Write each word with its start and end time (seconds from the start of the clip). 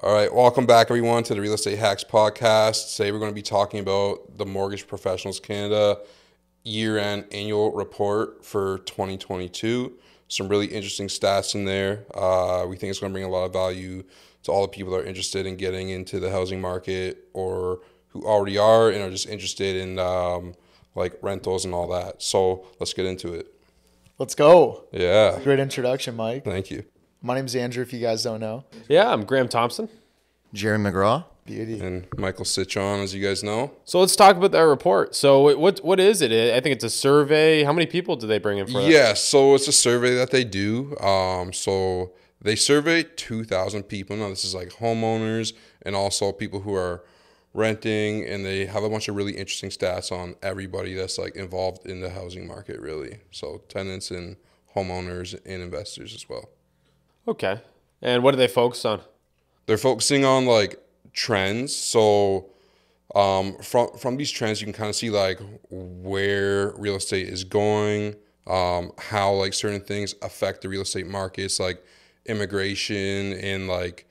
All 0.00 0.14
right, 0.14 0.32
welcome 0.32 0.64
back, 0.64 0.90
everyone, 0.90 1.24
to 1.24 1.34
the 1.34 1.40
Real 1.40 1.54
Estate 1.54 1.76
Hacks 1.76 2.04
podcast. 2.04 2.96
Today, 2.96 3.10
we're 3.10 3.18
going 3.18 3.32
to 3.32 3.34
be 3.34 3.42
talking 3.42 3.80
about 3.80 4.38
the 4.38 4.46
Mortgage 4.46 4.86
Professionals 4.86 5.40
Canada 5.40 5.98
year 6.62 6.98
end 6.98 7.24
annual 7.32 7.72
report 7.72 8.44
for 8.44 8.78
2022. 8.78 9.98
Some 10.28 10.48
really 10.48 10.66
interesting 10.66 11.08
stats 11.08 11.56
in 11.56 11.64
there. 11.64 12.04
Uh, 12.14 12.64
we 12.68 12.76
think 12.76 12.90
it's 12.90 13.00
going 13.00 13.12
to 13.12 13.14
bring 13.14 13.24
a 13.24 13.28
lot 13.28 13.44
of 13.44 13.52
value 13.52 14.04
to 14.44 14.52
all 14.52 14.62
the 14.62 14.68
people 14.68 14.92
that 14.92 15.00
are 15.00 15.04
interested 15.04 15.46
in 15.46 15.56
getting 15.56 15.88
into 15.88 16.20
the 16.20 16.30
housing 16.30 16.60
market 16.60 17.24
or 17.32 17.80
who 18.10 18.24
already 18.24 18.56
are 18.56 18.90
and 18.90 19.02
are 19.02 19.10
just 19.10 19.26
interested 19.28 19.74
in 19.74 19.98
um, 19.98 20.54
like 20.94 21.18
rentals 21.22 21.64
and 21.64 21.74
all 21.74 21.88
that. 21.88 22.22
So, 22.22 22.66
let's 22.78 22.92
get 22.94 23.04
into 23.04 23.34
it. 23.34 23.52
Let's 24.18 24.36
go. 24.36 24.84
Yeah, 24.92 25.40
Great 25.42 25.58
introduction, 25.58 26.14
Mike. 26.14 26.44
thank 26.44 26.70
you. 26.70 26.84
My 27.20 27.34
name's 27.34 27.56
Andrew, 27.56 27.82
if 27.82 27.92
you 27.92 28.00
guys 28.00 28.22
don't 28.22 28.40
know. 28.40 28.64
Yeah, 28.88 29.12
I'm 29.12 29.24
Graeme 29.24 29.48
Thompson. 29.48 29.88
Jerry 30.52 30.78
McGraw. 30.78 31.24
Beauty. 31.44 31.80
And 31.80 32.06
Michael 32.16 32.44
Citron, 32.44 33.00
as 33.00 33.14
you 33.14 33.26
guys 33.26 33.42
know. 33.42 33.72
So 33.84 34.00
let's 34.00 34.14
talk 34.14 34.36
about 34.36 34.52
that 34.52 34.60
report. 34.60 35.14
So 35.14 35.56
what 35.58 35.82
what 35.82 35.98
is 35.98 36.20
it? 36.20 36.30
I 36.30 36.60
think 36.60 36.74
it's 36.74 36.84
a 36.84 36.90
survey. 36.90 37.64
How 37.64 37.72
many 37.72 37.86
people 37.86 38.16
do 38.16 38.26
they 38.26 38.38
bring 38.38 38.58
in 38.58 38.66
for 38.66 38.82
that? 38.82 38.90
Yeah, 38.90 39.14
so 39.14 39.54
it's 39.54 39.66
a 39.66 39.72
survey 39.72 40.14
that 40.14 40.30
they 40.30 40.44
do. 40.44 40.96
Um, 40.98 41.52
so 41.52 42.12
they 42.40 42.54
survey 42.54 43.02
2,000 43.02 43.84
people. 43.84 44.16
Now, 44.16 44.28
this 44.28 44.44
is 44.44 44.54
like 44.54 44.68
homeowners 44.68 45.54
and 45.82 45.96
also 45.96 46.32
people 46.32 46.60
who 46.60 46.74
are 46.74 47.02
renting, 47.54 48.24
and 48.24 48.44
they 48.44 48.66
have 48.66 48.84
a 48.84 48.90
bunch 48.90 49.08
of 49.08 49.16
really 49.16 49.32
interesting 49.32 49.70
stats 49.70 50.12
on 50.12 50.36
everybody 50.42 50.94
that's 50.94 51.18
like 51.18 51.34
involved 51.34 51.86
in 51.86 52.00
the 52.00 52.10
housing 52.10 52.46
market, 52.46 52.78
really. 52.78 53.20
So 53.30 53.62
tenants 53.68 54.10
and 54.10 54.36
homeowners 54.76 55.34
and 55.46 55.62
investors 55.62 56.14
as 56.14 56.28
well. 56.28 56.50
Okay. 57.28 57.60
And 58.00 58.22
what 58.22 58.30
do 58.30 58.38
they 58.38 58.48
focus 58.48 58.84
on? 58.86 59.02
They're 59.66 59.76
focusing 59.76 60.24
on 60.24 60.46
like 60.46 60.82
trends. 61.12 61.76
So 61.76 62.46
um, 63.14 63.58
from 63.58 63.88
from 63.98 64.16
these 64.16 64.30
trends, 64.30 64.60
you 64.60 64.66
can 64.66 64.72
kind 64.72 64.88
of 64.88 64.96
see 64.96 65.10
like 65.10 65.38
where 65.70 66.72
real 66.78 66.96
estate 66.96 67.28
is 67.28 67.44
going, 67.44 68.16
um, 68.46 68.92
how 68.96 69.32
like 69.34 69.52
certain 69.52 69.82
things 69.82 70.14
affect 70.22 70.62
the 70.62 70.70
real 70.70 70.82
estate 70.82 71.06
markets, 71.06 71.60
like 71.60 71.84
immigration 72.24 73.34
and 73.34 73.68
like 73.68 74.06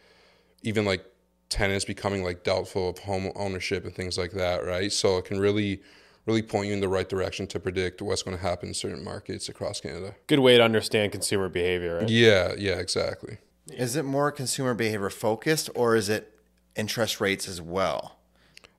even 0.62 0.86
like 0.86 1.04
tenants 1.50 1.86
becoming 1.86 2.24
like 2.24 2.44
doubtful 2.44 2.90
of 2.90 3.00
home 3.00 3.32
ownership 3.36 3.84
and 3.84 3.96
things 3.96 4.18
like 4.18 4.32
that, 4.34 4.64
right? 4.64 4.92
So 4.92 5.18
it 5.18 5.26
can 5.26 5.40
really 5.40 5.82
really 6.28 6.42
point 6.42 6.68
you 6.68 6.74
in 6.74 6.82
the 6.82 6.90
right 6.90 7.08
direction 7.08 7.48
to 7.48 7.60
predict 7.60 8.02
what's 8.02 8.22
going 8.22 8.36
to 8.38 8.44
happen 8.44 8.70
in 8.70 8.74
certain 8.74 9.04
markets 9.04 9.50
across 9.50 9.80
Canada. 9.80 10.14
Good 10.28 10.40
way 10.40 10.58
to 10.58 10.64
understand 10.64 11.14
consumer 11.14 11.50
behavior, 11.50 12.00
right? 12.00 12.10
Yeah, 12.10 12.54
yeah, 12.58 12.74
exactly. 12.74 13.38
Is 13.72 13.96
it 13.96 14.04
more 14.04 14.32
consumer 14.32 14.74
behavior 14.74 15.10
focused 15.10 15.70
or 15.74 15.96
is 15.96 16.10
it 16.10 16.40
interest 16.76 17.20
rates 17.20 17.48
as 17.48 17.62
well? 17.62 18.18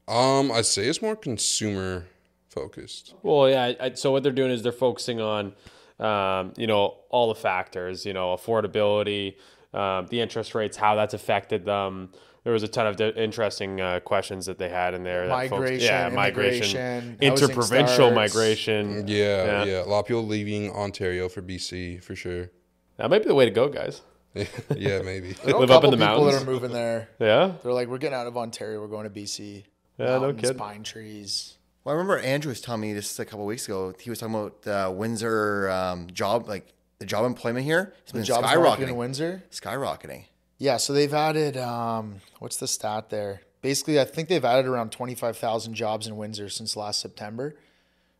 Um, 0.07 0.53
I'd 0.53 0.67
say 0.67 0.87
it's 0.87 1.03
more 1.03 1.17
consumer 1.17 2.07
focused. 2.49 3.15
Well, 3.23 3.49
yeah. 3.49 3.73
I, 3.81 3.93
so 3.95 4.13
what 4.13 4.23
they're 4.23 4.33
doing 4.33 4.51
is 4.51 4.63
they're 4.63 4.73
focusing 4.73 5.21
on, 5.21 5.53
um, 5.99 6.53
you 6.57 6.67
know, 6.67 6.97
all 7.11 7.29
the 7.29 7.35
factors. 7.35 8.07
You 8.07 8.15
know, 8.15 8.35
affordability, 8.35 9.37
um, 9.75 10.07
the 10.07 10.21
interest 10.21 10.55
rates, 10.55 10.77
how 10.77 10.95
that's 10.95 11.13
affected 11.15 11.67
them. 11.67 12.11
There 12.49 12.55
was 12.55 12.63
a 12.63 12.69
ton 12.69 12.87
of 12.87 12.97
di- 12.97 13.11
interesting 13.11 13.79
uh, 13.79 14.01
questions 14.01 14.47
that 14.47 14.57
they 14.57 14.71
had 14.71 14.95
in 14.95 15.03
there. 15.03 15.29
that 15.29 15.51
folks- 15.51 15.61
Migration, 15.61 15.87
yeah, 15.87 16.09
migration, 16.09 17.19
interprovincial 17.21 17.95
starts. 17.95 18.15
migration. 18.15 19.07
Yeah, 19.07 19.45
Yeah. 19.45 19.65
yeah, 19.65 19.83
A 19.83 19.85
lot 19.85 19.99
of 20.01 20.07
people 20.07 20.25
leaving 20.27 20.71
Ontario 20.73 21.29
for 21.29 21.43
BC 21.43 22.03
for 22.03 22.17
sure. 22.17 22.49
That 22.97 23.11
might 23.11 23.19
be 23.23 23.29
the 23.29 23.35
way 23.35 23.45
to 23.45 23.51
go, 23.51 23.69
guys. 23.69 24.01
yeah, 24.35 25.03
maybe. 25.03 25.35
Live 25.45 25.71
up 25.71 25.85
in 25.85 25.91
the 25.91 25.99
mountains. 25.99 26.21
people 26.21 26.25
that 26.33 26.43
are 26.43 26.47
moving 26.51 26.73
there. 26.73 27.11
Yeah. 27.19 27.53
They're 27.63 27.75
like, 27.75 27.89
we're 27.89 27.99
getting 27.99 28.17
out 28.17 28.27
of 28.27 28.39
Ontario. 28.39 28.81
We're 28.81 28.87
going 28.87 29.05
to 29.05 29.11
BC. 29.11 29.65
Yeah, 29.99 30.07
no 30.07 30.21
Mountains, 30.21 30.41
kidding. 30.41 30.57
Pine 30.57 30.83
trees. 30.85 31.59
Well, 31.85 31.95
I 31.95 31.99
remember 31.99 32.19
Andrew 32.19 32.49
was 32.49 32.63
telling 32.63 32.81
me 32.81 32.95
this 32.95 33.19
a 33.19 33.27
couple 33.27 33.45
weeks 33.45 33.67
ago. 33.67 33.93
He 34.01 34.09
was 34.09 34.21
talking 34.21 34.35
about 34.35 34.67
uh, 34.67 34.91
Windsor 34.91 35.69
um, 35.69 36.07
job, 36.15 36.49
like 36.49 36.73
the 36.99 37.05
job 37.05 37.27
employment 37.27 37.67
here. 37.67 37.93
It's 38.05 38.13
The 38.13 38.21
been 38.21 38.25
jobs 38.25 38.55
market 38.57 38.89
in. 38.89 38.97
Windsor. 38.97 39.43
Skyrocketing. 39.51 40.25
Yeah, 40.59 40.77
so 40.77 40.93
they've 40.93 41.15
added, 41.15 41.57
um, 41.57 42.17
what's 42.41 42.57
the 42.57 42.67
stat 42.67 43.11
there? 43.11 43.43
Basically, 43.63 44.01
I 44.01 44.05
think 44.05 44.29
they've 44.29 44.45
added 44.45 44.67
around 44.67 44.91
25,000 44.93 45.75
jobs 45.75 46.07
in 46.07 46.17
Windsor 46.17 46.49
since 46.49 46.77
last 46.77 47.01
September, 47.01 47.57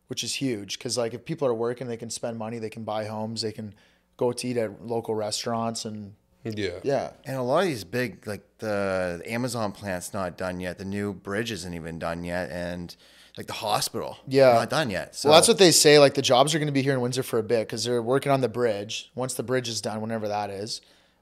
which 0.07 0.23
is 0.23 0.35
huge 0.35 0.77
because, 0.77 0.97
like, 0.97 1.13
if 1.13 1.25
people 1.25 1.47
are 1.47 1.53
working, 1.53 1.87
they 1.87 1.97
can 1.97 2.09
spend 2.09 2.37
money, 2.37 2.59
they 2.59 2.69
can 2.69 2.83
buy 2.83 3.05
homes, 3.05 3.41
they 3.41 3.51
can 3.51 3.73
go 4.17 4.31
to 4.31 4.47
eat 4.47 4.57
at 4.57 4.85
local 4.85 5.15
restaurants, 5.15 5.85
and 5.85 6.15
Yeah. 6.43 6.79
yeah, 6.83 7.11
And 7.25 7.35
a 7.35 7.41
lot 7.41 7.59
of 7.63 7.65
these 7.67 7.83
big, 7.83 8.25
like 8.25 8.41
the 8.59 9.21
Amazon 9.25 9.71
plant's 9.73 10.13
not 10.13 10.37
done 10.37 10.59
yet. 10.61 10.77
The 10.77 10.85
new 10.85 11.13
bridge 11.13 11.51
isn't 11.51 11.73
even 11.73 11.99
done 11.99 12.23
yet. 12.23 12.49
And 12.49 12.95
like 13.37 13.47
the 13.47 13.53
hospital, 13.53 14.17
Yeah. 14.27 14.53
not 14.53 14.69
done 14.69 14.89
yet. 14.89 15.15
So 15.15 15.29
well, 15.29 15.37
that's 15.37 15.47
what 15.49 15.57
they 15.57 15.71
say. 15.71 15.99
Like 15.99 16.13
the 16.13 16.21
jobs 16.21 16.55
are 16.55 16.59
going 16.59 16.67
to 16.67 16.73
be 16.73 16.81
here 16.81 16.93
in 16.93 17.01
Windsor 17.01 17.23
for 17.23 17.39
a 17.39 17.43
bit 17.43 17.67
because 17.67 17.83
they're 17.83 18.01
working 18.01 18.31
on 18.31 18.39
the 18.41 18.49
bridge. 18.49 19.11
Once 19.15 19.33
the 19.33 19.43
bridge 19.43 19.67
is 19.69 19.81
done, 19.81 19.99
whenever 20.01 20.27
that 20.29 20.49
is, 20.49 20.79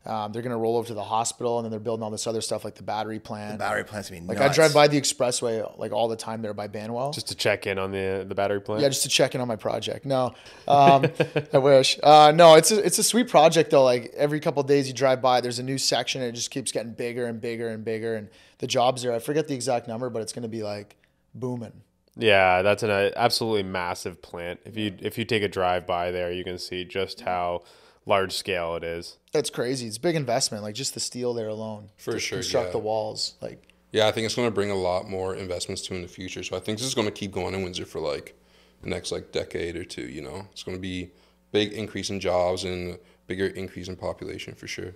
um, 0.08 0.32
they're 0.32 0.42
going 0.42 0.52
to 0.52 0.58
roll 0.58 0.78
over 0.78 0.88
to 0.88 0.94
the 0.94 1.04
hospital, 1.04 1.60
and 1.60 1.66
then 1.66 1.72
they're 1.72 1.80
building 1.82 2.02
all 2.02 2.10
this 2.10 2.28
other 2.28 2.40
stuff 2.40 2.64
like 2.64 2.76
the 2.76 2.84
battery 2.84 3.20
plant. 3.20 3.60
battery 3.60 3.84
plants 3.84 4.10
be 4.10 4.22
like 4.22 4.40
nuts. 4.40 4.52
I 4.52 4.54
drive 4.54 4.74
by 4.74 4.88
the 4.88 5.00
expressway 5.00 5.78
like 5.78 5.92
all 5.92 6.08
the 6.08 6.16
time 6.16 6.42
there 6.42 6.54
by 6.54 6.70
Banwell. 6.70 7.14
Just 7.14 7.28
to 7.28 7.36
check 7.36 7.68
in 7.68 7.78
on 7.78 7.92
the 7.92 8.26
the 8.28 8.34
battery 8.34 8.62
plant. 8.62 8.82
yeah, 8.82 8.88
just 8.88 9.04
to 9.04 9.10
check 9.10 9.36
in 9.36 9.42
on 9.42 9.48
my 9.48 9.58
project. 9.58 10.06
No, 10.06 10.34
um, 10.68 11.06
I 11.54 11.58
wish. 11.58 12.00
Uh, 12.02 12.32
no, 12.34 12.56
it's 12.56 12.72
a, 12.72 12.84
it's 12.86 12.98
a 13.00 13.04
sweet 13.04 13.28
project 13.28 13.70
though. 13.70 13.84
Like 13.84 14.14
every 14.16 14.40
couple 14.40 14.62
of 14.62 14.68
days 14.68 14.88
you 14.88 14.94
drive 14.94 15.22
by, 15.22 15.42
there's 15.42 15.60
a 15.60 15.64
new 15.64 15.78
section, 15.78 16.22
and 16.22 16.30
it 16.30 16.36
just 16.36 16.52
keeps 16.52 16.72
getting 16.72 16.94
bigger 16.94 17.26
and 17.26 17.42
bigger 17.42 17.68
and 17.68 17.84
bigger. 17.84 18.16
And 18.16 18.30
the 18.60 18.68
jobs 18.68 19.04
there, 19.04 19.12
I 19.12 19.20
forget 19.20 19.48
the 19.50 19.56
exact 19.56 19.88
number, 19.88 20.10
but 20.10 20.22
it's 20.22 20.32
going 20.32 20.44
to 20.44 20.50
be 20.50 20.64
like 20.64 20.96
booming. 21.36 21.82
Yeah, 22.16 22.62
that's 22.62 22.82
an 22.82 22.90
uh, 22.90 23.12
absolutely 23.16 23.64
massive 23.64 24.22
plant. 24.22 24.62
If 24.64 24.78
you 24.78 24.96
if 25.00 25.18
you 25.18 25.26
take 25.26 25.44
a 25.44 25.50
drive 25.50 25.86
by 25.86 26.12
there, 26.12 26.32
you 26.32 26.44
can 26.44 26.58
see 26.58 26.86
just 26.86 27.22
how 27.22 27.64
large 28.08 28.32
scale 28.32 28.76
it 28.76 28.84
is. 28.84 29.18
That's 29.32 29.50
crazy. 29.50 29.86
It's 29.86 29.98
a 29.98 30.02
big 30.02 30.16
investment. 30.16 30.64
Like 30.64 30.76
just 30.76 30.94
the 30.94 31.00
steel 31.00 31.34
there 31.34 31.50
alone 31.50 31.90
For 31.98 32.14
to 32.14 32.20
sure, 32.20 32.40
construct 32.40 32.70
yeah. 32.70 32.72
the 32.72 32.80
walls. 32.80 33.36
Like 33.42 33.74
Yeah, 33.92 34.08
I 34.08 34.12
think 34.12 34.26
it's 34.26 34.36
going 34.36 34.48
to 34.48 34.54
bring 34.54 34.72
a 34.72 34.76
lot 34.76 35.10
more 35.10 35.36
investments 35.36 35.82
to 35.84 35.96
in 35.96 36.02
the 36.02 36.08
future. 36.08 36.44
So 36.44 36.56
I 36.56 36.60
think 36.60 36.80
this 36.80 36.88
is 36.88 36.96
going 36.96 37.08
to 37.08 37.14
keep 37.14 37.32
going 37.32 37.54
in 37.54 37.64
Windsor 37.64 37.86
for 37.86 38.00
like 38.00 38.36
the 38.82 38.90
next 38.90 39.12
like 39.12 39.32
decade 39.32 39.76
or 39.76 39.84
two. 39.84 40.08
You 40.08 40.22
know, 40.22 40.48
it's 40.52 40.64
going 40.64 40.78
to 40.78 40.82
be 40.82 41.12
big 41.52 41.74
increase 41.74 42.10
in 42.10 42.20
jobs 42.20 42.64
and 42.64 42.98
bigger 43.28 43.48
increase 43.48 43.88
in 43.88 43.96
population 43.96 44.56
for 44.56 44.68
sure. 44.68 44.94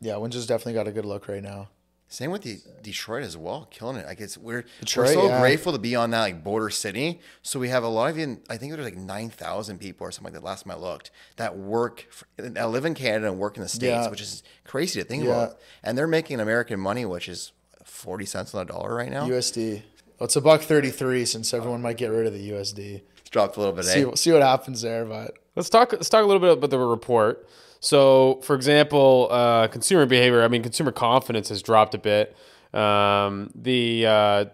yeah, 0.00 0.16
Windsor's 0.16 0.46
definitely 0.46 0.74
got 0.74 0.86
a 0.88 0.92
good 0.92 1.04
look 1.04 1.28
right 1.28 1.42
now. 1.42 1.68
Same 2.08 2.30
with 2.30 2.42
the 2.42 2.58
Detroit 2.82 3.24
as 3.24 3.36
well, 3.36 3.66
killing 3.70 3.96
it. 3.96 4.06
Like 4.06 4.20
it's 4.20 4.38
we're 4.38 4.64
Detroit, 4.80 5.08
we're 5.08 5.14
so 5.14 5.26
yeah. 5.26 5.40
grateful 5.40 5.72
to 5.72 5.78
be 5.78 5.96
on 5.96 6.10
that 6.10 6.20
like 6.20 6.44
border 6.44 6.70
city. 6.70 7.20
So 7.42 7.58
we 7.58 7.68
have 7.68 7.82
a 7.82 7.88
lot 7.88 8.10
of 8.10 8.18
even 8.18 8.40
I 8.48 8.56
think 8.56 8.72
there's 8.72 8.84
like 8.84 8.96
nine 8.96 9.28
thousand 9.28 9.78
people 9.78 10.06
or 10.06 10.12
something 10.12 10.32
like 10.32 10.40
that. 10.40 10.46
Last 10.46 10.64
time 10.64 10.76
I 10.76 10.80
looked, 10.80 11.10
that 11.36 11.58
work 11.58 12.06
for, 12.10 12.26
that 12.36 12.70
live 12.70 12.84
in 12.84 12.94
Canada 12.94 13.28
and 13.28 13.38
work 13.38 13.56
in 13.56 13.62
the 13.62 13.68
states, 13.68 14.04
Yeah. 14.04 14.08
which 14.08 14.20
is 14.20 14.44
crazy 14.64 15.00
to 15.00 15.06
think 15.06 15.24
Yeah. 15.24 15.30
about. 15.30 15.58
And 15.82 15.98
they're 15.98 16.06
making 16.06 16.38
American 16.38 16.78
money, 16.78 17.04
which 17.04 17.28
is 17.28 17.52
forty 17.84 18.24
cents 18.24 18.54
on 18.54 18.62
a 18.62 18.64
dollar 18.64 18.94
right 18.94 19.10
now. 19.10 19.26
USD. 19.26 19.82
Well, 20.18 20.26
it's 20.26 20.36
a 20.36 20.40
buck 20.40 20.62
thirty 20.62 20.90
three 20.90 21.24
since 21.24 21.52
everyone 21.52 21.82
might 21.82 21.96
get 21.96 22.08
rid 22.12 22.26
of 22.26 22.32
the 22.32 22.50
USD. 22.50 23.02
It's 23.18 23.30
dropped 23.30 23.56
a 23.56 23.60
little 23.60 23.74
bit. 23.74 23.84
See 23.84 24.02
eh? 24.02 24.14
see 24.14 24.32
what 24.32 24.42
happens 24.42 24.82
there, 24.82 25.04
but 25.04 25.36
Let's 25.56 25.70
talk. 25.70 25.92
Let's 25.92 26.10
talk 26.10 26.22
a 26.22 26.26
little 26.26 26.40
bit 26.40 26.52
about 26.52 26.70
the 26.70 26.78
report. 26.78 27.48
So, 27.80 28.40
for 28.42 28.56
example, 28.56 29.28
uh, 29.30 29.68
consumer 29.68 30.06
behavior. 30.06 30.42
I 30.42 30.48
mean, 30.48 30.62
consumer 30.62 30.92
confidence 30.92 31.48
has 31.50 31.62
dropped 31.62 31.94
a 31.94 31.98
bit. 31.98 32.36
Um, 32.72 33.50
the 33.54 34.06
uh, 34.06 34.44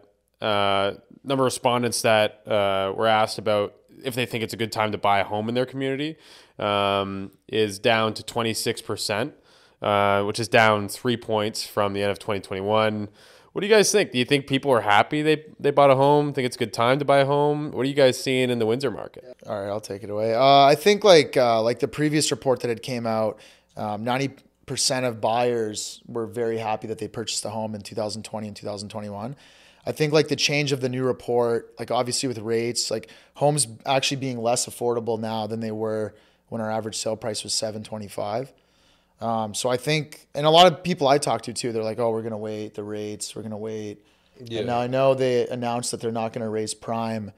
uh, 0.44 0.94
number 1.24 1.44
of 1.44 1.46
respondents 1.46 2.02
that 2.02 2.46
uh, 2.46 2.92
were 2.96 3.06
asked 3.06 3.38
about 3.38 3.74
if 4.04 4.14
they 4.14 4.26
think 4.26 4.42
it's 4.42 4.52
a 4.52 4.56
good 4.56 4.72
time 4.72 4.92
to 4.92 4.98
buy 4.98 5.20
a 5.20 5.24
home 5.24 5.48
in 5.48 5.54
their 5.54 5.66
community 5.66 6.16
um, 6.58 7.30
is 7.48 7.78
down 7.78 8.14
to 8.14 8.22
twenty 8.22 8.52
six 8.52 8.82
percent, 8.82 9.34
uh, 9.80 10.22
which 10.24 10.40
is 10.40 10.48
down 10.48 10.88
three 10.88 11.16
points 11.16 11.66
from 11.66 11.92
the 11.92 12.02
end 12.02 12.10
of 12.10 12.18
twenty 12.18 12.40
twenty 12.40 12.62
one. 12.62 13.08
What 13.52 13.60
do 13.60 13.66
you 13.66 13.72
guys 13.72 13.92
think? 13.92 14.12
Do 14.12 14.18
you 14.18 14.24
think 14.24 14.46
people 14.46 14.70
are 14.72 14.80
happy 14.80 15.20
they 15.20 15.44
they 15.60 15.70
bought 15.70 15.90
a 15.90 15.94
home? 15.94 16.32
Think 16.32 16.46
it's 16.46 16.56
a 16.56 16.58
good 16.58 16.72
time 16.72 16.98
to 17.00 17.04
buy 17.04 17.18
a 17.18 17.26
home? 17.26 17.70
What 17.72 17.82
are 17.82 17.88
you 17.88 17.94
guys 17.94 18.18
seeing 18.18 18.48
in 18.48 18.58
the 18.58 18.66
Windsor 18.66 18.90
market? 18.90 19.36
All 19.46 19.60
right, 19.60 19.68
I'll 19.68 19.80
take 19.80 20.02
it 20.02 20.10
away. 20.10 20.34
Uh, 20.34 20.64
I 20.64 20.74
think 20.74 21.04
like 21.04 21.36
uh, 21.36 21.60
like 21.62 21.80
the 21.80 21.88
previous 21.88 22.30
report 22.30 22.60
that 22.60 22.68
had 22.68 22.82
came 22.82 23.06
out, 23.06 23.38
um, 23.76 24.04
ninety 24.04 24.30
percent 24.64 25.04
of 25.04 25.20
buyers 25.20 26.00
were 26.06 26.26
very 26.26 26.56
happy 26.56 26.86
that 26.86 26.98
they 26.98 27.08
purchased 27.08 27.44
a 27.44 27.50
home 27.50 27.74
in 27.74 27.82
2020 27.82 28.46
and 28.46 28.56
2021. 28.56 29.36
I 29.84 29.92
think 29.92 30.12
like 30.12 30.28
the 30.28 30.36
change 30.36 30.72
of 30.72 30.80
the 30.80 30.88
new 30.88 31.04
report, 31.04 31.74
like 31.78 31.90
obviously 31.90 32.28
with 32.28 32.38
rates, 32.38 32.90
like 32.90 33.10
homes 33.34 33.66
actually 33.84 34.18
being 34.18 34.38
less 34.40 34.66
affordable 34.66 35.18
now 35.18 35.46
than 35.46 35.60
they 35.60 35.72
were 35.72 36.14
when 36.48 36.60
our 36.60 36.70
average 36.70 36.96
sale 36.96 37.16
price 37.16 37.42
was 37.42 37.52
725. 37.52 38.52
Um, 39.22 39.54
so 39.54 39.68
I 39.68 39.76
think, 39.76 40.26
and 40.34 40.44
a 40.46 40.50
lot 40.50 40.66
of 40.66 40.82
people 40.82 41.06
I 41.06 41.18
talk 41.18 41.42
to 41.42 41.52
too, 41.52 41.72
they're 41.72 41.84
like, 41.84 41.98
"Oh, 41.98 42.10
we're 42.10 42.22
gonna 42.22 42.36
wait 42.36 42.74
the 42.74 42.82
rates. 42.82 43.34
We're 43.36 43.42
gonna 43.42 43.56
wait." 43.56 44.04
Yeah. 44.44 44.58
And 44.58 44.66
now 44.66 44.80
I 44.80 44.86
know 44.88 45.14
they 45.14 45.46
announced 45.48 45.90
that 45.92 46.00
they're 46.00 46.10
not 46.10 46.32
gonna 46.32 46.50
raise 46.50 46.74
prime 46.74 47.32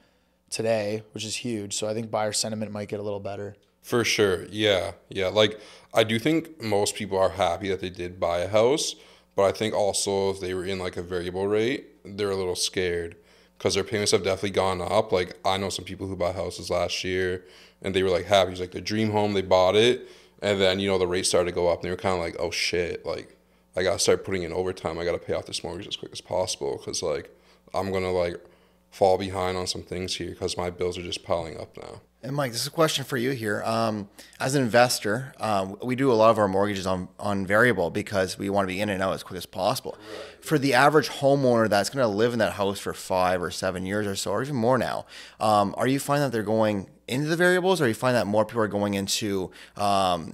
today, 0.49 1.03
which 1.13 1.23
is 1.25 1.35
huge. 1.37 1.73
So 1.75 1.87
I 1.87 1.93
think 1.93 2.09
buyer 2.09 2.31
sentiment 2.33 2.71
might 2.71 2.87
get 2.87 2.99
a 2.99 3.03
little 3.03 3.19
better. 3.19 3.55
For 3.81 4.03
sure. 4.03 4.45
Yeah. 4.49 4.93
Yeah. 5.09 5.27
Like, 5.27 5.59
I 5.93 6.03
do 6.03 6.17
think 6.17 6.61
most 6.61 6.95
people 6.95 7.17
are 7.19 7.29
happy 7.29 7.69
that 7.69 7.81
they 7.81 7.89
did 7.91 8.19
buy 8.19 8.39
a 8.39 8.47
house, 8.47 8.95
But 9.35 9.43
I 9.43 9.51
think 9.51 9.73
also 9.73 10.29
if 10.31 10.39
they 10.39 10.53
were 10.53 10.65
in 10.65 10.79
like 10.79 10.97
a 10.97 11.01
variable 11.03 11.47
rate, 11.47 11.87
they're 12.05 12.31
a 12.31 12.35
little 12.37 12.55
scared 12.55 13.17
because 13.57 13.73
their 13.75 13.83
payments 13.83 14.11
have 14.11 14.23
definitely 14.23 14.51
gone 14.51 14.81
up. 14.81 15.11
Like 15.11 15.37
I 15.43 15.57
know 15.57 15.69
some 15.69 15.85
people 15.85 16.07
who 16.07 16.15
bought 16.15 16.35
houses 16.35 16.69
last 16.69 17.03
year 17.03 17.43
and 17.81 17.93
they 17.93 18.01
were 18.01 18.09
like 18.09 18.25
happy. 18.25 18.51
It's 18.51 18.61
like 18.61 18.71
their 18.71 18.81
dream 18.81 19.11
home, 19.11 19.33
they 19.33 19.41
bought 19.41 19.75
it, 19.75 20.07
and 20.41 20.59
then 20.59 20.79
you 20.79 20.87
know 20.87 20.97
the 20.97 21.07
rate 21.07 21.25
started 21.25 21.51
to 21.51 21.55
go 21.55 21.67
up, 21.67 21.79
and 21.79 21.85
they 21.85 21.89
were 21.89 21.97
kind 21.97 22.15
of 22.15 22.21
like, 22.21 22.35
oh 22.39 22.51
shit, 22.51 23.05
like 23.05 23.37
I 23.75 23.83
gotta 23.83 23.99
start 23.99 24.23
putting 24.23 24.43
in 24.43 24.53
overtime. 24.53 24.97
I 24.97 25.05
gotta 25.05 25.17
pay 25.17 25.33
off 25.33 25.45
this 25.45 25.63
mortgage 25.63 25.87
as 25.87 25.95
quick 25.95 26.11
as 26.11 26.21
possible 26.21 26.77
because 26.77 27.03
like 27.03 27.29
I'm 27.73 27.91
gonna 27.91 28.11
like 28.11 28.43
fall 28.91 29.17
behind 29.17 29.57
on 29.57 29.67
some 29.67 29.83
things 29.83 30.15
here 30.15 30.29
because 30.29 30.57
my 30.57 30.69
bills 30.69 30.97
are 30.97 31.03
just 31.03 31.23
piling 31.23 31.59
up 31.59 31.75
now. 31.77 32.01
And 32.25 32.35
Mike, 32.35 32.53
this 32.53 32.61
is 32.61 32.67
a 32.67 32.71
question 32.71 33.05
for 33.05 33.17
you 33.17 33.31
here. 33.31 33.61
Um, 33.63 34.09
as 34.39 34.55
an 34.55 34.63
investor, 34.63 35.35
um, 35.39 35.77
we 35.83 35.95
do 35.95 36.11
a 36.11 36.15
lot 36.15 36.31
of 36.31 36.39
our 36.39 36.47
mortgages 36.47 36.87
on, 36.87 37.07
on 37.19 37.45
variable 37.45 37.91
because 37.91 38.35
we 38.35 38.49
want 38.49 38.67
to 38.67 38.73
be 38.73 38.81
in 38.81 38.89
and 38.89 39.03
out 39.03 39.13
as 39.13 39.21
quick 39.21 39.37
as 39.37 39.45
possible. 39.45 39.95
For 40.41 40.57
the 40.57 40.73
average 40.73 41.07
homeowner 41.09 41.69
that's 41.69 41.91
going 41.91 42.01
to 42.01 42.07
live 42.07 42.33
in 42.33 42.39
that 42.39 42.53
house 42.53 42.79
for 42.79 42.95
five 42.95 43.43
or 43.43 43.51
seven 43.51 43.85
years 43.85 44.07
or 44.07 44.15
so, 44.15 44.31
or 44.31 44.41
even 44.41 44.55
more 44.55 44.79
now, 44.79 45.05
um, 45.39 45.75
are 45.77 45.85
you 45.85 45.99
finding 45.99 46.23
that 46.23 46.31
they're 46.31 46.41
going 46.41 46.89
into 47.07 47.27
the 47.27 47.35
variables, 47.35 47.79
or 47.79 47.85
are 47.85 47.89
you 47.89 47.93
find 47.93 48.15
that 48.15 48.25
more 48.25 48.43
people 48.43 48.61
are 48.63 48.67
going 48.67 48.95
into 48.95 49.51
um, 49.77 50.33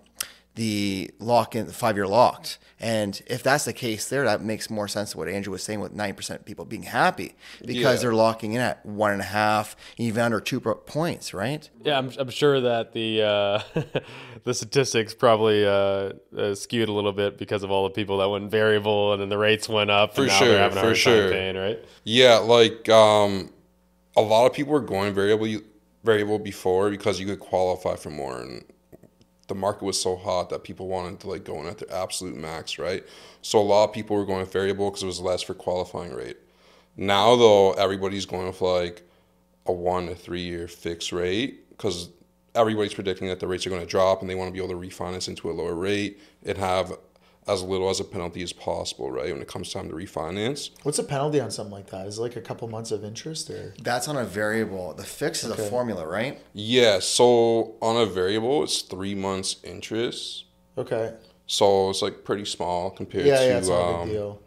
the 0.56 1.10
lock 1.20 1.56
in 1.56 1.66
the 1.68 1.74
five 1.74 1.96
year 1.96 2.08
locked? 2.08 2.58
And 2.80 3.22
if 3.28 3.44
that's 3.44 3.66
the 3.66 3.74
case 3.74 4.10
there, 4.10 4.24
that 4.26 4.42
makes 4.42 4.70
more 4.70 4.88
sense 4.88 5.12
to 5.12 5.20
what 5.20 5.28
Andrew 5.28 5.52
was 5.52 5.62
saying 5.62 5.82
with 5.82 5.96
9% 5.96 6.30
of 6.36 6.46
people 6.46 6.66
being 6.66 6.82
happy 6.84 7.36
because 7.64 8.00
Yeah. 8.00 8.02
they're 8.02 8.16
locking 8.16 8.54
in 8.54 8.62
at 8.62 8.84
one 8.84 9.12
and 9.12 9.22
a 9.22 9.26
half, 9.26 9.76
even 9.98 10.24
under 10.24 10.40
two 10.42 10.60
points, 10.60 11.32
right? 11.32 11.70
Yeah, 11.86 12.00
I'm, 12.00 12.12
I'm 12.18 12.32
sure 12.32 12.60
that 12.60 12.92
the 12.94 13.22
uh, 13.22 13.62
the 14.46 14.54
statistics 14.56 15.14
probably 15.14 15.64
uh, 15.64 16.14
uh, 16.36 16.56
skewed 16.56 16.90
a 16.90 16.92
little 16.92 17.14
bit 17.14 17.38
because 17.38 17.62
of 17.62 17.70
all 17.70 17.84
the 17.84 17.92
people 17.92 18.18
that 18.18 18.30
went 18.30 18.50
variable 18.50 19.14
and 19.14 19.22
then 19.22 19.30
the 19.30 19.38
rates 19.38 19.70
went 19.70 19.92
up. 19.92 20.16
For 20.16 20.24
and 20.24 20.32
sure, 20.32 20.48
they're 20.48 20.58
having 20.60 20.80
a 20.80 20.82
for 20.82 20.96
sure. 20.96 21.30
paying, 21.30 21.56
right? 21.56 21.80
Yeah, 22.04 22.38
like 22.38 22.90
um, 22.90 23.52
a 24.18 24.22
lot 24.22 24.48
of 24.48 24.54
people 24.54 24.74
were 24.74 24.80
going 24.82 25.14
variable 25.14 25.62
variable 26.04 26.40
before 26.40 26.90
because 26.90 27.20
you 27.20 27.28
could 27.28 27.40
qualify 27.40 27.96
for 27.96 28.10
more, 28.10 28.42
and 28.42 28.66
the 29.52 29.56
market 29.56 29.84
was 29.84 30.02
so 30.02 30.16
hot 30.16 30.50
that 30.50 30.64
people 30.64 30.88
wanted 30.88 31.20
to 31.20 31.28
like 31.28 31.44
go 31.44 31.60
in 31.60 31.68
at 31.68 31.78
their 31.78 31.94
absolute 31.94 32.38
max, 32.38 32.80
right? 32.80 33.04
So 33.42 33.60
a 33.60 33.62
lot 33.62 33.84
of 33.84 33.94
people 33.94 34.16
were 34.16 34.26
going 34.26 34.40
with 34.40 34.54
variable 34.54 34.90
because 34.90 35.04
it 35.04 35.08
was 35.08 35.20
less 35.20 35.42
for 35.42 35.54
qualifying 35.54 36.14
rate. 36.14 36.38
Now 36.96 37.36
though, 37.36 37.74
everybody's 37.74 38.26
going 38.26 38.48
with 38.48 38.62
like 38.62 39.06
a 39.66 39.74
one 39.74 40.06
to 40.06 40.16
three 40.16 40.40
year 40.40 40.70
fixed 40.70 41.12
rate 41.12 41.68
because 41.70 42.12
everybody's 42.56 42.94
predicting 42.94 43.28
that 43.28 43.42
the 43.42 43.48
rates 43.48 43.68
are 43.68 43.70
going 43.70 43.82
to 43.82 43.88
drop 43.88 44.22
and 44.22 44.30
they 44.30 44.36
want 44.36 44.48
to 44.48 44.54
be 44.54 44.64
able 44.64 44.70
to 44.70 44.88
refinance 44.88 45.28
into 45.28 45.52
a 45.52 45.52
lower 45.52 45.76
rate 45.76 46.22
and 46.46 46.58
have 46.58 46.94
as 47.48 47.64
little 47.64 47.90
as 47.90 48.00
a 48.00 48.04
penalty 48.04 48.44
as 48.44 48.54
possible, 48.54 49.10
right? 49.12 49.32
When 49.34 49.42
it 49.42 49.48
comes 49.48 49.74
time 49.74 49.90
to 49.90 49.96
refinance. 49.96 50.70
What's 50.84 51.00
a 51.00 51.04
penalty 51.04 51.40
on 51.40 51.50
something 51.52 51.74
like 51.74 51.88
that? 51.88 52.06
Is 52.08 52.18
it 52.20 52.22
like 52.22 52.36
a 52.36 52.42
couple 52.42 52.68
months 52.68 52.92
of 52.92 53.04
interest 53.04 53.50
or? 53.50 53.74
That's 53.82 54.08
on 54.08 54.16
a 54.16 54.24
variable. 54.26 54.94
The 54.94 55.04
fix 55.04 55.44
is 55.44 55.50
a 55.52 55.58
formula, 55.58 56.06
right? 56.08 56.40
Yeah, 56.54 57.00
so 57.00 57.76
on 57.82 57.98
a 57.98 58.06
variable, 58.06 58.64
it's 58.64 58.82
three 58.82 59.16
months 59.16 59.56
interest. 59.64 60.46
Okay. 60.78 61.14
So 61.48 61.90
it's 61.90 62.02
like 62.02 62.24
pretty 62.24 62.46
small 62.46 62.92
compared 62.92 63.26
Yeah, 63.26 63.38
to 63.40 63.46
yeah, 63.46 63.58
it's 63.58 63.68
not 63.70 63.76
a 63.76 63.94
um, 63.96 64.08
big 64.08 64.14
deal. 64.18 64.40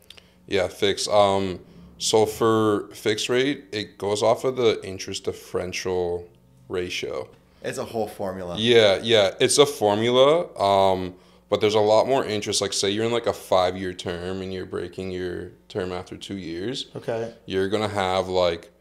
yeah, 0.46 0.68
fix. 0.68 1.08
Um, 1.08 1.60
so 1.98 2.26
for 2.26 2.88
fixed 2.94 3.28
rate, 3.28 3.64
it 3.72 3.98
goes 3.98 4.22
off 4.22 4.44
of 4.44 4.56
the 4.56 4.80
interest 4.84 5.24
differential 5.24 6.28
ratio. 6.68 7.28
It's 7.62 7.78
a 7.78 7.84
whole 7.84 8.06
formula. 8.08 8.56
Yeah, 8.58 9.00
yeah, 9.02 9.32
it's 9.40 9.58
a 9.58 9.66
formula. 9.66 10.54
Um, 10.58 11.14
but 11.54 11.60
there's 11.60 11.76
a 11.76 11.80
lot 11.80 12.08
more 12.08 12.24
interest. 12.24 12.60
Like 12.60 12.72
say 12.72 12.90
you're 12.90 13.04
in 13.04 13.12
like 13.12 13.28
a 13.28 13.32
five 13.32 13.76
year 13.76 13.92
term 13.92 14.42
and 14.42 14.52
you're 14.52 14.66
breaking 14.66 15.12
your 15.12 15.52
term 15.68 15.92
after 15.92 16.16
two 16.16 16.36
years. 16.36 16.86
Okay. 16.96 17.32
you're 17.46 17.68
gonna 17.68 17.86
have 17.86 18.26
like 18.26 18.72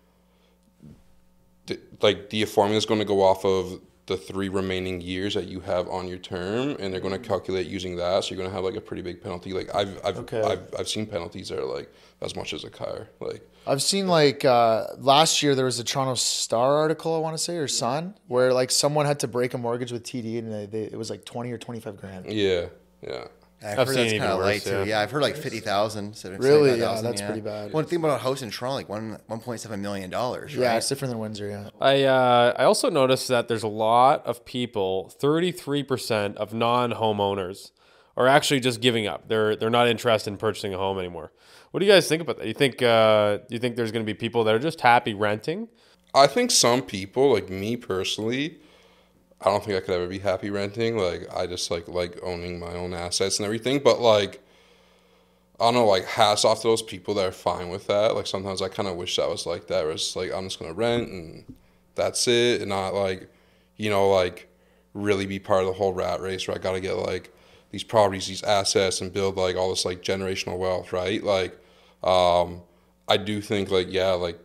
like 2.01 2.31
the 2.31 2.45
formula 2.45 2.79
is 2.79 2.87
going 2.87 2.99
to 2.99 3.05
go 3.05 3.21
off 3.21 3.45
of 3.45 3.79
the 4.05 4.17
three 4.17 4.49
remaining 4.49 4.99
years 4.99 5.33
that 5.33 5.45
you 5.45 5.61
have 5.61 5.87
on 5.87 6.07
your 6.09 6.17
term 6.17 6.75
and 6.79 6.93
they're 6.93 6.99
going 6.99 7.13
to 7.13 7.27
calculate 7.29 7.67
using 7.67 7.95
that 7.95 8.23
so 8.23 8.29
you're 8.31 8.37
going 8.37 8.49
to 8.49 8.53
have 8.53 8.63
like 8.65 8.75
a 8.75 8.81
pretty 8.81 9.01
big 9.01 9.23
penalty 9.23 9.53
like 9.53 9.73
i've 9.73 9.97
i've 10.05 10.17
Okay. 10.17 10.41
I've, 10.41 10.63
I've 10.77 10.89
seen 10.89 11.05
penalties 11.05 11.47
that 11.49 11.59
are 11.59 11.65
like 11.65 11.89
as 12.21 12.35
much 12.35 12.53
as 12.53 12.63
a 12.65 12.69
car 12.69 13.07
like 13.21 13.41
I've 13.65 13.81
seen 13.81 14.07
like 14.07 14.43
uh, 14.43 14.87
last 14.97 15.41
year 15.41 15.55
there 15.55 15.63
was 15.63 15.79
a 15.79 15.85
Toronto 15.85 16.15
Star 16.15 16.75
article 16.75 17.15
I 17.15 17.19
want 17.19 17.37
to 17.37 17.41
say 17.41 17.55
or 17.55 17.67
Sun 17.69 18.13
where 18.27 18.51
like 18.53 18.71
someone 18.71 19.05
had 19.05 19.21
to 19.21 19.27
break 19.29 19.53
a 19.53 19.57
mortgage 19.57 19.93
with 19.93 20.03
TD 20.03 20.37
and 20.39 20.51
they, 20.53 20.65
they, 20.65 20.81
it 20.83 20.97
was 20.97 21.09
like 21.09 21.23
twenty 21.23 21.49
or 21.53 21.57
twenty 21.57 21.79
five 21.79 21.95
grand. 21.95 22.25
yeah 22.31 22.65
yeah 23.01 23.25
I've, 23.63 23.79
I've 23.79 23.87
heard 23.87 23.95
seen 23.95 24.07
that's 24.07 24.19
kind 24.19 24.31
of 24.31 24.39
light 24.39 24.55
worse, 24.55 24.63
too. 24.63 24.69
yeah. 24.71 24.83
Yeah, 24.83 24.99
I've 24.99 25.11
heard 25.11 25.21
like 25.21 25.35
fifty 25.37 25.59
thousand. 25.59 26.21
Really? 26.39 26.79
Yeah, 26.79 27.01
that's 27.01 27.21
pretty 27.21 27.41
bad. 27.41 27.73
One 27.73 27.85
thing 27.85 27.99
about 27.99 28.19
a 28.19 28.23
house 28.23 28.41
in 28.41 28.51
Toronto, 28.51 28.75
like 28.75 28.89
one 28.89 29.19
one 29.27 29.39
point 29.39 29.59
seven 29.61 29.81
million 29.81 30.09
dollars. 30.09 30.55
Right? 30.55 30.63
Yeah, 30.63 30.77
it's 30.77 30.89
different 30.89 31.11
than 31.11 31.19
Windsor. 31.19 31.47
Yeah. 31.47 31.69
I 31.79 32.03
uh, 32.03 32.53
I 32.57 32.63
also 32.65 32.89
noticed 32.89 33.27
that 33.29 33.47
there's 33.47 33.63
a 33.63 33.67
lot 33.67 34.25
of 34.25 34.45
people, 34.45 35.11
33% 35.19 36.35
of 36.35 36.53
non-homeowners 36.53 37.71
are 38.15 38.27
actually 38.27 38.59
just 38.59 38.81
giving 38.81 39.07
up. 39.07 39.27
They're 39.27 39.55
they're 39.55 39.69
not 39.69 39.87
interested 39.87 40.29
in 40.31 40.37
purchasing 40.37 40.73
a 40.73 40.77
home 40.77 40.99
anymore. 40.99 41.31
What 41.71 41.79
do 41.79 41.85
you 41.85 41.91
guys 41.91 42.07
think 42.07 42.21
about 42.21 42.37
that? 42.37 42.47
You 42.47 42.53
think 42.53 42.81
uh, 42.81 43.39
you 43.49 43.59
think 43.59 43.75
there's 43.75 43.91
going 43.91 44.05
to 44.05 44.09
be 44.09 44.13
people 44.13 44.43
that 44.43 44.53
are 44.53 44.59
just 44.59 44.81
happy 44.81 45.13
renting? 45.13 45.69
i 46.15 46.27
think 46.27 46.51
some 46.51 46.83
people 46.83 47.33
like 47.33 47.49
me 47.49 47.75
personally 47.75 48.59
i 49.43 49.49
don't 49.49 49.63
think 49.63 49.77
i 49.77 49.79
could 49.79 49.95
ever 49.95 50.07
be 50.07 50.19
happy 50.19 50.49
renting 50.49 50.97
like 50.97 51.27
i 51.35 51.45
just 51.45 51.69
like 51.69 51.87
like 51.87 52.17
owning 52.23 52.59
my 52.59 52.73
own 52.73 52.93
assets 52.93 53.39
and 53.39 53.45
everything 53.45 53.79
but 53.79 53.99
like 53.99 54.43
I 55.59 55.65
don't 55.65 55.75
know, 55.75 55.85
like 55.85 56.05
hats 56.05 56.45
off 56.45 56.61
to 56.61 56.67
those 56.67 56.81
people 56.81 57.13
that 57.13 57.25
are 57.25 57.31
fine 57.31 57.69
with 57.69 57.87
that. 57.87 58.15
Like 58.15 58.27
sometimes 58.27 58.61
I 58.61 58.69
kind 58.69 58.89
of 58.89 58.95
wish 58.95 59.15
that 59.17 59.29
was 59.29 59.45
like 59.45 59.67
that. 59.67 59.83
Where 59.83 59.93
it's 59.93 60.15
like 60.15 60.33
I'm 60.33 60.45
just 60.45 60.59
gonna 60.59 60.73
rent 60.73 61.09
and 61.09 61.55
that's 61.95 62.27
it, 62.27 62.61
and 62.61 62.69
not 62.69 62.93
like, 62.93 63.29
you 63.77 63.89
know, 63.89 64.09
like 64.09 64.49
really 64.93 65.25
be 65.25 65.39
part 65.39 65.61
of 65.61 65.67
the 65.67 65.73
whole 65.73 65.93
rat 65.93 66.21
race 66.21 66.47
where 66.47 66.57
I 66.57 66.59
gotta 66.59 66.81
get 66.81 66.97
like 66.97 67.31
these 67.71 67.83
properties, 67.83 68.27
these 68.27 68.43
assets, 68.43 68.99
and 68.99 69.13
build 69.13 69.37
like 69.37 69.55
all 69.55 69.69
this 69.69 69.85
like 69.85 70.01
generational 70.01 70.57
wealth, 70.57 70.91
right? 70.91 71.23
Like, 71.23 71.57
um, 72.03 72.61
I 73.07 73.17
do 73.17 73.39
think 73.39 73.69
like 73.71 73.87
yeah, 73.89 74.11
like 74.11 74.39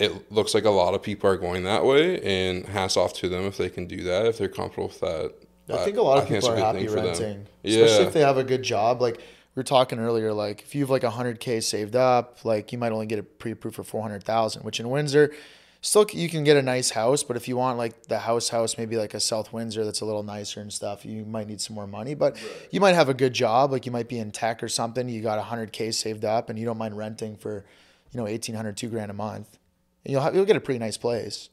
it 0.00 0.32
looks 0.32 0.54
like 0.54 0.64
a 0.64 0.70
lot 0.70 0.94
of 0.94 1.02
people 1.02 1.28
are 1.30 1.36
going 1.36 1.64
that 1.64 1.84
way, 1.84 2.20
and 2.22 2.66
hats 2.66 2.96
off 2.96 3.12
to 3.14 3.28
them 3.28 3.44
if 3.44 3.56
they 3.56 3.68
can 3.68 3.86
do 3.86 4.02
that, 4.04 4.26
if 4.26 4.38
they're 4.38 4.48
comfortable 4.48 4.88
with 4.88 5.00
that. 5.00 5.34
I 5.72 5.84
think 5.84 5.96
a 5.98 6.02
lot 6.02 6.18
of 6.18 6.30
it's 6.30 6.46
people 6.46 6.58
are 6.58 6.64
happy 6.64 6.78
thing 6.80 6.88
for 6.88 6.94
them. 6.96 7.04
renting, 7.06 7.46
Yeah. 7.62 7.80
especially 7.84 8.06
if 8.06 8.12
they 8.12 8.20
have 8.20 8.38
a 8.38 8.42
good 8.44 8.62
job. 8.62 9.00
Like 9.00 9.18
we 9.18 9.22
were 9.60 9.62
talking 9.62 9.98
earlier, 10.00 10.32
like 10.32 10.62
if 10.62 10.74
you 10.74 10.80
have 10.82 10.90
like 10.90 11.04
hundred 11.04 11.38
k 11.38 11.60
saved 11.60 11.94
up, 11.94 12.44
like 12.44 12.72
you 12.72 12.78
might 12.78 12.90
only 12.92 13.06
get 13.06 13.18
it 13.20 13.38
pre-approved 13.38 13.76
for 13.76 13.84
four 13.84 14.02
hundred 14.02 14.24
thousand. 14.24 14.62
Which 14.64 14.80
in 14.80 14.90
Windsor, 14.90 15.32
still 15.80 16.06
you 16.12 16.28
can 16.28 16.42
get 16.42 16.56
a 16.56 16.62
nice 16.62 16.90
house, 16.90 17.22
but 17.22 17.36
if 17.36 17.46
you 17.46 17.56
want 17.56 17.78
like 17.78 18.06
the 18.06 18.18
house 18.18 18.48
house, 18.48 18.76
maybe 18.78 18.96
like 18.96 19.14
a 19.14 19.20
South 19.20 19.52
Windsor 19.52 19.84
that's 19.84 20.00
a 20.00 20.04
little 20.04 20.24
nicer 20.24 20.60
and 20.60 20.72
stuff, 20.72 21.04
you 21.04 21.24
might 21.24 21.46
need 21.46 21.60
some 21.60 21.76
more 21.76 21.86
money. 21.86 22.14
But 22.14 22.36
you 22.72 22.80
might 22.80 22.96
have 22.96 23.08
a 23.08 23.14
good 23.14 23.32
job, 23.32 23.70
like 23.70 23.86
you 23.86 23.92
might 23.92 24.08
be 24.08 24.18
in 24.18 24.32
tech 24.32 24.64
or 24.64 24.68
something. 24.68 25.08
You 25.08 25.22
got 25.22 25.38
hundred 25.40 25.70
k 25.72 25.92
saved 25.92 26.24
up, 26.24 26.50
and 26.50 26.58
you 26.58 26.64
don't 26.64 26.78
mind 26.78 26.96
renting 26.96 27.36
for, 27.36 27.64
you 28.12 28.18
know, 28.18 28.24
1800 28.24 28.76
two 28.76 28.88
grand 28.88 29.12
a 29.12 29.14
month. 29.14 29.56
And 30.04 30.12
you'll 30.12 30.22
have, 30.22 30.34
you'll 30.34 30.44
get 30.44 30.56
a 30.56 30.60
pretty 30.60 30.78
nice 30.78 30.96
place. 30.96 31.50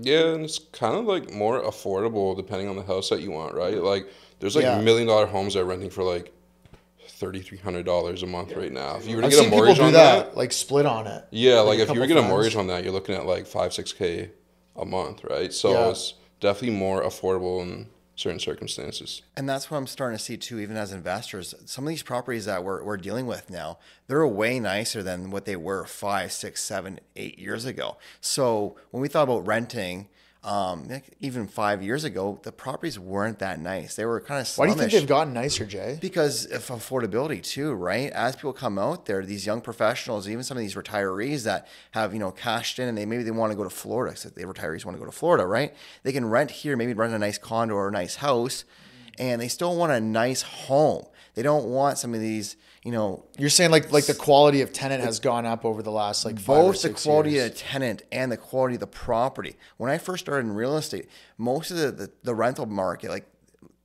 Yeah, 0.00 0.34
and 0.34 0.44
it's 0.44 0.58
kind 0.58 0.94
of 0.96 1.06
like 1.06 1.32
more 1.32 1.62
affordable 1.62 2.36
depending 2.36 2.68
on 2.68 2.76
the 2.76 2.82
house 2.82 3.08
that 3.10 3.20
you 3.20 3.30
want, 3.32 3.54
right? 3.54 3.76
Like 3.76 4.06
there's 4.38 4.54
like 4.54 4.62
Yeah. 4.64 4.80
million 4.80 5.08
dollar 5.08 5.26
homes 5.26 5.54
that 5.54 5.60
are 5.60 5.64
renting 5.64 5.90
for 5.90 6.04
like 6.04 6.32
thirty 7.08 7.40
three 7.40 7.58
hundred 7.58 7.86
dollars 7.86 8.22
a 8.22 8.26
month 8.26 8.52
right 8.52 8.70
now. 8.72 8.96
If 8.96 9.06
you 9.08 9.16
were 9.16 9.22
to 9.22 9.26
I've 9.26 9.32
get 9.32 9.46
a 9.46 9.50
mortgage 9.50 9.80
on 9.80 9.92
that, 9.92 10.26
that, 10.28 10.36
like 10.36 10.52
split 10.52 10.86
on 10.86 11.06
it. 11.08 11.24
yeah, 11.30 11.60
like, 11.60 11.80
a 11.80 11.82
if 11.82 11.88
you 11.88 12.00
were 12.00 12.06
to 12.06 12.14
get 12.14 12.22
a 12.22 12.26
mortgage 12.26 12.54
on 12.56 12.68
that, 12.68 12.84
you're 12.84 12.92
looking 12.92 13.16
at 13.16 13.26
like 13.26 13.46
five 13.46 13.74
six 13.74 13.92
k 13.92 14.30
a 14.76 14.84
month, 14.84 15.24
right? 15.24 15.52
So 15.52 15.72
Yeah. 15.72 15.90
it's 15.90 16.14
definitely 16.38 16.78
more 16.78 17.02
affordable 17.02 17.60
in 17.62 17.88
certain 18.20 18.38
circumstances. 18.38 19.22
And 19.36 19.48
that's 19.48 19.70
what 19.70 19.78
I'm 19.78 19.86
starting 19.86 20.18
to 20.18 20.22
see 20.22 20.36
too, 20.36 20.60
even 20.60 20.76
as 20.76 20.92
investors. 20.92 21.54
Some 21.64 21.84
of 21.84 21.88
these 21.88 22.02
properties 22.02 22.44
that 22.44 22.62
we're, 22.62 22.84
we're 22.84 22.98
dealing 22.98 23.26
with 23.26 23.48
now, 23.48 23.78
they're 24.06 24.26
way 24.26 24.60
nicer 24.60 25.02
than 25.02 25.30
what 25.30 25.46
they 25.46 25.56
were 25.56 25.86
five, 25.86 26.30
six, 26.32 26.62
seven, 26.62 27.00
eight 27.16 27.38
years 27.38 27.64
ago. 27.64 27.96
So 28.20 28.76
when 28.90 29.00
we 29.00 29.08
thought 29.08 29.24
about 29.24 29.46
renting, 29.46 30.08
um, 30.42 30.88
like, 30.88 31.14
even 31.20 31.46
five 31.46 31.82
years 31.82 32.04
ago, 32.04 32.40
the 32.42 32.52
properties 32.52 32.98
weren't 32.98 33.40
that 33.40 33.60
nice. 33.60 33.96
They 33.96 34.06
were 34.06 34.20
kind 34.20 34.40
of 34.40 34.56
Why 34.56 34.66
do 34.66 34.72
you 34.72 34.78
think 34.78 34.92
they've 34.92 35.06
gotten 35.06 35.34
nicer, 35.34 35.66
Jay? 35.66 35.98
Because 36.00 36.46
of 36.46 36.66
affordability 36.66 37.42
too, 37.42 37.72
right? 37.74 38.10
As 38.12 38.36
people 38.36 38.54
come 38.54 38.78
out 38.78 39.04
there, 39.04 39.24
these 39.24 39.44
young 39.44 39.60
professionals, 39.60 40.26
even 40.28 40.42
some 40.42 40.56
of 40.56 40.62
these 40.62 40.74
retirees 40.74 41.44
that 41.44 41.68
have, 41.90 42.14
you 42.14 42.18
know, 42.18 42.30
cashed 42.30 42.78
in 42.78 42.88
and 42.88 42.96
they 42.96 43.04
maybe 43.04 43.22
they 43.22 43.30
want 43.30 43.52
to 43.52 43.56
go 43.56 43.64
to 43.64 43.70
Florida. 43.70 44.16
So 44.16 44.30
the 44.30 44.44
retirees 44.44 44.84
want 44.86 44.96
to 44.96 44.98
go 44.98 45.04
to 45.04 45.12
Florida, 45.12 45.44
right? 45.44 45.74
They 46.04 46.12
can 46.12 46.24
rent 46.24 46.50
here, 46.50 46.74
maybe 46.74 46.94
rent 46.94 47.12
a 47.12 47.18
nice 47.18 47.36
condo 47.36 47.74
or 47.74 47.88
a 47.88 47.92
nice 47.92 48.16
house, 48.16 48.64
and 49.18 49.42
they 49.42 49.48
still 49.48 49.76
want 49.76 49.92
a 49.92 50.00
nice 50.00 50.40
home. 50.40 51.04
They 51.34 51.42
don't 51.42 51.66
want 51.66 51.98
some 51.98 52.14
of 52.14 52.20
these, 52.20 52.56
you 52.84 52.92
know, 52.92 53.24
You're 53.38 53.50
saying 53.50 53.70
like 53.70 53.92
like 53.92 54.06
the 54.06 54.14
quality 54.14 54.62
of 54.62 54.72
tenant 54.72 55.02
has 55.02 55.20
gone 55.20 55.44
up 55.44 55.64
over 55.64 55.82
the 55.82 55.90
last 55.90 56.24
like 56.24 56.44
both 56.44 56.80
the 56.82 56.90
quality 56.90 57.32
years. 57.32 57.46
of 57.50 57.52
the 57.52 57.58
tenant 57.58 58.02
and 58.10 58.32
the 58.32 58.36
quality 58.38 58.74
of 58.74 58.80
the 58.80 58.86
property. 58.86 59.56
When 59.76 59.90
I 59.90 59.98
first 59.98 60.24
started 60.24 60.46
in 60.46 60.54
real 60.54 60.76
estate, 60.76 61.08
most 61.36 61.70
of 61.70 61.76
the, 61.76 61.90
the, 61.92 62.10
the 62.22 62.34
rental 62.34 62.66
market, 62.66 63.10
like 63.10 63.26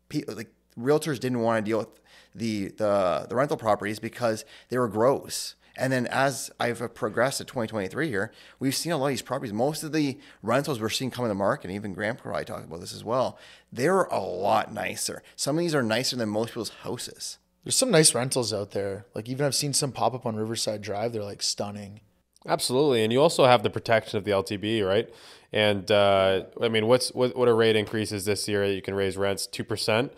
pe- 0.08 0.24
like 0.28 0.50
realtors 0.80 1.20
didn't 1.20 1.42
want 1.42 1.66
to 1.66 1.70
deal 1.70 1.80
with 1.80 2.00
the 2.34 2.70
the 2.70 3.26
the 3.28 3.36
rental 3.36 3.58
properties 3.58 4.00
because 4.00 4.46
they 4.70 4.78
were 4.78 4.88
gross. 4.88 5.56
And 5.78 5.92
then 5.92 6.08
as 6.08 6.50
I've 6.58 6.94
progressed 6.94 7.40
to 7.40 7.44
2023 7.44 8.08
here, 8.08 8.32
we've 8.60 8.74
seen 8.74 8.94
a 8.94 8.98
lot 8.98 9.08
of 9.08 9.10
these 9.10 9.22
properties. 9.22 9.52
Most 9.52 9.84
of 9.84 9.92
the 9.92 10.18
rentals 10.42 10.80
we're 10.80 10.88
seeing 10.88 11.12
come 11.12 11.26
in 11.26 11.30
the 11.30 11.36
market, 11.36 11.66
and 11.66 11.76
even 11.76 11.94
Graeme 11.94 12.16
probably 12.16 12.46
talked 12.46 12.64
about 12.64 12.80
this 12.80 12.94
as 12.94 13.04
well, 13.04 13.38
they're 13.74 14.04
a 14.04 14.22
lot 14.22 14.74
nicer. 14.74 15.22
Some 15.36 15.58
of 15.58 15.60
these 15.60 15.76
are 15.76 15.84
nicer 15.84 16.16
than 16.16 16.30
most 16.30 16.52
people's 16.52 16.70
houses. 16.84 17.40
There's 17.66 17.76
some 17.76 17.90
nice 17.90 18.14
rentals 18.14 18.54
out 18.54 18.72
there. 18.72 19.08
Like 19.16 19.28
even 19.28 19.46
I've 19.46 19.56
seen 19.56 19.74
some 19.74 19.92
pop 19.92 20.14
up 20.14 20.26
on 20.26 20.36
Riverside 20.36 20.82
Drive. 20.84 21.12
They're 21.12 21.24
like 21.24 21.42
stunning. 21.42 22.00
Absolutely, 22.48 23.04
and 23.04 23.12
you 23.12 23.20
also 23.20 23.46
have 23.46 23.64
the 23.64 23.72
protection 23.72 24.20
of 24.20 24.24
the 24.24 24.30
LTB, 24.30 24.88
right? 24.88 25.10
And 25.52 25.90
uh, 25.90 26.44
I 26.62 26.70
mean, 26.70 26.86
what's 26.86 27.12
what 27.12 27.36
what 27.36 27.48
are 27.48 27.56
rate 27.56 27.76
increases 27.76 28.26
this 28.26 28.48
year? 28.48 28.64
You 28.66 28.84
can 28.84 28.94
raise 28.94 29.18
rents 29.18 29.48
two 29.48 29.64
percent. 29.64 30.14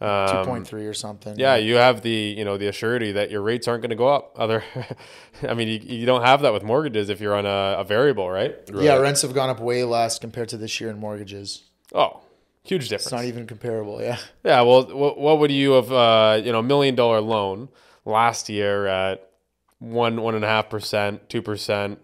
Um, 0.00 0.28
Two 0.28 0.44
point 0.48 0.66
three 0.66 0.86
or 0.86 0.94
something. 0.94 1.38
Yeah, 1.38 1.56
you 1.56 1.74
have 1.76 2.02
the 2.02 2.10
you 2.10 2.44
know 2.44 2.56
the 2.56 2.66
assurity 2.66 3.12
that 3.14 3.30
your 3.32 3.42
rates 3.42 3.66
aren't 3.66 3.82
going 3.82 3.90
to 3.90 3.96
go 3.96 4.08
up. 4.08 4.36
Other, 4.36 4.62
I 5.48 5.54
mean, 5.54 5.68
you, 5.68 5.80
you 5.80 6.06
don't 6.06 6.22
have 6.22 6.42
that 6.42 6.52
with 6.52 6.62
mortgages 6.62 7.08
if 7.08 7.20
you're 7.20 7.34
on 7.34 7.46
a, 7.46 7.80
a 7.80 7.84
variable, 7.84 8.30
right? 8.30 8.56
Yeah, 8.72 8.96
rents 8.96 9.22
have 9.22 9.34
gone 9.34 9.50
up 9.50 9.60
way 9.60 9.82
less 9.82 10.18
compared 10.20 10.48
to 10.50 10.56
this 10.56 10.80
year 10.80 10.90
in 10.90 10.98
mortgages. 10.98 11.64
Oh, 11.94 12.20
huge 12.62 12.84
difference. 12.88 13.06
It's 13.06 13.12
not 13.12 13.24
even 13.24 13.46
comparable. 13.46 14.00
Yeah. 14.00 14.18
Yeah, 14.44 14.62
well, 14.62 14.84
what, 14.86 15.18
what 15.18 15.38
would 15.38 15.50
you 15.50 15.72
have, 15.72 15.92
uh, 15.92 16.40
you 16.42 16.52
know, 16.52 16.62
million 16.62 16.94
dollar 16.94 17.20
loan 17.20 17.68
last 18.04 18.48
year 18.48 18.86
at 18.86 19.30
one, 19.78 20.20
one 20.20 20.34
and 20.34 20.44
a 20.44 20.48
half 20.48 20.70
percent, 20.70 21.28
two 21.28 21.42
percent 21.42 21.98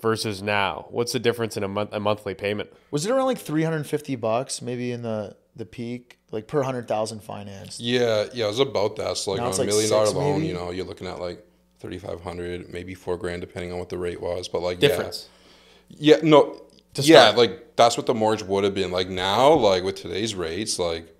versus 0.00 0.42
now? 0.42 0.86
What's 0.90 1.12
the 1.12 1.18
difference 1.18 1.56
in 1.56 1.62
a 1.64 1.68
month, 1.68 1.92
a 1.92 2.00
monthly 2.00 2.34
payment? 2.34 2.70
Was 2.90 3.04
it 3.06 3.10
around 3.10 3.26
like 3.26 3.38
350 3.38 4.16
bucks 4.16 4.62
maybe 4.62 4.92
in 4.92 5.02
the 5.02 5.36
the 5.56 5.66
peak, 5.66 6.18
like 6.30 6.46
per 6.46 6.62
hundred 6.62 6.86
thousand 6.86 7.20
financed? 7.22 7.80
Yeah, 7.80 8.26
yeah, 8.32 8.44
it 8.44 8.48
was 8.48 8.60
about 8.60 8.94
that. 8.96 9.16
So 9.16 9.32
like 9.32 9.40
Now 9.40 9.46
on 9.46 9.52
a 9.52 9.56
like 9.56 9.66
million 9.66 9.90
dollar 9.90 10.06
six, 10.06 10.16
loan, 10.16 10.34
maybe? 10.34 10.46
you 10.46 10.54
know, 10.54 10.70
you're 10.70 10.86
looking 10.86 11.08
at 11.08 11.18
like 11.18 11.44
thirty 11.80 11.98
five 11.98 12.20
hundred, 12.20 12.72
maybe 12.72 12.94
four 12.94 13.16
grand, 13.16 13.40
depending 13.40 13.72
on 13.72 13.78
what 13.80 13.88
the 13.88 13.98
rate 13.98 14.20
was. 14.20 14.46
But 14.48 14.62
like 14.62 14.78
Difference. 14.78 15.28
Yeah, 15.88 16.16
yeah 16.16 16.22
no, 16.22 16.52
To 16.52 16.60
yeah, 16.94 17.30
start. 17.30 17.36
like 17.36 17.76
that's 17.76 17.96
what 17.96 18.06
the 18.06 18.14
mortgage 18.14 18.46
would 18.46 18.64
have 18.64 18.74
been. 18.74 18.90
Like 18.90 19.08
now, 19.08 19.52
like 19.52 19.82
with 19.84 19.96
today's 19.96 20.34
rates, 20.34 20.78
like 20.78 21.14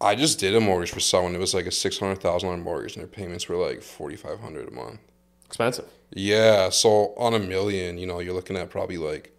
I 0.00 0.14
just 0.14 0.38
did 0.38 0.54
a 0.54 0.60
mortgage 0.60 0.90
for 0.90 1.00
someone. 1.00 1.34
It 1.34 1.38
was 1.38 1.54
like 1.54 1.66
a 1.66 1.70
six 1.72 1.98
hundred 1.98 2.20
thousand 2.20 2.48
dollar 2.48 2.60
mortgage, 2.60 2.94
and 2.96 3.02
their 3.02 3.08
payments 3.08 3.48
were 3.48 3.56
like 3.56 3.82
forty 3.82 4.16
five 4.16 4.40
hundred 4.40 4.68
a 4.68 4.72
month. 4.72 5.00
Expensive. 5.46 5.86
Yeah, 6.10 6.70
so 6.70 7.14
on 7.16 7.34
a 7.34 7.38
million, 7.38 7.98
you 7.98 8.06
know, 8.06 8.20
you're 8.20 8.34
looking 8.34 8.56
at 8.56 8.70
probably 8.70 8.96
like 8.96 9.32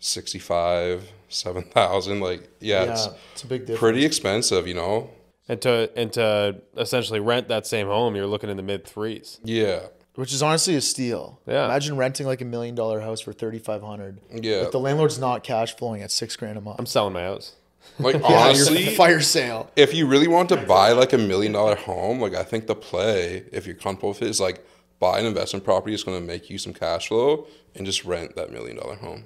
65, 0.00 1.10
7,000. 1.28 2.20
Like, 2.20 2.48
yeah, 2.60 2.84
Yeah, 2.84 2.92
it's 2.92 3.08
it's 3.32 3.42
a 3.42 3.46
big 3.46 3.62
difference. 3.62 3.80
pretty 3.80 4.04
expensive, 4.04 4.66
you 4.68 4.74
know? 4.74 5.10
And 5.48 5.60
to 5.62 5.90
and 5.96 6.12
to 6.14 6.56
essentially 6.76 7.20
rent 7.20 7.48
that 7.48 7.66
same 7.66 7.86
home, 7.86 8.16
you're 8.16 8.26
looking 8.26 8.48
in 8.48 8.56
the 8.56 8.62
mid 8.62 8.86
threes. 8.86 9.40
Yeah. 9.44 9.80
Which 10.16 10.32
is 10.32 10.42
honestly 10.42 10.76
a 10.76 10.80
steal. 10.80 11.40
Yeah. 11.46 11.64
Imagine 11.64 11.96
renting 11.96 12.26
like 12.26 12.40
a 12.40 12.44
million 12.44 12.74
dollar 12.74 13.00
house 13.00 13.20
for 13.20 13.32
thirty 13.32 13.58
five 13.58 13.82
hundred. 13.82 14.20
Yeah. 14.30 14.62
If 14.62 14.70
the 14.70 14.78
landlord's 14.80 15.18
not 15.18 15.42
cash 15.42 15.76
flowing 15.76 16.02
at 16.02 16.10
six 16.12 16.36
grand 16.36 16.56
a 16.56 16.60
month. 16.60 16.78
I'm 16.78 16.86
selling 16.86 17.12
my 17.14 17.22
house. 17.22 17.56
Like, 17.98 18.14
Yeah, 18.20 18.26
honestly, 18.48 18.86
fire 18.96 19.20
sale. 19.20 19.70
if 19.76 19.92
you 19.92 20.06
really 20.06 20.28
want 20.28 20.48
to 20.50 20.56
buy 20.56 20.92
like 20.92 21.12
a 21.12 21.18
million 21.18 21.52
dollar 21.52 21.74
home, 21.74 22.20
like, 22.20 22.34
I 22.34 22.42
think 22.44 22.66
the 22.66 22.74
play, 22.76 23.44
if 23.52 23.66
you're 23.66 23.74
comfortable 23.74 24.10
with 24.10 24.22
it, 24.22 24.28
is 24.28 24.40
like 24.40 24.64
buy 25.00 25.18
an 25.18 25.26
investment 25.26 25.64
property 25.64 25.92
that's 25.92 26.04
going 26.04 26.18
to 26.20 26.24
make 26.26 26.48
you 26.48 26.58
some 26.58 26.72
cash 26.72 27.08
flow 27.08 27.46
and 27.74 27.84
just 27.84 28.04
rent 28.04 28.36
that 28.36 28.50
million 28.52 28.76
dollar 28.76 28.94
home. 28.96 29.24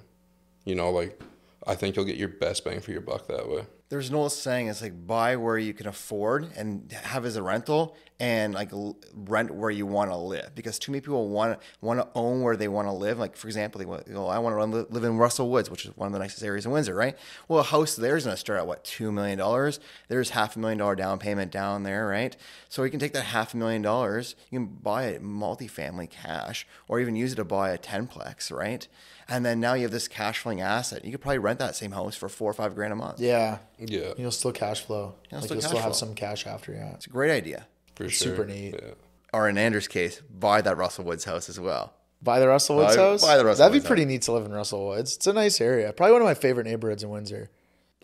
You 0.65 0.75
know, 0.75 0.91
like, 0.91 1.21
I 1.67 1.75
think 1.75 1.97
you'll 1.97 2.05
get 2.07 2.17
your 2.17 2.29
best 2.29 2.65
bang 2.65 2.81
for 2.81 2.93
your 2.93 3.01
buck 3.03 3.29
that 3.29 3.49
way. 3.49 3.67
There's 3.91 4.11
an 4.11 4.17
old 4.17 4.33
saying, 4.33 4.69
it's 4.69 4.83
like 4.83 5.07
buy 5.07 5.37
where 5.37 5.57
you 5.57 5.73
can 5.73 5.87
afford 5.87 6.51
and 6.55 6.93
have 6.93 7.25
as 7.25 7.37
a 7.37 7.43
rental 7.43 7.97
and 8.21 8.53
like 8.53 8.71
rent 9.15 9.51
where 9.51 9.71
you 9.71 9.87
want 9.87 10.11
to 10.11 10.17
live 10.17 10.51
because 10.55 10.79
too 10.79 10.93
many 10.93 11.01
people 11.01 11.29
want 11.29 11.59
want 11.81 11.99
to 11.99 12.09
own 12.15 12.43
where 12.43 12.57
they 12.57 12.69
want 12.69 12.87
to 12.89 12.93
live. 12.93 13.19
Like 13.19 13.35
for 13.35 13.47
example, 13.47 13.79
they 13.79 13.87
want, 13.87 14.07
you 14.07 14.13
know, 14.13 14.27
I 14.27 14.41
want 14.41 14.73
to 14.73 14.87
live 14.93 15.05
in 15.05 15.17
Russell 15.17 15.49
Woods, 15.51 15.71
which 15.71 15.87
is 15.87 15.97
one 15.97 16.07
of 16.07 16.13
the 16.13 16.19
nicest 16.19 16.43
areas 16.43 16.67
in 16.67 16.73
Windsor, 16.73 16.95
right? 16.95 17.17
Well, 17.47 17.61
a 17.61 17.63
house 17.63 17.97
there 17.97 18.17
is 18.17 18.25
going 18.25 18.35
to 18.35 18.41
start 18.41 18.59
at 18.59 18.67
what 18.67 18.85
two 18.85 19.11
million 19.11 19.39
dollars. 19.39 19.81
There's 20.09 20.31
half 20.31 20.57
a 20.57 20.59
million 20.59 20.79
dollar 20.79 20.95
down 20.95 21.19
payment 21.19 21.51
down 21.51 21.85
there, 21.85 22.07
right? 22.09 22.37
So 22.69 22.83
you 22.83 22.91
can 22.91 23.01
take 23.01 23.15
that 23.15 23.25
half 23.25 23.55
a 23.55 23.57
million 23.57 23.81
dollars, 23.81 24.35
you 24.51 24.59
can 24.59 24.67
buy 24.67 25.05
it 25.05 25.23
multifamily 25.23 26.11
cash, 26.11 26.67
or 26.89 27.01
even 27.01 27.17
use 27.17 27.33
it 27.33 27.37
to 27.37 27.45
buy 27.45 27.71
a 27.71 27.79
tenplex, 27.79 28.53
right? 28.53 28.87
And 29.31 29.45
then 29.45 29.61
now 29.61 29.75
you 29.75 29.83
have 29.83 29.91
this 29.91 30.09
cash 30.09 30.39
flowing 30.39 30.61
asset. 30.63 31.05
You 31.05 31.11
could 31.13 31.21
probably 31.21 31.39
rent 31.39 31.59
that 31.59 31.77
same 31.77 31.91
house 31.93 32.17
for 32.17 32.29
four 32.31 32.51
or 32.51 32.55
five 32.55 32.75
grand 32.75 32.93
a 32.95 32.97
month. 32.97 33.21
Yeah. 33.21 33.59
Yeah. 33.79 34.13
You'll 34.17 34.31
still 34.31 34.53
cash 34.53 34.81
flow. 34.81 35.17
You'll 35.31 35.41
like 35.41 35.45
still 35.47 35.57
you'll 35.57 35.63
cash 35.63 35.69
still 35.71 35.81
have 35.83 35.95
some 35.95 36.15
cash 36.15 36.47
after, 36.47 36.73
yeah. 36.73 36.95
It's 36.95 37.07
a 37.07 37.11
great 37.11 37.31
idea. 37.31 37.67
For 37.95 38.09
sure. 38.09 38.31
super 38.37 38.47
neat. 38.47 38.75
Yeah. 38.83 38.91
or 39.35 39.49
in 39.49 39.59
Andrew's 39.59 39.89
case, 39.89 40.21
buy 40.21 40.63
that 40.63 40.77
Russell 40.79 41.05
Woods 41.05 41.25
house 41.25 41.49
as 41.51 41.61
well. 41.61 41.93
Buy 42.23 42.41
the 42.41 42.49
Russell 42.49 42.77
Woods 42.77 42.97
Buy- 42.97 43.03
house. 43.03 43.21
buy 43.23 43.37
the 43.37 43.45
Russell 43.45 43.49
Woods. 43.49 43.59
That'd 43.59 43.73
be 43.73 43.79
Woods 43.79 43.87
pretty 43.87 44.05
neat 44.07 44.23
to 44.23 44.33
live 44.33 44.47
in 44.47 44.53
Russell 44.53 44.87
Woods. 44.89 45.17
It's 45.17 45.27
a 45.27 45.33
nice 45.33 45.61
area. 45.61 45.93
Probably 45.93 46.13
one 46.15 46.23
of 46.23 46.27
my 46.27 46.35
favorite 46.35 46.65
neighborhoods 46.67 47.03
in 47.03 47.11
Windsor. 47.11 47.51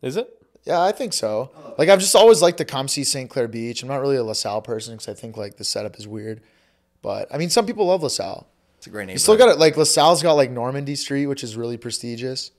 Is 0.03 0.17
it? 0.17 0.29
Yeah, 0.65 0.83
I 0.83 0.93
think 0.93 1.13
so. 1.15 1.51
Like 1.79 1.89
I've 1.89 2.01
just 2.01 2.15
always 2.15 2.43
liked 2.43 2.59
to 2.59 2.65
come 2.65 2.87
see 2.89 3.03
St. 3.05 3.29
Clair 3.31 3.49
Beach. 3.49 3.83
I'm 3.83 3.89
not 3.89 4.01
really 4.01 4.17
a 4.17 4.25
LaSalle 4.25 4.63
person 4.63 4.95
because 4.95 5.09
I 5.09 5.15
think 5.15 5.37
like 5.37 5.57
the 5.57 5.65
setup 5.65 5.97
is 5.99 6.07
weird. 6.07 6.43
But 7.03 7.33
I 7.35 7.39
mean, 7.39 7.51
some 7.51 7.67
people 7.67 7.87
love 7.87 8.03
LaSalle. 8.03 8.47
It's 8.85 8.89
a 8.89 8.91
great 8.91 9.05
neighborhood. 9.07 9.15
You 9.15 9.19
still 9.21 9.37
got 9.39 9.49
it. 9.49 9.59
Like 9.59 9.79
LaSalle's 9.79 10.23
got 10.23 10.35
like 10.35 10.51
Normandy 10.51 10.95
Street, 10.95 11.25
which 11.27 11.43
is 11.43 11.57
really 11.57 11.79
prestigious. 11.79 12.51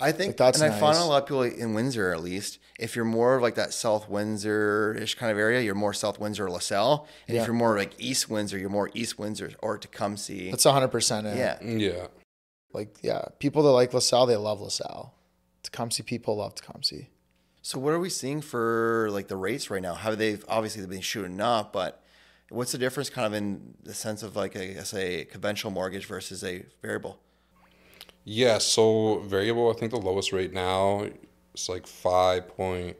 I 0.00 0.10
think 0.10 0.30
Like, 0.30 0.36
that's 0.38 0.60
and 0.60 0.72
I 0.72 0.76
find 0.80 0.96
a 0.98 1.04
lot 1.04 1.22
of 1.22 1.28
people 1.28 1.42
in 1.42 1.74
Windsor, 1.74 2.10
at 2.12 2.22
least, 2.22 2.58
if 2.80 2.96
you're 2.96 3.04
more 3.04 3.36
of 3.36 3.42
like 3.42 3.54
that 3.54 3.72
South 3.72 4.08
Windsor-ish 4.08 5.14
kind 5.14 5.30
of 5.30 5.38
area, 5.38 5.60
you're 5.60 5.76
more 5.76 5.92
South 5.94 6.18
Windsor 6.18 6.46
or 6.46 6.50
LaSalle. 6.50 7.06
And 7.28 7.36
Yeah. 7.36 7.42
if 7.42 7.46
you're 7.46 7.54
more 7.54 7.76
like 7.76 7.92
East 7.98 8.28
Windsor, 8.28 8.58
you're 8.58 8.68
more 8.70 8.90
East 8.94 9.16
Windsor 9.18 9.52
or 9.60 9.78
Tecumseh. 9.78 10.50
That's 10.50 10.64
100 10.64 10.88
percent 10.88 11.26
it. 11.28 11.36
yeah. 11.36 11.58
Mm, 11.62 11.78
yeah. 11.80 12.06
Like 12.72 12.96
yeah, 13.02 13.26
people 13.38 13.62
that 13.62 13.70
like 13.70 13.92
LaSalle, 13.94 14.26
they 14.26 14.36
love 14.36 14.60
LaSalle. 14.60 15.14
Tecumseh 15.62 16.02
people 16.02 16.36
love 16.38 16.54
Tecumseh. 16.56 17.06
So 17.62 17.78
what 17.78 17.92
are 17.92 18.00
we 18.00 18.08
seeing 18.08 18.40
for 18.40 19.08
like 19.12 19.28
the 19.28 19.36
rates 19.36 19.70
right 19.70 19.82
now? 19.82 19.94
How 19.94 20.14
they've 20.14 20.42
obviously 20.48 20.80
they've 20.80 20.90
been 20.90 21.00
shooting 21.02 21.40
up, 21.40 21.72
but 21.74 21.99
what's 22.50 22.72
the 22.72 22.78
difference 22.78 23.08
kind 23.08 23.26
of 23.26 23.32
in 23.32 23.74
the 23.82 23.94
sense 23.94 24.22
of 24.22 24.36
like 24.36 24.54
a 24.56 25.24
conventional 25.30 25.72
mortgage 25.72 26.06
versus 26.06 26.44
a 26.44 26.64
variable? 26.82 27.18
Yeah, 28.24 28.58
so 28.58 29.20
variable, 29.20 29.70
I 29.70 29.74
think 29.74 29.92
the 29.92 29.98
lowest 29.98 30.32
rate 30.32 30.52
now 30.52 31.06
is 31.54 31.68
like 31.68 31.86
5.55, 31.86 32.94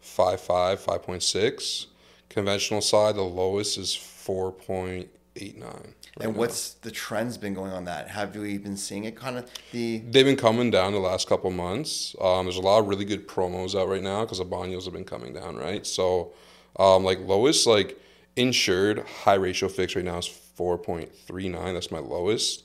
5.6. 0.00 1.86
Conventional 2.28 2.80
side, 2.80 3.16
the 3.16 3.22
lowest 3.22 3.78
is 3.78 3.90
4.89. 3.96 5.08
right 5.36 5.86
and 6.20 6.32
now. 6.32 6.38
what's 6.38 6.74
the 6.74 6.90
trends 6.90 7.36
been 7.36 7.54
going 7.54 7.72
on 7.72 7.84
that? 7.84 8.08
Have 8.08 8.36
we 8.36 8.58
been 8.58 8.76
seeing 8.76 9.04
it 9.04 9.16
kind 9.16 9.38
of 9.38 9.50
the 9.72 9.98
They've 9.98 10.24
been 10.24 10.36
coming 10.36 10.70
down 10.70 10.92
the 10.92 10.98
last 11.00 11.28
couple 11.28 11.50
months. 11.50 12.14
Um, 12.20 12.46
there's 12.46 12.56
a 12.56 12.62
lot 12.62 12.78
of 12.78 12.86
really 12.86 13.04
good 13.04 13.26
promos 13.26 13.78
out 13.78 13.88
right 13.88 14.02
now 14.02 14.22
because 14.22 14.38
the 14.38 14.44
bond 14.44 14.70
yields 14.70 14.86
have 14.86 14.94
been 14.94 15.04
coming 15.04 15.32
down, 15.32 15.56
right? 15.56 15.84
So, 15.86 16.32
um, 16.78 17.02
like 17.04 17.18
lowest, 17.20 17.66
like 17.66 17.98
insured 18.36 19.06
high 19.24 19.34
ratio 19.34 19.68
fix 19.68 19.96
right 19.96 20.04
now 20.04 20.18
is 20.18 20.28
4.39. 20.58 21.74
That's 21.74 21.90
my 21.90 21.98
lowest. 21.98 22.64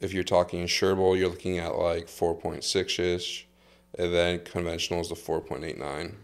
If 0.00 0.12
you're 0.12 0.24
talking 0.24 0.64
insurable, 0.64 1.18
you're 1.18 1.28
looking 1.28 1.58
at 1.58 1.76
like 1.76 2.06
4.6 2.06 2.98
ish. 2.98 3.46
And 3.98 4.14
then 4.14 4.44
conventional 4.44 5.00
is 5.00 5.08
the 5.08 5.14
4.89. 5.14 6.14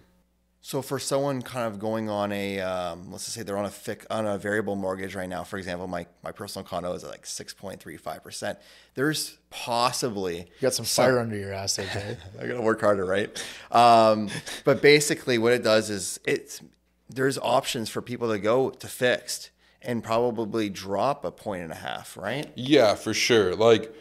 So 0.61 0.81
for 0.81 0.99
someone 0.99 1.43
kind 1.43 1.67
of 1.67 1.79
going 1.79 2.09
on 2.09 2.33
a, 2.33 2.59
um, 2.61 3.13
let's 3.13 3.25
just 3.25 3.37
say 3.37 3.43
they're 3.43 3.59
on 3.59 3.67
a 3.67 3.69
fic, 3.69 4.07
on 4.09 4.27
a 4.27 4.39
variable 4.39 4.77
mortgage 4.77 5.15
right 5.15 5.29
now. 5.29 5.45
For 5.45 5.59
example, 5.59 5.87
my 5.87 6.07
my 6.23 6.33
personal 6.33 6.65
condo 6.65 6.95
is 6.95 7.05
at 7.05 7.11
like 7.11 7.27
six 7.27 7.53
point 7.53 7.81
three 7.81 7.99
five 7.99 8.23
percent. 8.23 8.59
There's 8.95 9.37
possibly 9.51 10.39
You 10.39 10.45
got 10.63 10.73
some 10.73 10.87
fire 10.87 11.19
under 11.19 11.37
your 11.37 11.53
ass, 11.53 11.77
there, 11.77 11.87
Jay. 11.93 12.17
I 12.43 12.47
gotta 12.47 12.63
work 12.63 12.81
harder, 12.81 13.05
right? 13.05 13.45
Um, 13.71 14.31
but 14.65 14.81
basically, 14.81 15.37
what 15.37 15.53
it 15.53 15.63
does 15.63 15.91
is 15.91 16.19
it's 16.25 16.63
there's 17.09 17.39
options 17.39 17.89
for 17.89 18.03
people 18.03 18.31
to 18.31 18.39
go 18.39 18.71
to 18.71 18.87
fixed 18.87 19.51
and 19.83 20.03
probably 20.03 20.71
drop 20.71 21.25
a 21.25 21.31
point 21.31 21.63
and 21.63 21.73
a 21.73 21.77
half, 21.77 22.17
right? 22.17 22.51
Yeah, 22.55 22.95
for 22.95 23.13
sure. 23.13 23.55
Like 23.55 23.95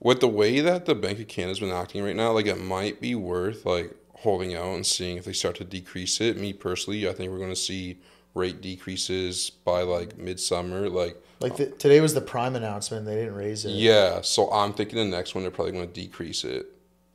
with 0.00 0.20
the 0.20 0.28
way 0.28 0.60
that 0.60 0.86
the 0.86 0.94
Bank 0.94 1.18
of 1.18 1.28
Canada's 1.28 1.60
been 1.60 1.70
acting 1.70 2.04
right 2.04 2.14
now, 2.14 2.32
like 2.32 2.46
it 2.46 2.60
might 2.60 3.00
be 3.00 3.14
worth 3.14 3.66
like 3.66 3.94
holding 4.14 4.54
out 4.54 4.74
and 4.74 4.86
seeing 4.86 5.16
if 5.16 5.24
they 5.24 5.32
start 5.32 5.56
to 5.56 5.64
decrease 5.64 6.20
it. 6.20 6.36
Me 6.38 6.52
personally, 6.52 7.08
I 7.08 7.12
think 7.12 7.30
we're 7.30 7.38
going 7.38 7.50
to 7.50 7.56
see 7.56 7.98
rate 8.34 8.60
decreases 8.60 9.50
by 9.50 9.82
like 9.82 10.16
midsummer. 10.16 10.88
Like 10.88 11.20
Like 11.40 11.56
the, 11.56 11.66
today 11.66 12.00
was 12.00 12.14
the 12.14 12.20
prime 12.20 12.56
announcement. 12.56 13.06
They 13.06 13.16
didn't 13.16 13.34
raise 13.34 13.64
it. 13.64 13.70
yeah, 13.70 14.20
so 14.22 14.50
I'm 14.52 14.72
thinking 14.72 14.98
the 14.98 15.04
next 15.04 15.34
one 15.34 15.42
they're 15.42 15.50
probably 15.50 15.72
going 15.72 15.86
to 15.86 15.92
decrease 15.92 16.44
it 16.44 16.66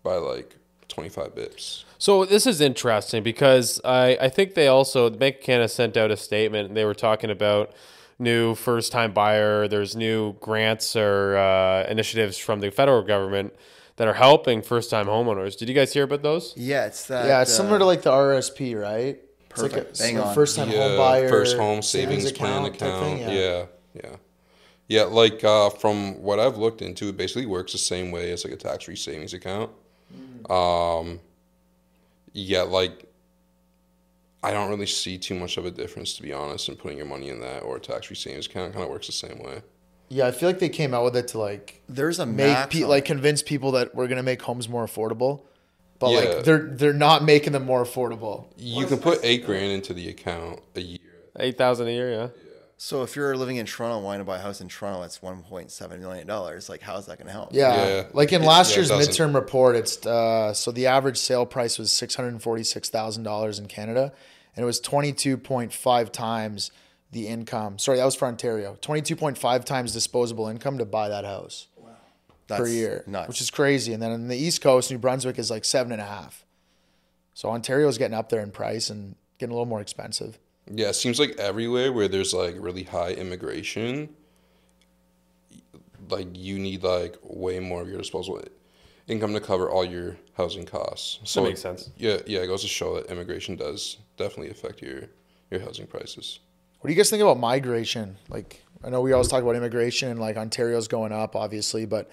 by 0.04 0.16
like 0.16 0.56
25 0.90 1.36
bips. 1.36 1.84
So 1.98 2.26
this 2.26 2.46
is 2.46 2.62
interesting 2.62 3.24
because 3.24 3.80
I, 3.84 4.18
I 4.22 4.30
think 4.30 4.54
they 4.56 4.68
also 4.68 5.10
the 5.10 5.18
Bank 5.18 5.38
of 5.38 5.42
Canada 5.42 5.68
sent 5.70 5.98
out 5.98 6.12
a 6.12 6.18
statement. 6.18 6.70
and 6.70 6.78
They 6.78 6.86
were 6.86 6.94
talking 6.94 7.30
about 7.30 7.72
new 8.18 8.56
first 8.56 8.92
time 8.92 9.14
buyer. 9.14 9.68
There's 9.68 9.96
new 9.96 10.34
grants 10.34 10.96
or 10.96 11.38
uh, 11.38 11.86
initiatives 11.90 12.38
from 12.38 12.60
the 12.60 12.72
federal 12.72 13.02
government 13.02 13.54
that 13.96 14.08
are 14.08 14.14
helping 14.14 14.62
first 14.62 14.90
time 14.90 15.08
homeowners. 15.08 15.58
Did 15.58 15.68
you 15.70 15.76
guys 15.76 15.94
hear 15.94 16.04
about 16.04 16.22
those? 16.22 16.54
Yeah, 16.56 16.86
it's 16.86 17.08
that. 17.08 17.26
Yeah, 17.26 17.42
it's 17.42 17.52
uh, 17.52 17.58
similar 17.58 17.80
to 17.80 17.86
like 17.86 18.02
the 18.02 18.12
RSP, 18.12 18.80
right? 18.80 19.20
It's 19.52 19.62
like 19.62 19.74
a, 19.74 19.82
Perfect. 19.86 20.36
First 20.36 20.56
time 20.56 20.70
yeah, 20.70 20.88
home 20.88 20.98
buyer, 20.98 21.28
first 21.28 21.58
home 21.58 21.82
savings, 21.82 22.32
plan 22.32 22.64
type 22.64 22.76
account. 22.76 23.04
thing, 23.04 23.20
yeah. 23.20 23.66
yeah, 23.94 24.16
yeah, 24.88 25.04
Like 25.04 25.44
uh, 25.44 25.70
from 25.70 26.22
what 26.22 26.40
I've 26.40 26.58
looked 26.58 26.82
into, 26.82 27.10
it 27.10 27.18
basically 27.18 27.46
works 27.46 27.72
the 27.74 27.78
same 27.78 28.12
way 28.12 28.32
as 28.32 28.46
like 28.46 28.54
a 28.54 28.58
tax-free 28.58 28.96
savings 28.96 29.34
account. 29.34 29.72
Mm. 30.14 30.52
Um, 30.52 31.20
yeah, 32.34 32.62
like 32.64 33.06
I 34.42 34.52
don't 34.52 34.70
really 34.70 34.86
see 34.86 35.18
too 35.18 35.36
much 35.36 35.58
of 35.58 35.66
a 35.66 35.72
difference 35.72 36.14
to 36.16 36.24
be 36.24 36.32
honest 36.34 36.70
in 36.70 36.76
putting 36.76 36.98
your 36.98 37.08
money 37.08 37.30
in 37.30 37.40
that 37.42 37.60
or 37.64 37.78
a 37.78 37.80
tax-free 37.80 38.16
savings 38.16 38.46
account. 38.46 38.74
Kind 38.74 38.84
of 38.84 38.90
works 38.90 39.08
the 39.08 39.14
same 39.14 39.40
way. 39.40 39.62
Yeah, 40.12 40.26
I 40.28 40.32
feel 40.32 40.50
like 40.50 40.60
they 40.60 40.70
came 40.70 40.94
out 40.94 41.04
with 41.04 41.16
it 41.18 41.28
to 41.30 41.40
like 41.40 41.82
There's 41.88 42.20
a 42.20 42.26
make 42.26 42.48
max 42.48 42.74
pe- 42.76 42.84
like 42.86 43.06
convince 43.06 43.44
people 43.44 43.72
that 43.74 43.94
we're 43.94 44.08
gonna 44.08 44.24
make 44.24 44.42
homes 44.42 44.68
more 44.70 44.86
affordable, 44.86 45.42
but 46.00 46.10
Yeah. 46.12 46.18
like 46.20 46.44
they're 46.46 46.68
they're 46.72 46.94
not 46.94 47.24
making 47.24 47.54
them 47.54 47.66
more 47.66 47.84
affordable. 47.84 48.48
You 48.58 48.86
can 48.88 48.98
put 49.00 49.20
eight 49.24 49.46
grand 49.46 49.72
into 49.72 49.94
the 49.94 50.10
account 50.10 50.62
a 50.76 50.82
year. 50.82 51.00
Eight 51.38 51.58
thousand 51.58 51.88
a 51.88 51.92
year, 51.92 52.12
yeah. 52.12 52.28
So 52.82 53.04
if 53.04 53.18
you're 53.18 53.36
living 53.36 53.58
in 53.58 53.66
Toronto 53.66 53.98
and 53.98 54.06
wanting 54.06 54.22
to 54.22 54.24
buy 54.26 54.38
a 54.38 54.42
house 54.42 54.62
in 54.62 54.70
Toronto, 54.70 55.02
that's 55.02 55.20
1.7 55.20 56.00
million 56.00 56.26
dollars. 56.26 56.70
Like, 56.70 56.82
how 56.82 56.96
is 56.96 57.08
that 57.08 57.18
going 57.18 57.28
to 57.28 57.34
help? 57.34 57.50
Yeah, 57.52 57.76
Yeah. 57.88 58.04
like 58.14 58.32
in 58.32 58.42
It- 58.42 58.46
last 58.48 58.70
yeah, 58.72 58.78
year's 58.78 58.90
midterm 58.92 59.36
report, 59.36 59.76
it's 59.76 60.06
uh, 60.06 60.54
so 60.54 60.72
the 60.72 60.88
average 60.88 61.18
sale 61.18 61.46
price 61.46 61.78
was 61.78 61.92
six 61.92 62.16
hundred 62.16 62.30
and 62.30 62.42
forty 62.42 62.64
six 62.64 62.88
thousand 62.90 63.24
dollars 63.24 63.60
in 63.60 63.66
Canada, 63.68 64.14
and 64.56 64.64
it 64.64 64.66
was 64.66 64.80
twenty 64.80 65.12
two 65.12 65.36
point 65.38 65.74
five 65.74 66.10
times 66.14 66.72
the 67.12 67.28
income. 67.28 67.78
Sorry, 67.80 67.98
that 67.98 68.06
was 68.06 68.16
for 68.16 68.30
Ontario. 68.30 68.78
Twenty 68.80 69.02
two 69.02 69.18
point 69.18 69.38
five 69.38 69.66
times 69.66 69.92
disposable 69.92 70.48
income 70.48 70.78
to 70.78 70.86
buy 70.86 71.10
that 71.10 71.26
house 71.26 71.68
That's 72.48 72.62
per 72.62 72.68
year, 72.68 73.04
nuts. 73.06 73.28
which 73.28 73.42
is 73.42 73.52
crazy. 73.52 73.92
And 73.92 74.02
then 74.02 74.12
on 74.14 74.28
the 74.30 74.38
East 74.38 74.62
Coast, 74.62 74.90
New 74.90 75.00
Brunswick 75.00 75.38
is 75.38 75.52
like 75.52 75.66
seven 75.66 75.92
and 75.92 76.02
a 76.02 76.06
half. 76.06 76.46
So 77.34 77.50
Ontario's 77.50 77.98
getting 77.98 78.16
up 78.16 78.30
there 78.30 78.40
in 78.42 78.52
price 78.52 78.90
and 78.90 79.16
getting 79.38 79.52
a 79.52 79.56
little 79.56 79.66
more 79.66 79.82
expensive. 79.82 80.40
Yeah, 80.72 80.90
it 80.90 80.94
seems 80.96 81.20
like 81.20 81.32
everywhere 81.38 81.92
where 81.92 82.08
there's 82.08 82.34
like 82.34 82.56
really 82.60 82.84
high 82.84 83.12
immigration, 83.12 84.10
like 86.10 86.28
you 86.34 86.60
need 86.60 86.84
like 86.84 87.16
way 87.24 87.60
more 87.60 87.82
of 87.82 87.88
your 87.90 87.98
disposable 87.98 88.42
income 89.08 89.34
to 89.34 89.40
cover 89.40 89.70
all 89.70 89.84
your 89.86 90.18
housing 90.38 90.66
costs. 90.66 91.20
So 91.24 91.44
makes 91.44 91.62
sense. 91.62 91.90
Yeah, 91.98 92.18
yeah, 92.28 92.40
it 92.42 92.48
goes 92.48 92.62
to 92.62 92.68
show 92.68 92.96
that 92.96 93.08
immigration 93.12 93.56
does 93.56 93.98
definitely 94.18 94.52
affect 94.52 94.82
your 94.82 95.04
your 95.52 95.60
housing 95.62 95.88
prices. 95.88 96.40
What 96.80 96.88
do 96.88 96.94
you 96.94 96.98
guys 96.98 97.10
think 97.10 97.22
about 97.22 97.40
migration? 97.40 98.16
Like, 98.30 98.64
I 98.84 98.90
know 98.90 99.02
we 99.02 99.12
always 99.12 99.28
talk 99.28 99.42
about 99.44 99.56
immigration 99.56 100.10
and 100.10 100.20
like 100.20 100.38
Ontario's 100.38 100.88
going 100.88 101.12
up, 101.12 101.36
obviously, 101.36 101.86
but 101.86 102.10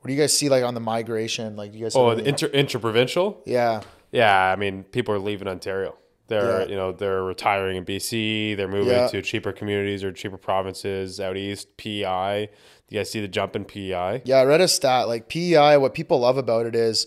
what 0.00 0.08
do 0.08 0.14
you 0.14 0.18
guys 0.20 0.36
see 0.36 0.48
like 0.48 0.64
on 0.64 0.74
the 0.74 0.80
migration? 0.80 1.56
Like, 1.56 1.74
you 1.74 1.80
guys, 1.82 1.94
Oh, 1.96 2.14
the 2.14 2.26
inter 2.26 2.46
interprovincial. 2.46 3.42
yeah, 3.44 3.82
Yeah, 4.12 4.32
I 4.52 4.56
mean, 4.56 4.84
people 4.84 5.12
are 5.14 5.18
leaving 5.18 5.48
Ontario. 5.48 5.96
They're 6.28 6.60
Yeah. 6.62 6.66
you 6.68 6.76
know 6.76 6.92
they're 6.92 7.22
retiring 7.24 7.76
in 7.76 7.84
BC. 7.84 8.54
They're 8.56 8.68
moving 8.68 8.92
Yeah. 8.94 9.08
to 9.08 9.20
cheaper 9.22 9.50
communities 9.52 10.04
or 10.04 10.12
cheaper 10.12 10.36
provinces 10.38 11.18
out 11.20 11.36
east. 11.36 11.76
PEI. 11.76 12.48
Do 12.88 12.94
you 12.94 13.00
guys 13.00 13.10
see 13.10 13.20
the 13.20 13.28
jump 13.28 13.56
in 13.56 13.64
PEI? 13.64 14.22
yeah. 14.24 14.36
I 14.38 14.44
read 14.44 14.60
a 14.60 14.68
stat 14.68 15.08
like 15.08 15.28
PEI. 15.28 15.76
What 15.78 15.92
people 15.94 16.20
love 16.20 16.38
about 16.38 16.66
it 16.66 16.74
is 16.74 17.06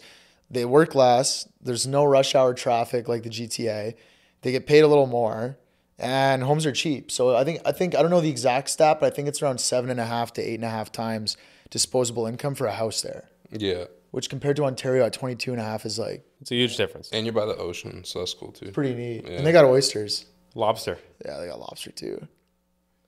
they 0.50 0.66
work 0.66 0.94
less. 0.96 1.48
There's 1.62 1.88
no 1.88 2.04
rush 2.04 2.36
hour 2.36 2.54
traffic 2.54 3.08
like 3.08 3.24
the 3.24 3.30
GTA. 3.30 3.94
They 4.42 4.52
get 4.52 4.66
paid 4.68 4.82
a 4.84 4.88
little 4.88 5.08
more, 5.08 5.58
and 6.00 6.44
homes 6.44 6.66
are 6.66 6.72
cheap. 6.72 7.12
So 7.12 7.36
I 7.36 7.44
think 7.44 7.62
I 7.64 7.72
think 7.72 7.96
I 7.96 8.02
don't 8.02 8.12
know 8.12 8.22
the 8.22 8.30
exact 8.30 8.70
stat, 8.70 9.00
but 9.00 9.06
I 9.12 9.16
think 9.16 9.28
it's 9.28 9.42
around 9.42 9.60
seven 9.62 9.90
and 9.90 10.00
a 10.00 10.06
half 10.06 10.34
to 10.34 10.42
eight 10.42 10.56
and 10.56 10.66
a 10.66 10.70
half 10.70 10.92
times 10.92 11.38
disposable 11.70 12.26
income 12.26 12.56
for 12.56 12.66
a 12.68 12.74
house 12.74 13.02
there. 13.02 13.30
Yeah, 13.52 13.86
Which 14.12 14.30
compared 14.30 14.58
to 14.58 14.66
Ontario 14.66 15.06
at 15.06 15.14
22 15.14 15.52
and 15.54 15.62
a 15.62 15.64
half 15.64 15.86
is 15.86 15.98
like 15.98 16.26
It's 16.42 16.52
a 16.52 16.56
huge 16.56 16.76
difference. 16.78 17.10
and 17.14 17.26
you're 17.26 17.34
by 17.34 17.46
the 17.46 17.56
ocean, 17.56 18.04
so 18.04 18.20
that's 18.20 18.34
cool 18.34 18.52
too. 18.52 18.72
pretty 18.72 18.94
neat. 18.94 19.26
Yeah. 19.26 19.38
And 19.38 19.46
they 19.48 19.52
got 19.54 19.64
oysters. 19.66 20.26
Lobster. 20.54 20.98
Yeah, 21.26 21.38
they 21.40 21.48
got 21.48 21.60
lobster 21.60 21.92
too. 21.92 22.28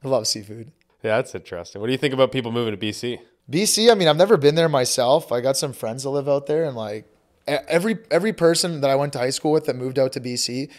I 0.03 0.07
love 0.07 0.27
seafood. 0.27 0.71
Yeah, 1.03 1.17
that's 1.17 1.35
interesting. 1.35 1.81
What 1.81 1.87
do 1.87 1.91
you 1.91 1.97
think 1.97 2.13
about 2.13 2.31
people 2.31 2.51
moving 2.53 2.77
to 2.77 2.85
BC? 2.85 3.19
BC, 3.51 3.91
I 3.91 3.95
mean, 3.95 4.07
I've 4.07 4.15
never 4.17 4.37
been 4.37 4.55
there 4.55 4.69
myself. 4.69 5.31
I 5.33 5.41
got 5.41 5.57
some 5.57 5.73
friends 5.73 6.03
that 6.03 6.09
live 6.11 6.29
out 6.29 6.45
there, 6.45 6.63
and 6.63 6.77
like 6.77 7.03
e- 7.49 7.57
every 7.67 7.97
every 8.09 8.31
person 8.31 8.79
that 8.79 8.89
I 8.89 8.95
went 8.95 9.11
to 9.13 9.19
high 9.19 9.29
school 9.31 9.51
with 9.51 9.65
that 9.65 9.75
moved 9.75 9.99
out 9.99 10.13
to 10.13 10.21
BC 10.21 10.69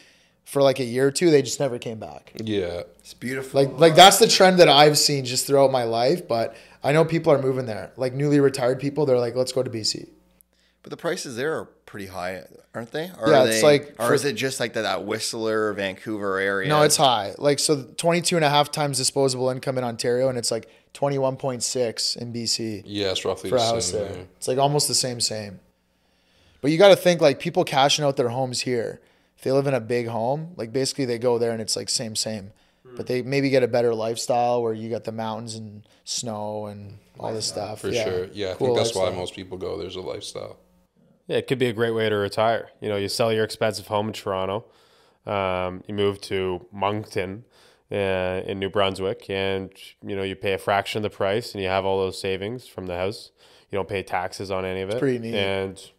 for 0.44 0.62
like 0.62 0.78
a 0.80 0.84
year 0.84 1.06
or 1.06 1.10
two, 1.10 1.30
they 1.30 1.42
just 1.42 1.58
never 1.60 1.78
came 1.78 1.98
back. 1.98 2.32
Yeah, 2.36 2.82
It's 3.00 3.14
beautiful. 3.14 3.60
Like 3.62 3.78
like 3.78 3.94
that's 3.94 4.18
the 4.18 4.28
trend 4.28 4.58
that 4.58 4.68
I've 4.68 4.98
seen 4.98 5.24
just 5.24 5.46
throughout 5.46 5.70
my 5.72 5.84
life. 5.84 6.26
But 6.28 6.54
I 6.82 6.92
know 6.92 7.04
people 7.04 7.32
are 7.32 7.40
moving 7.42 7.66
there. 7.66 7.90
Like 7.96 8.12
newly 8.14 8.40
retired 8.40 8.78
people, 8.80 9.06
they're 9.06 9.18
like, 9.18 9.34
let's 9.34 9.52
go 9.52 9.62
to 9.62 9.70
BC. 9.70 10.08
but 10.82 10.90
the 10.90 10.96
prices 10.98 11.34
there 11.36 11.58
are 11.58 11.64
pretty 11.86 12.06
high, 12.06 12.42
aren't 12.74 12.90
they? 12.92 13.10
Or 13.20 13.30
Yeah, 13.30 13.42
are 13.44 13.46
it's 13.48 13.60
they- 13.60 13.62
like 13.62 13.94
or 13.98 14.08
for- 14.08 14.14
is 14.14 14.24
it 14.24 14.34
just 14.34 14.60
like 14.60 14.74
that, 14.74 14.82
that 14.82 15.04
Whistler, 15.04 15.72
Vancouver 15.72 16.38
area? 16.38 16.68
No, 16.68 16.82
it's 16.82 16.96
high. 16.98 17.34
Like 17.38 17.58
so, 17.58 17.82
22 17.96 18.36
and 18.36 18.44
a 18.44 18.50
half 18.50 18.70
times 18.70 18.98
disposable 18.98 19.48
income 19.48 19.78
in 19.78 19.84
Ontario, 19.84 20.28
and 20.28 20.36
it's 20.36 20.50
like 20.50 20.68
21.6 20.92 22.16
in 22.16 22.32
BC. 22.32 22.82
yeah, 22.84 23.10
it's 23.10 23.24
roughly 23.24 23.50
for 23.50 23.56
the 23.58 23.62
a 23.62 23.66
house 23.66 23.86
same. 23.86 24.00
there. 24.00 24.12
there. 24.12 24.24
It's 24.36 24.48
like 24.48 24.58
almost 24.58 24.88
the 24.88 24.94
same, 24.94 25.20
same. 25.20 25.60
But 26.60 26.70
you 26.70 26.78
got 26.78 26.88
to 26.88 26.96
think 26.96 27.20
like 27.20 27.38
people 27.40 27.64
cashing 27.64 28.04
out 28.04 28.16
their 28.16 28.28
homes 28.30 28.60
here. 28.62 29.00
If 29.44 29.48
they 29.48 29.52
live 29.52 29.66
in 29.66 29.74
a 29.74 29.80
big 29.80 30.06
home, 30.06 30.54
like 30.56 30.72
basically 30.72 31.04
they 31.04 31.18
go 31.18 31.36
there 31.36 31.50
and 31.50 31.60
it's 31.60 31.76
like 31.76 31.90
same, 31.90 32.16
same. 32.16 32.52
But 32.96 33.06
they 33.06 33.20
maybe 33.20 33.50
get 33.50 33.62
a 33.62 33.68
better 33.68 33.94
lifestyle 33.94 34.62
where 34.62 34.72
you 34.72 34.88
got 34.88 35.04
the 35.04 35.12
mountains 35.12 35.54
and 35.54 35.86
snow 36.04 36.64
and 36.64 36.96
all 37.20 37.30
this 37.34 37.44
stuff. 37.44 37.80
For 37.82 37.92
sure. 37.92 38.28
Yeah, 38.32 38.52
I 38.52 38.54
Cool 38.54 38.68
think 38.68 38.78
that's 38.78 38.94
why 38.94 39.10
most 39.10 39.34
people 39.34 39.58
go. 39.58 39.76
There's 39.76 39.96
a 39.96 40.00
lifestyle. 40.00 40.56
Yeah, 41.26 41.36
it 41.36 41.46
could 41.46 41.58
be 41.58 41.66
a 41.66 41.74
great 41.74 41.90
way 41.90 42.08
to 42.08 42.14
retire. 42.16 42.70
You 42.80 42.88
know, 42.88 42.96
you 42.96 43.06
sell 43.10 43.30
your 43.34 43.44
expensive 43.44 43.88
home 43.88 44.06
in 44.06 44.12
Toronto, 44.14 44.64
um, 45.26 45.84
you 45.86 45.92
move 45.94 46.22
to 46.22 46.64
Moncton 46.72 47.44
uh, 47.92 48.40
in 48.46 48.58
New 48.58 48.70
Brunswick, 48.70 49.28
and 49.28 49.70
you 50.02 50.16
know 50.16 50.22
you 50.22 50.36
pay 50.36 50.54
a 50.54 50.58
fraction 50.58 51.04
of 51.04 51.10
the 51.12 51.14
price, 51.14 51.52
and 51.52 51.62
you 51.62 51.68
have 51.68 51.84
all 51.84 51.98
those 51.98 52.18
savings 52.18 52.66
from 52.66 52.86
the 52.86 52.96
house. 52.96 53.30
You 53.70 53.76
don't 53.76 53.88
pay 53.88 54.02
taxes 54.02 54.50
on 54.50 54.64
any 54.64 54.80
of 54.80 54.88
it. 54.88 54.98
pretty 54.98 55.18
neat. 55.18 55.34
And 55.34 55.90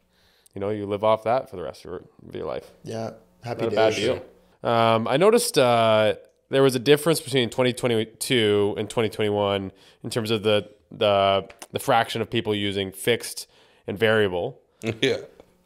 you 0.56 0.62
know 0.62 0.70
you 0.72 0.88
live 0.88 1.04
off 1.04 1.24
that 1.26 1.48
for 1.48 1.58
the 1.58 1.62
rest 1.62 1.86
of 1.86 1.92
your- 1.92 2.04
of 2.28 2.36
your 2.36 2.46
life. 2.46 2.72
Yeah, 2.84 3.12
happy 3.46 3.64
Not 3.64 3.74
a 3.74 3.76
bad 3.76 3.96
deal. 3.96 4.26
Um, 4.64 5.08
I 5.08 5.18
noticed 5.18 5.58
uh, 5.58 6.16
there 6.50 6.64
was 6.64 6.76
a 6.76 6.80
difference 6.80 7.22
between 7.22 7.50
2022 7.50 8.76
and 8.78 8.90
2021 8.90 9.72
in 10.04 10.10
terms 10.10 10.32
of 10.32 10.44
the 10.44 10.70
the 10.92 11.48
the 11.72 11.80
fraction 11.80 12.22
of 12.22 12.30
people 12.30 12.54
using 12.56 12.92
fixed 12.92 13.48
and 13.88 13.98
variable. 13.98 14.60
yeah. 15.02 15.18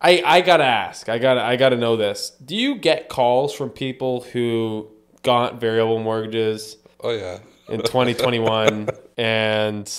I, 0.02 0.24
I 0.26 0.42
gotta 0.42 0.64
ask. 0.64 1.10
I 1.10 1.18
gotta 1.18 1.42
I 1.42 1.56
gotta 1.58 1.76
know 1.76 1.96
this. 1.98 2.32
Do 2.44 2.56
you 2.56 2.76
get 2.76 3.10
calls 3.10 3.54
from 3.54 3.70
people 3.70 4.22
who 4.22 4.88
got 5.24 5.60
variable 5.60 6.00
mortgages 6.00 6.78
Oh 7.02 7.12
yeah. 7.12 7.40
in 7.68 7.82
2021 7.82 8.90
and 9.18 9.94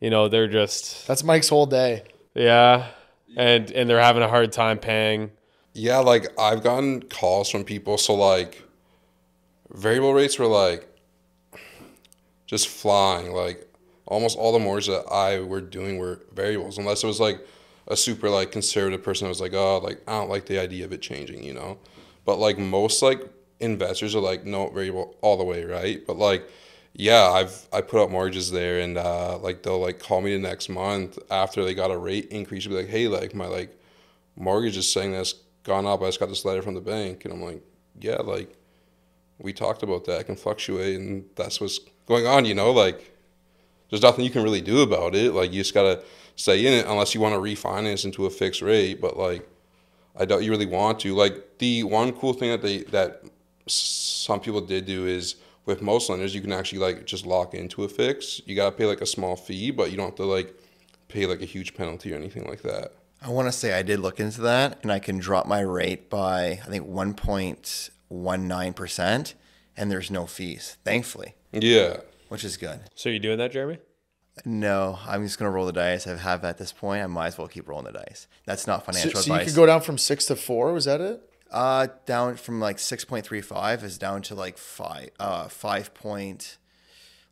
you 0.00 0.10
know 0.10 0.28
they're 0.28 0.48
just 0.48 1.06
That's 1.06 1.24
Mike's 1.24 1.48
whole 1.48 1.64
day. 1.66 2.02
yeah 2.34 2.88
and 3.36 3.70
and 3.70 3.88
they're 3.88 4.00
having 4.00 4.22
a 4.22 4.28
hard 4.28 4.52
time 4.52 4.78
paying. 4.78 5.30
Yeah, 5.74 5.98
like 5.98 6.26
I've 6.38 6.62
gotten 6.62 7.02
calls 7.02 7.50
from 7.50 7.64
people. 7.64 7.98
So 7.98 8.14
like, 8.14 8.62
variable 9.72 10.12
rates 10.12 10.38
were 10.38 10.46
like 10.46 10.86
just 12.46 12.68
flying. 12.68 13.32
Like 13.32 13.66
almost 14.06 14.38
all 14.38 14.52
the 14.52 14.58
mortgages 14.58 14.94
that 14.94 15.10
I 15.12 15.40
were 15.40 15.60
doing 15.60 15.98
were 15.98 16.20
variables, 16.34 16.78
unless 16.78 17.02
it 17.02 17.06
was 17.06 17.20
like 17.20 17.44
a 17.88 17.96
super 17.96 18.28
like 18.30 18.52
conservative 18.52 19.02
person 19.02 19.24
that 19.24 19.30
was 19.30 19.40
like, 19.40 19.54
oh, 19.54 19.78
like 19.78 20.02
I 20.06 20.12
don't 20.12 20.30
like 20.30 20.46
the 20.46 20.58
idea 20.58 20.84
of 20.84 20.92
it 20.92 21.00
changing, 21.02 21.42
you 21.42 21.54
know. 21.54 21.78
But 22.24 22.38
like 22.38 22.58
most 22.58 23.02
like 23.02 23.22
investors 23.60 24.14
are 24.14 24.20
like 24.20 24.44
no 24.44 24.68
variable 24.70 25.16
all 25.22 25.36
the 25.38 25.44
way, 25.44 25.64
right? 25.64 26.06
But 26.06 26.18
like 26.18 26.48
yeah, 26.94 27.30
I've 27.30 27.66
I 27.72 27.80
put 27.80 28.02
up 28.02 28.10
mortgages 28.10 28.50
there 28.50 28.80
and 28.80 28.98
uh 28.98 29.38
like 29.38 29.62
they'll 29.62 29.80
like 29.80 29.98
call 29.98 30.20
me 30.20 30.34
the 30.34 30.38
next 30.38 30.68
month 30.68 31.18
after 31.30 31.64
they 31.64 31.74
got 31.74 31.90
a 31.90 31.96
rate 31.96 32.26
increase, 32.26 32.66
be 32.66 32.74
like, 32.74 32.88
hey, 32.88 33.08
like 33.08 33.34
my 33.34 33.46
like 33.46 33.78
mortgage 34.36 34.76
is 34.76 34.90
saying 34.90 35.12
that's 35.12 35.34
gone 35.64 35.86
up. 35.86 36.02
I 36.02 36.06
just 36.06 36.20
got 36.20 36.28
this 36.28 36.44
letter 36.44 36.62
from 36.62 36.74
the 36.74 36.80
bank, 36.80 37.24
and 37.24 37.32
I'm 37.32 37.42
like, 37.42 37.62
yeah, 38.00 38.16
like 38.16 38.54
we 39.38 39.52
talked 39.52 39.82
about 39.82 40.04
that. 40.06 40.26
Can 40.26 40.36
fluctuate, 40.36 40.98
and 40.98 41.24
that's 41.36 41.60
what's 41.60 41.80
going 42.06 42.26
on. 42.26 42.44
You 42.44 42.54
know, 42.54 42.70
like 42.70 43.12
there's 43.90 44.02
nothing 44.02 44.24
you 44.24 44.30
can 44.30 44.42
really 44.42 44.60
do 44.60 44.80
about 44.80 45.14
it. 45.14 45.32
Like 45.32 45.52
you 45.52 45.60
just 45.60 45.74
gotta 45.74 46.02
stay 46.36 46.66
in 46.66 46.72
it 46.72 46.86
unless 46.86 47.14
you 47.14 47.20
want 47.20 47.34
to 47.34 47.40
refinance 47.40 48.04
into 48.04 48.26
a 48.26 48.30
fixed 48.30 48.62
rate. 48.62 49.00
But 49.00 49.18
like, 49.18 49.48
I 50.16 50.24
doubt 50.24 50.42
you 50.42 50.50
really 50.50 50.66
want 50.66 51.00
to. 51.00 51.14
Like 51.14 51.58
the 51.58 51.82
one 51.84 52.12
cool 52.12 52.32
thing 52.32 52.50
that 52.50 52.62
they 52.62 52.78
that 52.84 53.22
some 53.66 54.40
people 54.40 54.60
did 54.60 54.86
do 54.86 55.06
is 55.06 55.36
with 55.64 55.80
most 55.80 56.10
lenders 56.10 56.34
you 56.34 56.40
can 56.40 56.52
actually 56.52 56.78
like 56.78 57.06
just 57.06 57.26
lock 57.26 57.54
into 57.54 57.84
a 57.84 57.88
fix. 57.88 58.40
You 58.46 58.56
gotta 58.56 58.72
pay 58.72 58.86
like 58.86 59.00
a 59.00 59.06
small 59.06 59.36
fee, 59.36 59.70
but 59.70 59.90
you 59.90 59.96
don't 59.96 60.06
have 60.06 60.16
to 60.16 60.24
like 60.24 60.54
pay 61.08 61.26
like 61.26 61.42
a 61.42 61.46
huge 61.46 61.74
penalty 61.74 62.12
or 62.12 62.16
anything 62.16 62.46
like 62.46 62.62
that. 62.62 62.92
I 63.24 63.28
want 63.30 63.46
to 63.48 63.52
say 63.52 63.72
I 63.72 63.82
did 63.82 64.00
look 64.00 64.18
into 64.20 64.40
that, 64.42 64.78
and 64.82 64.90
I 64.90 64.98
can 64.98 65.18
drop 65.18 65.46
my 65.46 65.60
rate 65.60 66.10
by 66.10 66.60
I 66.64 66.68
think 66.68 66.86
1.19 66.88 68.74
percent, 68.76 69.34
and 69.76 69.90
there's 69.90 70.10
no 70.10 70.26
fees, 70.26 70.76
thankfully, 70.84 71.34
Yeah. 71.52 71.98
which 72.28 72.44
is 72.44 72.56
good. 72.56 72.80
So 72.94 73.08
you 73.08 73.18
doing 73.18 73.38
that, 73.38 73.52
Jeremy? 73.52 73.78
No, 74.44 74.98
I'm 75.06 75.24
just 75.24 75.38
gonna 75.38 75.50
roll 75.50 75.66
the 75.66 75.72
dice. 75.72 76.06
I 76.06 76.16
have 76.16 76.44
at 76.44 76.58
this 76.58 76.72
point. 76.72 77.02
I 77.04 77.06
might 77.06 77.28
as 77.28 77.38
well 77.38 77.48
keep 77.48 77.68
rolling 77.68 77.84
the 77.86 77.92
dice. 77.92 78.26
That's 78.46 78.66
not 78.66 78.80
So, 78.80 78.92
financial 78.92 79.20
so 79.20 79.26
you 79.28 79.32
advice. 79.34 79.48
could 79.52 79.56
go 79.56 79.66
down 79.66 79.82
from 79.82 79.98
six 79.98 80.24
to 80.26 80.36
four. 80.36 80.72
Was 80.72 80.86
that 80.86 81.00
it? 81.00 81.20
Uh, 81.50 81.88
down 82.06 82.36
from 82.36 82.58
like 82.60 82.78
six 82.78 83.04
point 83.04 83.26
three 83.26 83.42
five 83.42 83.84
is 83.84 83.98
down 83.98 84.22
to 84.22 84.34
like 84.34 84.56
five, 84.56 85.10
uh, 85.20 85.48
five 85.48 85.92
point, 85.92 86.56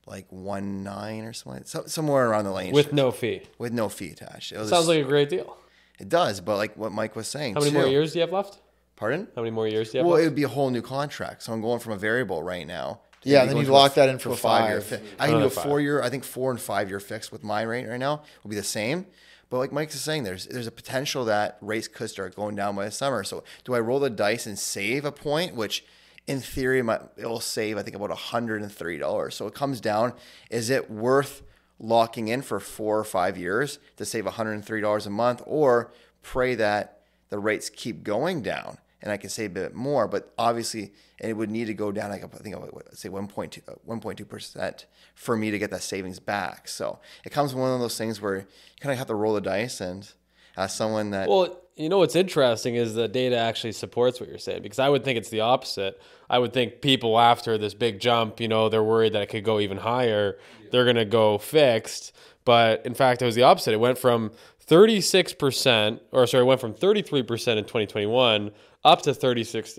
like 0.07 0.27
one 0.29 0.83
nine 0.85 1.25
or 1.25 1.33
something, 1.33 1.65
so, 1.65 1.85
somewhere 1.87 2.29
around 2.29 2.45
the 2.45 2.51
range 2.51 2.75
with 2.75 2.93
no 2.93 3.11
fee. 3.11 3.43
with 3.57 3.73
no 3.73 3.89
fee 3.89 4.11
attached. 4.11 4.53
It 4.53 4.59
was, 4.59 4.69
Sounds 4.69 4.87
like 4.89 5.01
a 5.01 5.09
great 5.09 5.31
deal. 5.31 5.57
It 6.01 6.09
does, 6.09 6.41
but 6.41 6.57
like 6.57 6.77
what 6.77 6.93
Mike 6.93 7.15
was 7.15 7.29
saying. 7.29 7.55
How 7.55 7.61
many 7.61 7.73
too, 7.73 7.79
more 7.79 7.87
years 7.87 8.13
do 8.13 8.19
you 8.19 8.23
have 8.23 8.33
left? 8.33 8.61
Pardon? 8.97 9.29
How 9.35 9.43
many 9.43 9.51
more 9.51 9.69
years 9.69 9.91
do 9.91 9.99
you 9.99 10.05
have 10.05 10.09
Well, 10.11 10.19
it 10.21 10.25
would 10.25 10.35
be 10.35 10.43
a 10.43 10.49
whole 10.49 10.71
new 10.71 10.83
contract. 10.83 11.43
So 11.43 11.53
I'm 11.53 11.61
going 11.61 11.81
from 11.81 11.93
a 11.93 11.97
variable 11.97 12.43
right 12.43 12.67
now. 12.67 13.01
Yeah, 13.23 13.41
maybe 13.41 13.49
then 13.49 13.57
you'd 13.59 13.65
to 13.67 13.73
a- 13.73 13.75
lock 13.75 13.95
that 13.95 14.09
in 14.09 14.19
for 14.19 14.31
a 14.31 14.37
five-year 14.37 14.81
five. 14.81 15.01
fi- 15.01 15.07
I 15.19 15.27
can 15.27 15.29
do 15.29 15.35
a 15.35 15.37
Another 15.39 15.51
five. 15.51 15.65
four-year. 15.65 16.03
I 16.03 16.09
think 16.09 16.25
four 16.25 16.51
and 16.51 16.61
five-year 16.61 17.01
fix 17.01 17.31
with 17.31 17.45
my 17.45 17.63
rate 17.63 17.87
right 17.87 17.99
now 18.01 18.23
will 18.43 18.51
be 18.51 18.57
the 18.57 18.63
same. 18.63 19.07
But 19.51 19.59
like 19.59 19.73
Mike 19.73 19.91
is 19.91 20.01
saying, 20.01 20.23
there's 20.25 20.47
there's 20.47 20.67
a 20.67 20.73
potential 20.73 21.25
that 21.27 21.59
rates 21.61 21.89
could 21.89 22.09
start 22.09 22.35
going 22.37 22.55
down 22.57 22.77
by 22.77 22.85
the 22.87 22.91
summer. 22.91 23.25
So 23.25 23.43
do 23.65 23.75
I 23.75 23.81
roll 23.81 23.99
the 24.01 24.09
dice 24.09 24.47
and 24.47 24.59
save 24.59 25.05
a 25.05 25.13
point, 25.13 25.55
which 25.55 25.85
in 26.27 26.41
theory 26.41 26.83
might, 26.83 27.01
it 27.17 27.27
will 27.27 27.41
save 27.41 27.77
I 27.77 27.83
think 27.83 27.97
about 27.97 28.11
hundred 28.17 28.63
and 28.63 28.71
thirty 28.73 28.97
dollars. 28.99 29.35
So 29.35 29.47
it 29.47 29.55
comes 29.55 29.81
down: 29.81 30.13
is 30.51 30.71
it 30.71 30.91
worth 30.91 31.43
locking 31.81 32.29
in 32.29 32.43
for 32.43 32.61
four 32.61 32.99
or 32.99 33.05
five 33.05 33.37
years 33.37 33.79
to 33.97 34.05
save 34.05 34.27
hundred 34.27 34.53
and 34.53 34.65
thirty 34.65 34.83
dollars 34.83 35.07
a 35.07 35.11
month, 35.11 35.43
or 35.47 35.93
pray 36.23 36.55
that 36.55 37.01
the 37.31 37.39
rates 37.39 37.71
keep 37.71 38.05
going 38.05 38.43
down 38.43 38.79
and 39.03 39.11
I 39.11 39.17
can 39.17 39.31
save 39.31 39.53
a 39.53 39.55
bit 39.55 39.75
more. 39.75 40.07
But 40.07 40.33
obviously, 40.39 40.93
it 41.19 41.37
would 41.37 41.51
need 41.51 41.67
to 41.67 41.75
go 41.75 41.93
down 41.93 42.11
like 42.11 42.23
I 42.23 42.39
think 42.39 42.55
I 42.55 42.59
would 42.59 42.97
say 42.97 43.09
1.2 43.09 43.63
1.2 43.87 44.21
uh, 44.21 44.25
percent 44.25 44.87
for 45.15 45.37
me 45.37 45.51
to 45.51 45.59
get 45.59 45.71
that 45.71 45.83
savings 45.83 46.19
back. 46.19 46.69
So 46.69 46.99
it 47.25 47.31
comes 47.31 47.55
one 47.55 47.73
of 47.73 47.81
those 47.81 47.97
things 47.97 48.21
where 48.21 48.37
you 48.37 48.47
kind 48.81 48.93
of 48.93 48.99
have 48.99 49.09
to 49.09 49.15
roll 49.15 49.35
the 49.35 49.41
dice 49.41 49.81
and 49.81 50.11
as 50.57 50.75
someone 50.75 51.11
that 51.11 51.29
Well, 51.29 51.61
you 51.81 51.89
know 51.89 51.99
what's 51.99 52.15
interesting 52.15 52.75
is 52.75 52.95
the 52.95 53.09
data 53.09 53.37
actually 53.37 53.73
supports 53.73 54.21
what 54.21 54.29
you're 54.29 54.39
saying 54.39 54.63
because 54.63 54.79
I 54.79 54.89
would 54.89 55.03
think 55.03 55.17
it's 55.17 55.31
the 55.31 55.41
opposite. 55.41 56.01
I 56.29 56.39
would 56.39 56.53
think 56.53 56.83
people 56.83 57.19
after 57.19 57.57
this 57.57 57.73
big 57.73 58.01
jump, 58.01 58.39
you 58.39 58.49
know, 58.49 58.69
they're 58.69 58.83
worried 58.83 59.15
that 59.15 59.23
it 59.23 59.29
could 59.31 59.45
go 59.45 59.61
even 59.61 59.79
higher. 59.79 60.39
They're 60.71 60.85
going 60.85 60.97
to 60.97 61.07
go 61.07 61.39
fixed, 61.39 62.13
but 62.45 62.85
in 62.85 62.95
fact, 62.95 63.23
it 63.23 63.25
was 63.25 63.35
the 63.35 63.45
opposite. 63.45 63.73
It 63.73 63.81
went 63.81 63.99
from 63.99 64.31
36% 64.69 66.01
or 66.13 66.27
sorry, 66.27 66.43
it 66.43 66.47
went 66.47 66.61
from 66.61 66.75
33% 66.75 67.57
in 67.57 67.65
2021 67.65 68.51
up 68.85 69.03
to 69.03 69.11
36% 69.11 69.79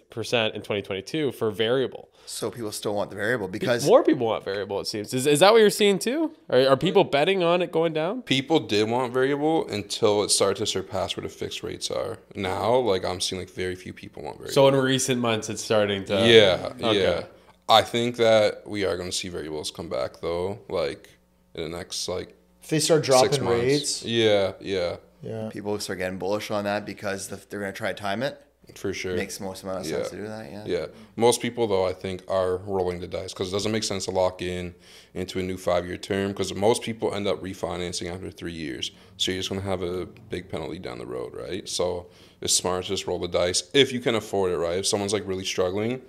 in 0.54 0.62
2022 0.62 1.32
for 1.32 1.50
variable. 1.50 2.10
so 2.28 2.52
people 2.52 2.72
still 2.72 2.94
want 2.94 3.10
the 3.10 3.16
variable 3.16 3.48
because 3.48 3.86
More 3.86 4.04
people 4.04 4.28
want 4.28 4.44
variable, 4.46 4.80
it 4.80 4.86
seems. 4.88 5.14
Is, 5.14 5.26
is 5.26 5.40
that 5.40 5.52
what 5.52 5.60
you're 5.60 5.70
seeing 5.72 5.98
too? 5.98 6.32
Are, 6.50 6.68
are 6.70 6.78
people 6.78 7.04
betting 7.04 7.42
on 7.44 7.62
it 7.64 7.72
going 7.72 7.94
down? 7.94 8.22
People 8.22 8.60
did 8.60 8.88
want 8.90 9.12
variable 9.12 9.68
until 9.70 10.22
it 10.24 10.30
started 10.30 10.58
to 10.58 10.66
surpass 10.68 11.18
where 11.18 11.24
the 11.24 11.30
fixed 11.30 11.64
rates 11.64 11.90
are. 11.90 12.20
Now, 12.36 12.76
like 12.76 13.04
I'm 13.04 13.20
seeing 13.20 13.42
like 13.42 13.50
very 13.50 13.76
few 13.76 13.92
people 13.94 14.22
want 14.24 14.38
variable. 14.38 14.54
So 14.54 14.68
in 14.68 14.76
recent 14.76 15.20
months, 15.20 15.50
it's 15.50 15.64
starting 15.64 16.06
to. 16.06 16.28
yeah, 16.28 16.74
Okay. 16.76 17.02
yeah. 17.04 17.24
I 17.68 17.82
think 17.84 18.18
that 18.18 18.68
we 18.68 18.86
are 18.86 18.98
going 18.98 19.10
to 19.10 19.16
see 19.16 19.30
variables 19.30 19.72
come 19.72 19.90
back 19.90 20.20
though, 20.22 20.60
like 20.70 21.10
in 21.56 21.64
the 21.72 21.76
next 21.78 22.08
like 22.08 22.36
If 22.62 22.70
they 22.70 22.80
start 22.80 23.04
dropping 23.04 23.46
rates, 23.46 24.04
Yeah, 24.06 24.54
yeah, 24.60 24.98
yeah. 25.24 25.50
people 25.50 25.80
start 25.80 25.98
getting 26.00 26.20
bullish 26.20 26.52
on 26.52 26.66
that 26.66 26.86
because 26.86 27.30
the, 27.30 27.38
they're 27.50 27.62
going 27.62 27.72
to 27.74 27.78
try 27.78 27.94
to 27.94 28.00
time 28.00 28.22
it. 28.24 28.40
For 28.76 28.94
sure. 28.94 29.16
Makes 29.16 29.40
most 29.40 29.64
amount 29.64 29.80
of 29.80 29.86
sense 29.86 30.06
Yeah. 30.06 30.10
to 30.10 30.16
do 30.16 30.28
that. 30.28 30.52
Yeah. 30.52 30.64
Yeah, 30.66 30.86
most 31.16 31.42
people 31.42 31.68
though 31.68 31.86
I 31.86 31.94
think 31.94 32.24
are 32.28 32.58
rolling 32.58 33.00
the 33.00 33.08
dice 33.08 33.34
because 33.34 33.50
it 33.50 33.52
doesn't 33.52 33.72
make 33.72 33.84
sense 33.84 34.06
to 34.06 34.12
lock 34.12 34.42
in 34.42 34.74
into 35.14 35.40
a 35.40 35.44
new 35.44 35.58
five-year 35.58 35.98
term 35.98 36.30
because 36.30 36.54
most 36.54 36.82
people 36.82 37.14
end 37.14 37.28
up 37.28 37.42
refinancing 37.42 38.14
after 38.14 38.32
three 38.32 38.54
years. 38.54 38.92
So 39.18 39.32
you're 39.32 39.40
just 39.40 39.50
gonna 39.50 39.62
have 39.62 39.82
a 39.82 40.06
big 40.30 40.48
penalty 40.50 40.80
down 40.80 41.00
the 41.00 41.06
road, 41.06 41.36
right? 41.36 41.68
So 41.68 42.08
it's 42.40 42.54
smart 42.54 42.84
to 42.86 42.90
just 42.90 43.08
roll 43.08 43.20
the 43.20 43.28
dice 43.28 43.64
if 43.74 43.92
you 43.92 44.00
can 44.00 44.16
afford 44.16 44.52
it, 44.52 44.58
right? 44.58 44.78
If 44.80 44.88
someone's 44.88 45.14
like 45.14 45.28
really 45.28 45.46
struggling, 45.46 46.02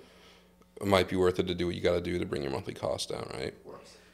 it 0.81 0.87
might 0.87 1.09
be 1.09 1.15
worth 1.15 1.39
it 1.39 1.47
to 1.47 1.55
do 1.55 1.65
what 1.67 1.75
you 1.75 1.81
got 1.81 1.93
to 1.95 2.01
do 2.01 2.17
to 2.17 2.25
bring 2.25 2.41
your 2.43 2.51
monthly 2.51 2.73
cost 2.73 3.09
down, 3.09 3.29
right? 3.33 3.53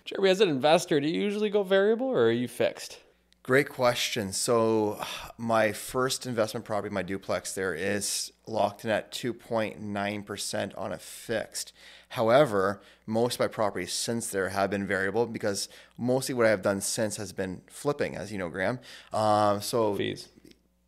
Jeremy, 0.05 0.29
as 0.29 0.41
an 0.41 0.49
investor, 0.49 0.99
do 0.99 1.07
you 1.07 1.21
usually 1.21 1.49
go 1.51 1.61
variable 1.61 2.07
or 2.07 2.23
are 2.25 2.31
you 2.31 2.47
fixed? 2.47 2.97
Great 3.41 3.69
question. 3.69 4.31
So, 4.33 5.01
my 5.37 5.71
first 5.71 6.25
investment 6.25 6.65
property, 6.65 6.93
my 6.93 7.01
duplex, 7.01 7.53
there 7.53 7.73
is 7.73 8.31
locked 8.45 8.83
in 8.83 8.91
at 8.91 9.11
2.9% 9.11 10.77
on 10.77 10.91
a 10.93 10.97
fixed. 10.97 11.73
However, 12.09 12.81
most 13.05 13.35
of 13.35 13.39
my 13.39 13.47
properties 13.47 13.93
since 13.93 14.27
there 14.27 14.49
have 14.49 14.69
been 14.69 14.85
variable 14.85 15.25
because 15.25 15.69
mostly 15.97 16.35
what 16.35 16.45
I've 16.45 16.61
done 16.61 16.81
since 16.81 17.15
has 17.17 17.31
been 17.31 17.61
flipping, 17.67 18.15
as 18.15 18.31
you 18.31 18.37
know, 18.37 18.49
Graeme. 18.49 18.79
Um, 19.13 19.61
so, 19.61 19.95
Fees. 19.95 20.27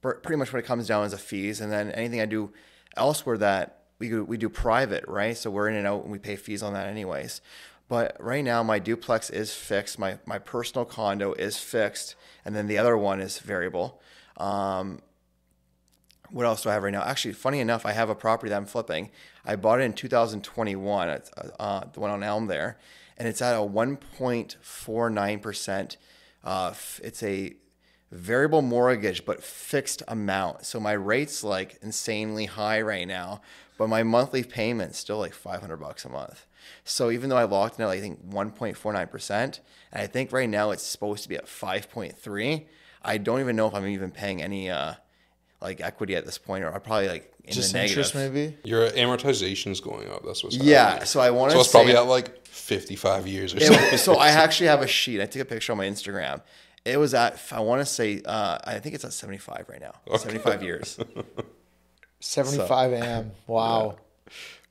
pretty 0.01 0.35
much 0.35 0.51
what 0.51 0.59
it 0.59 0.65
comes 0.65 0.87
down 0.87 1.05
is 1.05 1.13
a 1.13 1.17
fees, 1.17 1.61
and 1.61 1.71
then 1.71 1.91
anything 1.91 2.21
I 2.21 2.25
do 2.25 2.51
elsewhere 2.97 3.37
that 3.37 3.81
we 3.97 4.09
do, 4.09 4.25
we 4.25 4.37
do 4.37 4.49
private, 4.49 5.07
right? 5.07 5.37
So 5.37 5.49
we're 5.49 5.69
in 5.69 5.75
and 5.75 5.87
out, 5.87 6.03
and 6.03 6.11
we 6.11 6.19
pay 6.19 6.35
fees 6.35 6.63
on 6.63 6.73
that 6.73 6.87
anyways. 6.87 7.39
But 7.91 8.15
right 8.21 8.41
now, 8.41 8.63
my 8.63 8.79
duplex 8.79 9.29
is 9.29 9.53
fixed. 9.53 9.99
My 9.99 10.17
my 10.25 10.39
personal 10.39 10.85
condo 10.85 11.33
is 11.33 11.57
fixed, 11.57 12.15
and 12.45 12.55
then 12.55 12.67
the 12.67 12.77
other 12.77 12.95
one 12.95 13.19
is 13.19 13.39
variable. 13.39 13.99
Um, 14.37 15.01
what 16.29 16.45
else 16.45 16.63
do 16.63 16.69
I 16.69 16.73
have 16.75 16.83
right 16.83 16.93
now? 16.93 17.03
Actually, 17.03 17.33
funny 17.33 17.59
enough, 17.59 17.85
I 17.85 17.91
have 17.91 18.09
a 18.09 18.15
property 18.15 18.49
that 18.49 18.55
I'm 18.55 18.65
flipping. 18.65 19.09
I 19.43 19.57
bought 19.57 19.81
it 19.81 19.83
in 19.83 19.91
2021, 19.91 21.09
it's, 21.09 21.29
uh, 21.59 21.83
the 21.91 21.99
one 21.99 22.11
on 22.11 22.23
Elm 22.23 22.47
there, 22.47 22.77
and 23.17 23.27
it's 23.27 23.41
at 23.41 23.57
a 23.57 23.59
1.49%. 23.59 25.97
Uh, 26.45 26.69
f- 26.71 27.01
it's 27.03 27.21
a 27.21 27.55
variable 28.11 28.61
mortgage, 28.61 29.25
but 29.25 29.43
fixed 29.43 30.03
amount. 30.07 30.65
So 30.65 30.79
my 30.79 30.91
rate's 30.93 31.43
like 31.43 31.77
insanely 31.81 32.45
high 32.45 32.81
right 32.81 33.07
now, 33.07 33.41
but 33.77 33.87
my 33.87 34.03
monthly 34.03 34.43
payment's 34.43 34.97
still 34.99 35.17
like 35.17 35.33
500 35.33 35.77
bucks 35.77 36.05
a 36.05 36.09
month. 36.09 36.45
So 36.83 37.09
even 37.09 37.29
though 37.29 37.37
I 37.37 37.43
locked 37.45 37.79
in 37.79 37.85
at, 37.85 37.89
I 37.89 37.99
think 37.99 38.23
1.49%, 38.29 39.31
and 39.39 39.59
I 39.93 40.07
think 40.07 40.31
right 40.31 40.49
now 40.49 40.71
it's 40.71 40.83
supposed 40.83 41.23
to 41.23 41.29
be 41.29 41.35
at 41.35 41.45
5.3, 41.45 42.65
I 43.03 43.17
don't 43.17 43.39
even 43.39 43.55
know 43.55 43.67
if 43.67 43.73
I'm 43.73 43.87
even 43.87 44.11
paying 44.11 44.41
any 44.41 44.69
uh, 44.69 44.93
like 45.61 45.81
equity 45.81 46.15
at 46.15 46.25
this 46.25 46.37
point, 46.37 46.63
or 46.63 46.73
I'm 46.73 46.81
probably 46.81 47.07
like 47.07 47.33
in 47.45 47.53
Just 47.53 47.71
the 47.71 47.79
negative. 47.79 47.97
interest, 47.97 48.15
maybe. 48.15 48.57
Your 48.63 48.89
amortization's 48.89 49.79
going 49.79 50.09
up. 50.09 50.23
That's 50.25 50.43
what's 50.43 50.55
Yeah, 50.57 50.85
happening. 50.89 51.05
so 51.05 51.19
I 51.19 51.31
want 51.31 51.51
to. 51.51 51.57
So 51.57 51.57
to 51.57 51.61
it's 51.61 51.71
probably 51.71 51.91
say, 51.93 51.97
at 51.97 52.05
like 52.07 52.45
55 52.45 53.27
years 53.27 53.55
or 53.55 53.59
something. 53.61 53.97
so 53.97 54.15
I 54.15 54.29
actually 54.43 54.67
have 54.67 54.81
a 54.81 54.87
sheet. 54.87 55.21
I 55.21 55.25
took 55.25 55.41
a 55.41 55.45
picture 55.45 55.71
on 55.71 55.77
my 55.79 55.87
Instagram. 55.87 56.41
It 56.85 56.97
was 56.97 57.13
at 57.13 57.39
I 57.51 57.59
want 57.59 57.81
to 57.81 57.85
say 57.85 58.21
uh, 58.25 58.57
I 58.63 58.79
think 58.79 58.95
it's 58.95 59.05
at 59.05 59.13
75 59.13 59.65
right 59.69 59.81
now. 59.81 59.93
75 60.17 60.63
years. 60.63 60.99
75 62.19 62.93
AM. 62.93 63.31
Wow. 63.47 63.97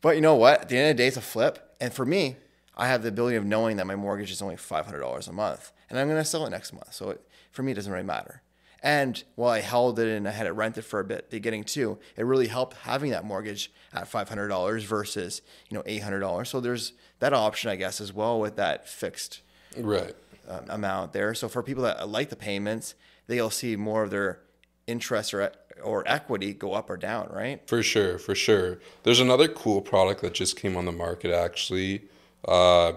But 0.01 0.15
you 0.17 0.21
know 0.21 0.37
what? 0.37 0.63
At 0.63 0.69
the 0.69 0.77
end 0.77 0.91
of 0.91 0.97
the 0.97 1.03
day, 1.03 1.09
it's 1.09 1.17
a 1.17 1.21
flip. 1.21 1.75
And 1.81 1.93
for 1.93 2.07
me, 2.07 2.37
I 2.77 2.89
have 2.89 3.03
the 3.03 3.09
ability 3.09 3.37
of 3.37 3.45
knowing 3.45 3.77
that 3.77 3.87
my 3.87 3.97
mortgage 3.97 4.31
is 4.31 4.41
only 4.41 4.57
$500 4.57 5.29
a 5.29 5.33
month 5.33 5.73
and 5.91 5.99
I'm 5.99 6.09
going 6.09 6.21
to 6.21 6.25
sell 6.25 6.47
it 6.47 6.51
next 6.51 6.73
month. 6.73 6.95
So 6.95 7.11
it, 7.11 7.21
for 7.51 7.63
me, 7.63 7.73
it 7.73 7.75
doesn't 7.75 7.93
really 7.93 8.05
matter. 8.05 8.43
And 8.83 9.23
while 9.35 9.51
I 9.51 9.61
held 9.61 9.99
it 9.99 10.09
and 10.09 10.27
I 10.27 10.31
had 10.31 10.47
it 10.47 10.53
rented 10.53 10.87
for 10.87 11.01
a 11.01 11.05
bit 11.05 11.29
beginning 11.29 11.65
too, 11.65 11.99
it 12.17 12.25
really 12.25 12.47
helped 12.47 12.77
having 12.79 13.11
that 13.11 13.25
mortgage 13.25 13.71
at 13.93 14.11
$500 14.11 14.83
versus, 14.85 15.43
you 15.69 15.77
know, 15.77 15.83
$800. 15.83 16.47
So 16.47 16.61
there's 16.61 16.95
that 17.19 17.35
option, 17.35 17.71
I 17.71 17.77
guess, 17.77 18.01
as 18.01 18.13
well 18.15 18.41
with 18.41 18.57
that 18.57 18.89
fixed 18.89 19.43
right. 19.77 20.15
Um, 20.51 20.65
amount 20.69 21.13
there. 21.13 21.35
So 21.35 21.49
for 21.49 21.63
people 21.63 21.85
that 21.85 22.09
like 22.09 22.29
the 22.31 22.37
payments, 22.37 22.95
they'll 23.27 23.51
see 23.51 23.77
more 23.77 24.03
of 24.03 24.11
their 24.11 24.41
interest 24.87 25.33
or, 25.33 25.53
or 25.83 26.03
equity 26.07 26.53
go 26.53 26.73
up 26.73 26.91
or 26.91 26.97
down, 26.97 27.29
right? 27.31 27.63
For 27.69 27.83
sure, 27.83 28.19
for 28.19 28.35
sure. 28.35 28.81
There's 29.05 29.21
another 29.21 29.49
cool 29.49 29.81
product 29.81 30.21
that 30.23 30.35
just 30.35 30.57
came 30.57 30.77
on 30.77 30.85
the 30.85 30.93
market 30.93 31.33
actually. 31.33 32.03
Uh, 32.47 32.95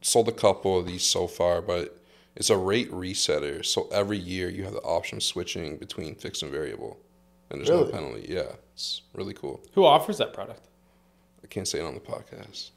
sold 0.00 0.28
a 0.28 0.32
couple 0.32 0.78
of 0.78 0.86
these 0.86 1.04
so 1.04 1.26
far, 1.26 1.62
but 1.62 1.98
it's 2.34 2.50
a 2.50 2.56
rate 2.56 2.90
resetter. 2.90 3.64
So 3.64 3.88
every 3.92 4.18
year 4.18 4.48
you 4.48 4.64
have 4.64 4.72
the 4.72 4.80
option 4.80 5.18
of 5.18 5.22
switching 5.22 5.76
between 5.76 6.14
fixed 6.16 6.42
and 6.42 6.50
variable. 6.50 6.98
And 7.50 7.60
there's 7.60 7.68
Really? 7.70 7.84
no 7.84 7.90
penalty. 7.90 8.26
Yeah. 8.28 8.52
It's 8.74 9.02
really 9.14 9.34
cool. 9.34 9.62
Who 9.74 9.84
offers 9.84 10.18
that 10.18 10.32
product? 10.32 10.66
I 11.44 11.46
can't 11.46 11.68
say 11.68 11.78
it 11.80 11.84
on 11.84 11.94
the 11.94 12.00
podcast. 12.00 12.70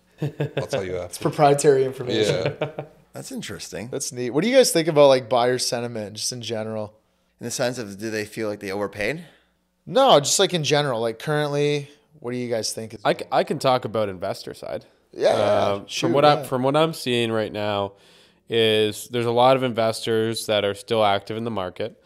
I'll 0.57 0.67
tell 0.67 0.83
you 0.83 0.95
after. 0.97 1.05
It's 1.05 1.17
proprietary 1.17 1.85
information. 1.85 2.55
Yeah. 2.61 2.71
That's 3.15 3.31
interesting. 3.31 3.87
That's 3.91 4.11
neat. 4.11 4.31
What 4.31 4.43
do 4.43 4.49
you 4.49 4.55
guys 4.55 4.71
think 4.71 4.87
about 4.89 5.07
like 5.07 5.29
buyer 5.29 5.57
sentiment 5.57 6.17
just 6.17 6.31
in 6.33 6.41
general? 6.41 6.93
In 7.39 7.45
the 7.45 7.51
sense 7.51 7.77
of, 7.77 7.97
do 7.97 8.11
they 8.11 8.25
feel 8.25 8.49
like 8.49 8.59
they 8.59 8.71
overpaid? 8.71 9.23
No, 9.85 10.19
just 10.19 10.37
like 10.37 10.53
in 10.53 10.63
general. 10.65 10.99
Like 10.99 11.17
currently, 11.17 11.89
what 12.19 12.31
do 12.31 12.37
you 12.37 12.49
guys 12.49 12.73
think? 12.73 12.93
Is 12.93 12.99
I, 13.05 13.13
c- 13.13 13.25
I 13.31 13.43
can 13.45 13.57
talk 13.57 13.85
about 13.85 14.09
investor 14.09 14.53
side. 14.53 14.85
yeah, 15.13 15.29
Um, 15.75 15.87
shoot, 15.87 16.07
from 16.07 16.13
what 16.13 16.25
yeah. 16.25 16.39
I'm 16.39 16.43
from 16.45 16.63
what 16.63 16.75
I'm 16.75 16.93
seeing 16.93 17.31
right 17.31 17.51
now, 17.53 17.93
is 18.49 19.07
there's 19.09 19.25
a 19.25 19.31
lot 19.31 19.55
of 19.55 19.63
investors 19.63 20.45
that 20.47 20.65
are 20.65 20.73
still 20.75 21.03
active 21.05 21.37
in 21.37 21.45
the 21.45 21.51
market, 21.51 22.01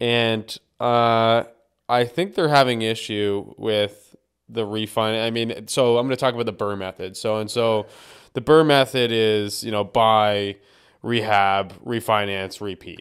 and 0.00 0.56
uh, 0.80 1.44
I 1.88 2.04
think 2.06 2.34
they're 2.34 2.48
having 2.48 2.80
issue 2.82 3.52
with 3.58 4.16
the 4.48 4.64
refinance. 4.64 5.26
I 5.26 5.30
mean, 5.30 5.66
so 5.68 5.98
I'm 5.98 6.06
going 6.06 6.16
to 6.16 6.20
talk 6.20 6.32
about 6.34 6.46
the 6.46 6.52
BRRRR 6.52 6.78
method. 6.78 7.16
So 7.16 7.38
and 7.38 7.50
so, 7.50 7.86
the 8.36 8.42
BRRRR 8.42 8.66
method 8.66 9.10
is 9.12 9.64
you 9.64 9.72
know 9.72 9.82
buy, 9.82 10.56
rehab, 11.02 11.72
refinance, 11.82 12.60
repeat. 12.60 13.00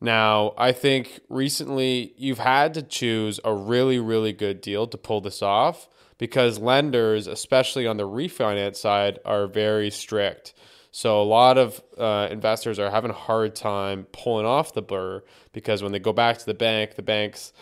Now, 0.00 0.54
I 0.56 0.70
think 0.70 1.20
recently 1.28 2.14
you've 2.16 2.38
had 2.38 2.72
to 2.74 2.82
choose 2.82 3.40
a 3.44 3.52
really, 3.52 3.98
really 3.98 4.32
good 4.32 4.60
deal 4.60 4.86
to 4.86 4.96
pull 4.96 5.20
this 5.20 5.42
off. 5.42 5.88
because 6.18 6.58
lenders, 6.58 7.26
especially 7.26 7.86
on 7.86 7.96
the 7.96 8.08
refinance 8.08 8.76
side, 8.76 9.18
are 9.24 9.46
very 9.46 9.90
strict. 9.90 10.54
So 10.92 11.20
a 11.20 11.24
lot 11.24 11.58
of 11.58 11.82
uh, 11.98 12.28
investors 12.30 12.78
are 12.78 12.90
having 12.90 13.10
a 13.10 13.14
hard 13.14 13.54
time 13.54 14.06
pulling 14.12 14.46
off 14.46 14.72
the 14.72 14.82
BRRRR 14.82 15.22
because 15.52 15.82
when 15.82 15.92
they 15.92 15.98
go 15.98 16.12
back 16.12 16.38
to 16.38 16.46
the 16.46 16.54
bank, 16.54 16.94
the 16.94 17.02
banks, 17.02 17.52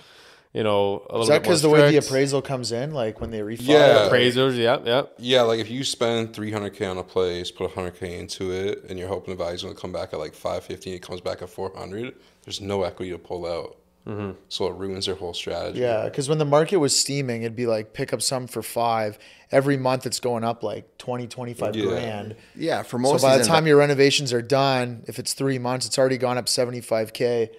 you 0.55 0.62
know, 0.62 1.05
a 1.11 1.19
little 1.19 1.23
Is 1.23 1.29
that 1.29 1.43
because 1.43 1.62
the 1.62 1.69
way 1.69 1.90
the 1.90 1.97
appraisal 1.97 2.40
comes 2.40 2.71
in, 2.71 2.95
like 2.95 3.21
when 3.21 3.33
they 3.33 3.40
refi? 3.40 3.62
Yeah. 3.62 4.07
appraisers, 4.07 4.57
yep, 4.57 4.87
yep. 4.87 5.12
Yeah, 5.19 5.43
like 5.43 5.59
if 5.59 5.69
you 5.69 5.83
spend 5.83 6.33
300k 6.33 6.88
on 6.88 6.97
a 6.97 7.03
place, 7.03 7.51
put 7.51 7.75
100k 7.75 8.21
into 8.21 8.53
it, 8.53 8.85
and 8.88 8.97
you're 8.97 9.09
hoping 9.09 9.37
the 9.37 9.43
value's 9.43 9.64
going 9.64 9.75
to 9.75 9.81
come 9.81 9.93
back 9.93 10.12
at 10.12 10.21
like 10.21 10.33
550, 10.33 10.90
and 10.90 10.97
it 10.97 11.03
comes 11.03 11.21
back 11.21 11.43
at 11.43 11.51
400. 11.51 12.14
There's 12.45 12.61
no 12.61 12.85
equity 12.85 13.11
to 13.11 13.19
pull 13.19 13.47
out, 13.47 13.79
mm-hmm. 14.07 14.38
so 14.49 14.69
it 14.69 14.77
ruins 14.77 15.07
their 15.07 15.17
whole 15.17 15.35
strategy. 15.35 15.81
Yeah, 15.81 16.05
because 16.05 16.29
when 16.29 16.38
the 16.38 16.45
market 16.45 16.77
was 16.77 16.97
steaming, 16.97 17.43
it'd 17.43 17.57
be 17.57 17.67
like 17.67 17.93
pick 17.93 18.12
up 18.12 18.23
some 18.23 18.47
for 18.47 18.62
five. 18.62 19.19
Every 19.51 19.77
month 19.77 20.07
it's 20.07 20.21
going 20.21 20.45
up 20.45 20.62
like 20.62 20.99
20, 20.99 21.27
25 21.27 21.75
Yeah. 21.75 21.85
grand. 21.85 22.37
Yeah, 22.55 22.85
for 22.85 22.99
most 23.01 23.23
So 23.23 23.27
by 23.27 23.38
the 23.38 23.45
time 23.45 23.67
your 23.67 23.79
renovations 23.79 24.33
are 24.33 24.43
done, 24.43 25.03
if 25.09 25.19
it's 25.19 25.33
three 25.33 25.59
months, 25.59 25.85
it's 25.85 25.99
already 25.99 26.17
gone 26.17 26.38
up 26.38 26.47
75K 26.47 27.51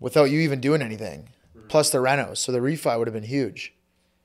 without 0.00 0.24
you 0.24 0.40
even 0.40 0.60
doing 0.60 0.82
anything. 0.82 1.30
Mm-hmm. 1.66 1.70
Plus 1.70 1.90
the 1.90 1.98
renos. 1.98 2.38
So 2.38 2.52
the 2.52 2.60
refi 2.60 2.98
would 2.98 3.08
have 3.08 3.14
been 3.14 3.24
huge. 3.24 3.72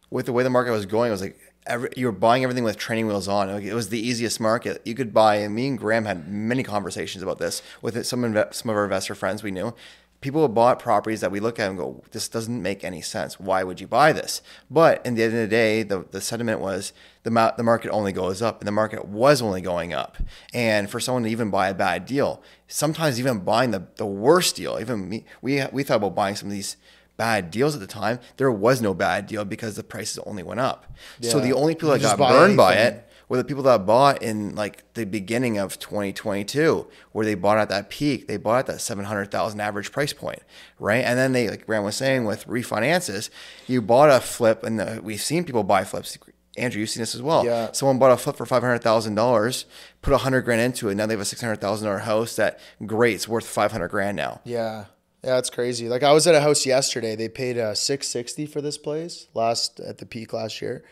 with 0.09 0.25
the 0.25 0.33
way 0.33 0.43
the 0.43 0.49
market 0.49 0.71
was 0.71 0.85
going, 0.85 1.09
it 1.09 1.11
was 1.11 1.21
like 1.21 1.39
every, 1.65 1.89
you 1.95 2.05
were 2.05 2.11
buying 2.11 2.43
everything 2.43 2.63
with 2.65 2.77
training 2.77 3.07
wheels 3.07 3.27
on. 3.27 3.49
It 3.49 3.73
was 3.73 3.89
the 3.89 3.99
easiest 3.99 4.39
market 4.39 4.81
you 4.85 4.93
could 4.93 5.13
buy. 5.13 5.37
And 5.37 5.55
me 5.55 5.67
and 5.67 5.77
Graeme 5.79 6.05
had 6.05 6.27
many 6.27 6.63
conversations 6.63 7.23
about 7.23 7.39
this 7.39 7.61
with 7.81 8.05
some 8.05 8.21
inve- 8.23 8.53
some 8.53 8.69
of 8.69 8.75
our 8.75 8.83
investor 8.83 9.15
friends 9.15 9.41
we 9.41 9.51
knew. 9.51 9.73
People 10.19 10.43
have 10.43 10.53
bought 10.53 10.77
properties 10.77 11.21
that 11.21 11.31
we 11.31 11.39
look 11.39 11.57
at 11.59 11.69
and 11.69 11.79
go, 11.79 12.03
"This 12.11 12.29
doesn't 12.29 12.61
make 12.61 12.83
any 12.83 13.01
sense. 13.01 13.39
Why 13.39 13.63
would 13.63 13.81
you 13.81 13.87
buy 13.87 14.13
this?" 14.13 14.43
But 14.69 15.03
in 15.03 15.15
the 15.15 15.23
end 15.23 15.33
of 15.33 15.39
the 15.39 15.47
day, 15.47 15.81
the, 15.81 16.05
the 16.11 16.21
sentiment 16.21 16.59
was 16.59 16.93
the 17.23 17.31
ma- 17.31 17.55
the 17.57 17.63
market 17.63 17.89
only 17.89 18.11
goes 18.11 18.39
up, 18.39 18.61
and 18.61 18.67
the 18.67 18.71
market 18.71 19.05
was 19.05 19.41
only 19.41 19.61
going 19.61 19.93
up. 19.93 20.17
And 20.53 20.91
for 20.91 20.99
someone 20.99 21.23
to 21.23 21.29
even 21.29 21.49
buy 21.49 21.69
a 21.69 21.73
bad 21.73 22.05
deal, 22.05 22.43
sometimes 22.67 23.19
even 23.19 23.39
buying 23.39 23.71
the, 23.71 23.87
the 23.95 24.05
worst 24.05 24.55
deal, 24.57 24.77
even 24.79 25.09
me, 25.09 25.25
we 25.41 25.63
we 25.71 25.81
thought 25.83 25.97
about 25.97 26.13
buying 26.13 26.35
some 26.35 26.49
of 26.49 26.53
these 26.53 26.77
bad 27.21 27.51
deals 27.51 27.75
at 27.75 27.81
the 27.81 27.93
time, 28.01 28.17
there 28.37 28.51
was 28.51 28.81
no 28.81 28.95
bad 28.95 29.27
deal 29.27 29.45
because 29.45 29.75
the 29.75 29.83
prices 29.83 30.17
only 30.25 30.41
went 30.41 30.59
up. 30.59 30.91
So 31.21 31.39
the 31.39 31.53
only 31.53 31.75
people 31.75 31.95
You 31.95 32.01
that 32.01 32.17
got 32.17 32.29
burned 32.33 32.57
by 32.57 32.73
it 32.75 33.07
were 33.29 33.37
the 33.37 33.43
people 33.43 33.61
that 33.63 33.85
bought 33.85 34.23
in 34.23 34.55
like 34.55 34.91
the 34.95 35.05
beginning 35.05 35.59
of 35.59 35.77
2022, 35.77 36.87
where 37.11 37.23
they 37.23 37.35
bought 37.35 37.59
at 37.59 37.69
that 37.69 37.91
peak. 37.91 38.27
They 38.27 38.37
bought 38.37 38.59
at 38.61 38.65
that 38.65 38.81
700,000 38.81 39.59
average 39.61 39.91
price 39.91 40.13
point, 40.13 40.39
right? 40.79 41.05
And 41.05 41.17
then 41.17 41.31
they, 41.31 41.47
like 41.47 41.67
Graeme 41.67 41.83
was 41.83 41.95
saying, 41.95 42.25
with 42.25 42.47
refinances, 42.47 43.29
you 43.67 43.83
bought 43.83 44.09
a 44.09 44.19
flip, 44.19 44.63
and 44.63 44.79
the, 44.79 44.99
we've 45.03 45.21
seen 45.21 45.43
people 45.43 45.63
buy 45.63 45.83
flips. 45.83 46.17
Andrew, 46.57 46.79
you've 46.79 46.89
seen 46.89 47.01
this 47.01 47.13
as 47.13 47.21
well. 47.21 47.45
Yeah. 47.45 47.71
Someone 47.71 47.99
bought 47.99 48.11
a 48.11 48.17
flip 48.17 48.35
for 48.35 48.47
five 48.47 48.63
hundred 48.63 48.79
thousand 48.79 49.13
dollars, 49.15 49.65
put 50.01 50.11
a 50.13 50.17
hundred 50.17 50.41
grand 50.41 50.59
into 50.59 50.89
it. 50.89 50.95
Now 50.95 51.05
they 51.05 51.13
have 51.13 51.21
a 51.21 51.25
six 51.25 51.39
hundred 51.39 51.61
thousand 51.61 51.85
dollar 51.85 51.99
house 51.99 52.35
that 52.35 52.59
great, 52.85 53.13
it's 53.13 53.27
worth 53.27 53.45
five 53.47 53.71
hundred 53.71 53.89
grand 53.89 54.17
now. 54.17 54.41
Yeah. 54.43 54.85
Yeah, 55.23 55.37
it's 55.37 55.49
crazy. 55.49 55.87
Like 55.87 56.03
I 56.03 56.13
was 56.13 56.25
at 56.25 56.33
a 56.35 56.41
house 56.41 56.65
yesterday. 56.65 57.15
They 57.15 57.29
paid 57.29 57.57
uh, 57.57 57.75
660 57.75 58.47
for 58.47 58.61
this 58.61 58.77
place 58.77 59.27
last 59.33 59.79
at 59.79 59.99
the 59.99 60.05
peak 60.05 60.33
last 60.33 60.61
year. 60.61 60.83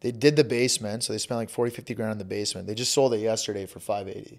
They 0.00 0.10
did 0.10 0.36
the 0.36 0.44
basement, 0.44 1.04
so 1.04 1.12
they 1.12 1.18
spent 1.18 1.38
like 1.38 1.50
40, 1.50 1.70
50 1.74 1.94
grand 1.94 2.10
on 2.10 2.18
the 2.18 2.24
basement. 2.24 2.66
They 2.66 2.74
just 2.74 2.92
sold 2.92 3.14
it 3.14 3.18
yesterday 3.18 3.66
for 3.66 3.80
580. 3.80 4.38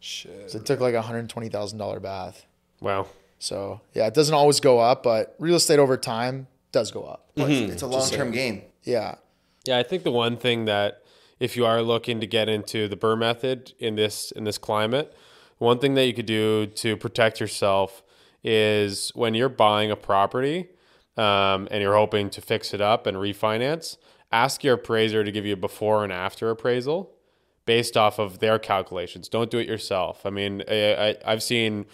Shit. 0.00 0.50
So 0.50 0.58
it 0.58 0.66
took 0.66 0.80
like 0.80 0.94
a 0.94 1.02
$120,000 1.02 2.02
bath. 2.02 2.46
Wow. 2.80 3.08
So 3.38 3.80
yeah, 3.94 4.06
it 4.06 4.14
doesn't 4.14 4.34
always 4.34 4.60
go 4.60 4.78
up, 4.78 5.02
but 5.02 5.34
real 5.38 5.56
estate 5.56 5.78
over 5.78 5.96
time 5.96 6.46
does 6.72 6.90
go 6.90 7.04
up. 7.04 7.30
Well, 7.36 7.46
It's, 7.48 7.72
it's 7.72 7.82
a 7.82 7.86
long 7.86 8.08
term 8.10 8.30
game. 8.30 8.62
Yeah. 8.84 9.16
Yeah, 9.64 9.78
I 9.78 9.82
think 9.82 10.02
the 10.02 10.12
one 10.12 10.36
thing 10.36 10.64
that 10.64 11.02
if 11.38 11.56
you 11.56 11.66
are 11.66 11.82
looking 11.82 12.20
to 12.20 12.26
get 12.26 12.48
into 12.48 12.88
the 12.88 12.96
BRRRR 12.96 13.18
method 13.18 13.72
in 13.78 13.94
this 13.96 14.32
in 14.32 14.44
this 14.44 14.58
climate, 14.58 15.14
one 15.58 15.78
thing 15.78 15.94
that 15.94 16.06
you 16.06 16.14
could 16.14 16.26
do 16.26 16.66
to 16.66 16.96
protect 16.96 17.40
yourself 17.40 18.02
is 18.42 19.10
when 19.14 19.34
you're 19.34 19.48
buying 19.48 19.90
a 19.90 19.96
property 19.96 20.68
um, 21.16 21.68
and 21.70 21.82
you're 21.82 21.96
hoping 21.96 22.30
to 22.30 22.40
fix 22.40 22.72
it 22.72 22.80
up 22.80 23.06
and 23.06 23.16
refinance, 23.16 23.96
ask 24.30 24.62
your 24.62 24.74
appraiser 24.74 25.24
to 25.24 25.32
give 25.32 25.44
you 25.44 25.54
a 25.54 25.56
before 25.56 26.04
and 26.04 26.12
after 26.12 26.50
appraisal 26.50 27.10
based 27.66 27.96
off 27.96 28.18
of 28.18 28.38
their 28.38 28.58
calculations. 28.58 29.28
Don't 29.28 29.50
do 29.50 29.58
it 29.58 29.68
yourself. 29.68 30.24
I 30.24 30.30
mean, 30.30 30.62
I, 30.68 31.16
I've 31.24 31.42
seen 31.42 31.84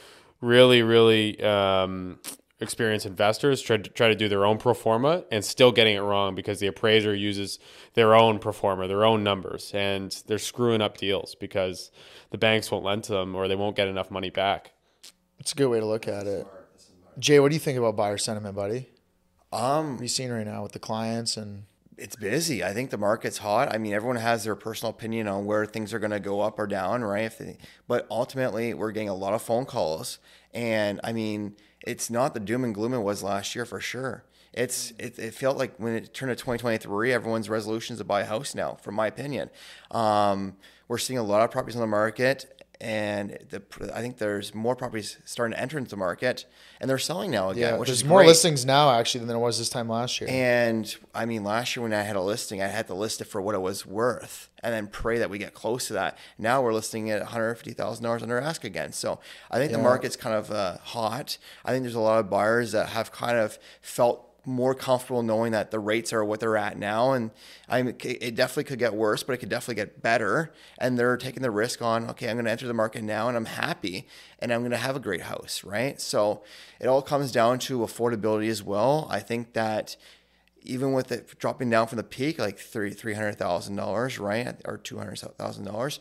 really, 0.40 0.82
really 0.82 1.42
um, 1.42 2.20
experienced 2.60 3.06
investors 3.06 3.60
try 3.60 3.78
to 3.78 3.90
try 3.90 4.08
to 4.08 4.14
do 4.14 4.28
their 4.28 4.44
own 4.44 4.58
pro 4.58 4.74
forma 4.74 5.24
and 5.32 5.44
still 5.44 5.72
getting 5.72 5.96
it 5.96 6.00
wrong 6.00 6.34
because 6.34 6.60
the 6.60 6.66
appraiser 6.66 7.14
uses 7.14 7.58
their 7.94 8.14
own 8.14 8.38
pro 8.38 8.52
forma, 8.52 8.86
their 8.86 9.04
own 9.04 9.24
numbers, 9.24 9.72
and 9.74 10.22
they're 10.26 10.38
screwing 10.38 10.80
up 10.80 10.96
deals 10.96 11.34
because 11.34 11.90
the 12.30 12.38
banks 12.38 12.70
won't 12.70 12.84
lend 12.84 13.02
to 13.04 13.12
them 13.12 13.34
or 13.34 13.48
they 13.48 13.56
won't 13.56 13.74
get 13.74 13.88
enough 13.88 14.10
money 14.10 14.30
back. 14.30 14.73
It's 15.38 15.52
a 15.52 15.54
good 15.54 15.68
way 15.68 15.80
to 15.80 15.86
look 15.86 16.08
at 16.08 16.26
it. 16.26 16.46
Jay, 17.18 17.38
what 17.40 17.50
do 17.50 17.54
you 17.54 17.60
think 17.60 17.78
about 17.78 17.96
buyer 17.96 18.18
sentiment, 18.18 18.56
buddy? 18.56 18.88
Um, 19.52 19.92
What 19.92 20.00
are 20.00 20.04
you 20.04 20.08
seeing 20.08 20.30
right 20.30 20.46
now 20.46 20.62
with 20.62 20.72
the 20.72 20.78
clients 20.78 21.36
and 21.36 21.64
it's 21.96 22.16
busy. 22.16 22.64
I 22.64 22.72
think 22.72 22.90
the 22.90 22.98
market's 22.98 23.38
hot. 23.38 23.72
I 23.72 23.78
mean, 23.78 23.92
everyone 23.92 24.16
has 24.16 24.44
their 24.44 24.56
personal 24.56 24.90
opinion 24.90 25.28
on 25.28 25.46
where 25.46 25.64
things 25.64 25.94
are 25.94 25.98
going 25.98 26.10
to 26.10 26.20
go 26.20 26.40
up 26.40 26.58
or 26.58 26.66
down, 26.66 27.04
right? 27.04 27.24
If 27.24 27.38
they, 27.38 27.58
but 27.86 28.06
ultimately, 28.10 28.74
we're 28.74 28.90
getting 28.90 29.08
a 29.08 29.14
lot 29.14 29.32
of 29.32 29.42
phone 29.42 29.64
calls, 29.64 30.18
and 30.52 31.00
I 31.04 31.12
mean, 31.12 31.56
it's 31.86 32.10
not 32.10 32.34
the 32.34 32.40
doom 32.40 32.64
and 32.64 32.74
gloom 32.74 32.94
it 32.94 33.00
was 33.00 33.22
last 33.22 33.54
year 33.54 33.64
for 33.64 33.80
sure. 33.80 34.24
It's 34.52 34.92
it, 34.98 35.18
it 35.18 35.34
felt 35.34 35.56
like 35.56 35.74
when 35.78 35.94
it 35.94 36.14
turned 36.14 36.30
to 36.30 36.36
2023, 36.36 37.12
everyone's 37.12 37.48
resolutions 37.48 37.98
to 37.98 38.04
buy 38.04 38.22
a 38.22 38.26
house 38.26 38.54
now, 38.54 38.74
from 38.74 38.94
my 38.94 39.06
opinion. 39.06 39.50
Um, 39.90 40.56
we're 40.88 40.98
seeing 40.98 41.18
a 41.18 41.22
lot 41.22 41.42
of 41.42 41.50
properties 41.50 41.76
on 41.76 41.80
the 41.80 41.86
market, 41.86 42.63
and 42.84 43.38
the, 43.48 43.62
I 43.94 44.02
think 44.02 44.18
there's 44.18 44.54
more 44.54 44.76
properties 44.76 45.16
starting 45.24 45.56
to 45.56 45.60
enter 45.60 45.78
into 45.78 45.88
the 45.88 45.96
market, 45.96 46.44
and 46.80 46.90
they're 46.90 46.98
selling 46.98 47.30
now 47.30 47.48
again, 47.48 47.72
yeah, 47.72 47.78
which 47.78 47.88
there's 47.88 48.02
is 48.02 48.04
more 48.04 48.18
great. 48.18 48.28
listings 48.28 48.66
now 48.66 48.90
actually 48.90 49.20
than 49.20 49.28
there 49.28 49.38
was 49.38 49.58
this 49.58 49.70
time 49.70 49.88
last 49.88 50.20
year. 50.20 50.28
And 50.30 50.94
I 51.14 51.24
mean, 51.24 51.44
last 51.44 51.74
year 51.74 51.82
when 51.82 51.94
I 51.94 52.02
had 52.02 52.14
a 52.14 52.20
listing, 52.20 52.62
I 52.62 52.66
had 52.66 52.86
to 52.88 52.94
list 52.94 53.22
it 53.22 53.24
for 53.24 53.40
what 53.40 53.54
it 53.54 53.62
was 53.62 53.86
worth, 53.86 54.50
and 54.62 54.74
then 54.74 54.88
pray 54.88 55.16
that 55.18 55.30
we 55.30 55.38
get 55.38 55.54
close 55.54 55.86
to 55.86 55.94
that. 55.94 56.18
Now 56.36 56.60
we're 56.62 56.74
listing 56.74 57.08
it 57.08 57.14
at 57.14 57.20
one 57.22 57.32
hundred 57.32 57.54
fifty 57.54 57.72
thousand 57.72 58.04
dollars 58.04 58.22
under 58.22 58.38
ask 58.38 58.64
again. 58.64 58.92
So 58.92 59.18
I 59.50 59.58
think 59.58 59.72
the 59.72 59.78
market's 59.78 60.16
kind 60.16 60.36
of 60.36 60.50
uh, 60.50 60.76
hot. 60.82 61.38
I 61.64 61.70
think 61.72 61.84
there's 61.84 61.94
a 61.94 62.00
lot 62.00 62.20
of 62.20 62.28
buyers 62.28 62.72
that 62.72 62.90
have 62.90 63.10
kind 63.10 63.38
of 63.38 63.58
felt 63.80 64.28
more 64.46 64.74
comfortable 64.74 65.22
knowing 65.22 65.52
that 65.52 65.70
the 65.70 65.78
rates 65.78 66.12
are 66.12 66.24
what 66.24 66.40
they're 66.40 66.56
at 66.56 66.78
now, 66.78 67.12
and 67.12 67.30
I 67.68 67.82
mean, 67.82 67.96
it 68.00 68.22
it 68.22 68.34
definitely 68.34 68.64
could 68.64 68.78
get 68.78 68.94
worse, 68.94 69.22
but 69.22 69.32
it 69.32 69.38
could 69.38 69.48
definitely 69.48 69.76
get 69.76 70.02
better. 70.02 70.52
And 70.78 70.98
they're 70.98 71.16
taking 71.16 71.42
the 71.42 71.50
risk 71.50 71.82
on, 71.82 72.10
okay, 72.10 72.28
I'm 72.28 72.36
going 72.36 72.44
to 72.44 72.50
enter 72.50 72.66
the 72.66 72.74
market 72.74 73.02
now, 73.02 73.28
and 73.28 73.36
I'm 73.36 73.46
happy, 73.46 74.06
and 74.38 74.52
I'm 74.52 74.60
going 74.60 74.70
to 74.72 74.76
have 74.76 74.96
a 74.96 75.00
great 75.00 75.22
house, 75.22 75.64
right? 75.64 76.00
So 76.00 76.42
it 76.80 76.86
all 76.86 77.02
comes 77.02 77.32
down 77.32 77.58
to 77.60 77.80
affordability 77.80 78.48
as 78.48 78.62
well. 78.62 79.06
I 79.10 79.20
think 79.20 79.54
that 79.54 79.96
even 80.62 80.92
with 80.92 81.12
it 81.12 81.38
dropping 81.38 81.70
down 81.70 81.86
from 81.86 81.96
the 81.96 82.04
peak, 82.04 82.38
like 82.38 82.58
three 82.58 82.90
three 82.90 83.14
hundred 83.14 83.38
thousand 83.38 83.76
dollars, 83.76 84.18
right, 84.18 84.54
or 84.64 84.78
two 84.78 84.98
hundred 84.98 85.18
thousand 85.18 85.68
uh, 85.68 85.70
dollars, 85.70 86.00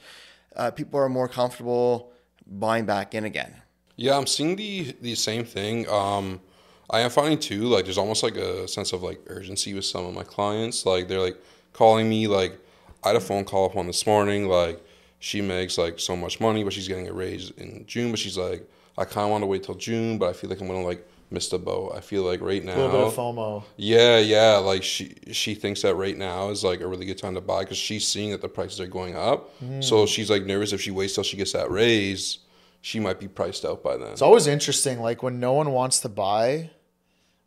people 0.75 0.99
are 0.99 1.09
more 1.09 1.27
comfortable 1.27 2.11
buying 2.45 2.85
back 2.85 3.13
in 3.13 3.25
again. 3.25 3.61
Yeah, 3.95 4.17
I'm 4.17 4.27
seeing 4.27 4.55
the 4.55 4.95
the 5.01 5.15
same 5.15 5.45
thing. 5.45 5.87
Um, 5.89 6.41
I 6.89 6.99
am 7.01 7.09
finding 7.09 7.39
too, 7.39 7.63
like 7.63 7.85
there's 7.85 7.97
almost 7.97 8.23
like 8.23 8.35
a 8.35 8.67
sense 8.67 8.93
of 8.93 9.03
like 9.03 9.19
urgency 9.27 9.73
with 9.73 9.85
some 9.85 10.05
of 10.05 10.13
my 10.13 10.23
clients. 10.23 10.85
Like 10.85 11.07
they're 11.07 11.19
like 11.19 11.37
calling 11.71 12.09
me. 12.09 12.27
Like 12.27 12.59
I 13.03 13.09
had 13.09 13.15
a 13.15 13.21
phone 13.21 13.45
call 13.45 13.65
up 13.65 13.75
on 13.75 13.87
this 13.87 14.05
morning. 14.05 14.47
Like 14.47 14.83
she 15.19 15.41
makes 15.41 15.77
like 15.77 15.99
so 15.99 16.15
much 16.15 16.39
money, 16.39 16.63
but 16.63 16.73
she's 16.73 16.87
getting 16.87 17.07
a 17.07 17.13
raise 17.13 17.51
in 17.51 17.85
June. 17.87 18.11
But 18.11 18.19
she's 18.19 18.37
like, 18.37 18.69
I 18.97 19.05
kind 19.05 19.25
of 19.25 19.31
want 19.31 19.41
to 19.43 19.47
wait 19.47 19.63
till 19.63 19.75
June, 19.75 20.17
but 20.17 20.29
I 20.29 20.33
feel 20.33 20.49
like 20.49 20.61
I'm 20.61 20.67
gonna 20.67 20.83
like 20.83 21.07
miss 21.31 21.49
the 21.49 21.57
boat. 21.57 21.93
I 21.95 22.01
feel 22.01 22.23
like 22.23 22.41
right 22.41 22.63
now, 22.63 22.75
a 22.75 22.77
little 22.77 22.91
bit 22.91 23.07
of 23.07 23.15
FOMO. 23.15 23.63
yeah, 23.77 24.19
yeah. 24.19 24.57
Like 24.57 24.83
she 24.83 25.15
she 25.31 25.55
thinks 25.55 25.81
that 25.81 25.95
right 25.95 26.17
now 26.17 26.49
is 26.49 26.63
like 26.63 26.81
a 26.81 26.87
really 26.87 27.05
good 27.05 27.17
time 27.17 27.33
to 27.35 27.41
buy 27.41 27.61
because 27.63 27.77
she's 27.77 28.07
seeing 28.07 28.31
that 28.31 28.41
the 28.41 28.49
prices 28.49 28.79
are 28.79 28.87
going 28.87 29.15
up. 29.15 29.59
Mm. 29.61 29.83
So 29.83 30.05
she's 30.05 30.29
like 30.29 30.45
nervous 30.45 30.73
if 30.73 30.81
she 30.81 30.91
waits 30.91 31.15
till 31.15 31.23
she 31.23 31.37
gets 31.37 31.53
that 31.53 31.71
raise, 31.71 32.39
she 32.85 32.99
might 32.99 33.17
be 33.17 33.29
priced 33.29 33.63
out 33.63 33.81
by 33.81 33.95
then. 33.95 34.09
It's 34.11 34.21
always 34.21 34.45
interesting, 34.45 34.99
like 34.99 35.23
when 35.23 35.39
no 35.39 35.53
one 35.53 35.71
wants 35.71 36.01
to 36.01 36.09
buy, 36.09 36.69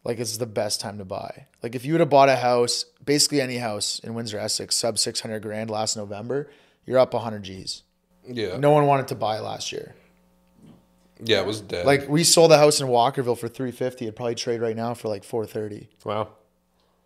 like 0.03 0.19
it's 0.19 0.39
the 0.39 0.47
best 0.47 0.81
time 0.81 0.97
to 0.97 1.05
buy. 1.05 1.47
Like 1.63 1.75
if 1.75 1.85
you 1.85 1.93
would 1.93 2.01
have 2.01 2.09
bought 2.09 2.31
a 2.31 2.37
house, 2.37 2.87
basically 3.05 3.43
any 3.43 3.59
house 3.59 3.99
in 3.99 4.15
Windsor, 4.15 4.39
Essex, 4.39 4.75
sub 4.77 4.99
six 4.99 5.21
hundred 5.21 5.43
grand 5.43 5.69
last 5.69 5.95
November, 5.95 6.49
you're 6.87 6.99
up 6.99 7.13
hundred 7.13 7.43
G's. 7.43 7.83
yeah, 8.27 8.57
No 8.57 8.71
one 8.71 8.87
wanted 8.87 9.09
to 9.09 9.15
buy 9.15 9.39
last 9.41 9.73
year. 9.73 9.95
yeah, 11.23 11.41
it 11.41 11.47
was 11.47 11.61
dead. 11.61 11.85
Like 11.85 12.09
we 12.09 12.25
sold 12.25 12.51
the 12.51 12.57
house 12.59 12.81
in 12.81 12.87
Walkerville 12.89 13.37
for 13.39 13.49
three 13.49 13.73
fifty. 13.73 14.07
It'd 14.07 14.17
probably 14.17 14.37
trade 14.37 14.63
right 14.63 14.77
now 14.77 14.95
for 14.95 15.09
like 15.09 15.23
four 15.23 15.45
thirty. 15.45 15.91
Wow. 16.03 16.29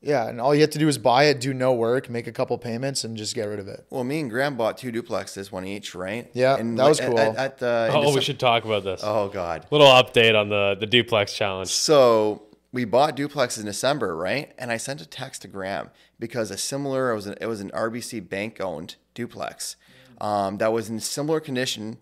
Yeah, 0.03 0.29
and 0.29 0.41
all 0.41 0.55
you 0.55 0.63
have 0.63 0.71
to 0.71 0.79
do 0.79 0.89
is 0.89 0.97
buy 0.97 1.25
it, 1.25 1.41
do 1.41 1.53
no 1.53 1.75
work, 1.75 2.09
make 2.09 2.27
a 2.27 2.33
couple 2.33 2.57
payments, 2.57 3.05
and 3.05 3.17
just 3.19 3.35
get 3.35 3.45
rid 3.45 3.59
of 3.59 3.69
it. 3.69 3.85
Well, 3.91 4.03
me 4.03 4.21
and 4.21 4.31
Graeme 4.31 4.57
bought 4.57 4.79
two 4.79 4.91
duplexes, 4.91 5.53
one 5.53 5.67
each, 5.67 5.95
right? 5.95 6.31
Yeah, 6.33 6.57
And 6.57 6.79
that 6.79 6.89
was 6.89 7.01
at- 7.01 7.09
cool. 7.09 7.19
At, 7.19 7.37
at 7.37 7.59
the 7.59 7.89
in 7.91 7.97
Oh, 7.97 7.99
we 8.01 8.07
December- 8.07 8.21
should 8.23 8.41
talk 8.41 8.65
about 8.65 8.83
this. 8.85 9.03
Oh 9.05 9.29
God. 9.29 9.67
Little 9.71 9.87
update 9.89 10.35
on 10.41 10.49
the 10.49 10.77
the 10.81 10.87
duplex 10.87 11.35
challenge. 11.35 11.69
So 11.69 12.45
we 12.73 12.85
bought 12.87 13.15
duplexes 13.17 13.59
in 13.61 13.67
December, 13.67 14.17
right? 14.17 14.53
And 14.59 14.71
I 14.73 14.79
sent 14.79 15.03
a 15.03 15.07
text 15.07 15.43
to 15.43 15.49
Graeme 15.49 15.91
because 16.19 16.51
a 16.51 16.57
similar 16.57 17.11
it 17.11 17.15
was 17.17 17.27
an, 17.27 17.35
it 17.41 17.47
was 17.47 17.61
an 17.61 17.71
RBC 17.73 18.27
bank 18.29 18.59
owned 18.61 18.95
duplex 19.15 19.77
um, 20.21 20.57
that 20.59 20.73
was 20.73 20.89
in 20.89 21.01
similar 21.01 21.41
condition 21.41 21.99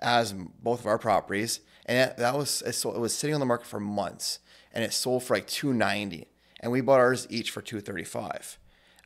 as 0.00 0.32
both 0.32 0.80
of 0.80 0.86
our 0.86 0.98
properties, 0.98 1.60
and 1.86 1.96
that, 1.98 2.16
that 2.18 2.34
was 2.36 2.62
it, 2.66 2.72
sold, 2.72 2.96
it 2.96 2.98
was 2.98 3.14
sitting 3.14 3.32
on 3.34 3.40
the 3.40 3.46
market 3.46 3.66
for 3.68 3.78
months, 3.80 4.40
and 4.74 4.82
it 4.84 4.92
sold 4.92 5.22
for 5.22 5.34
like 5.34 5.46
two 5.46 5.72
ninety, 5.72 6.26
and 6.62 6.70
we 6.72 6.80
bought 6.80 7.00
ours 7.00 7.26
each 7.30 7.50
for 7.50 7.60
two 7.60 7.80
thirty 7.80 8.04
five, 8.04 8.58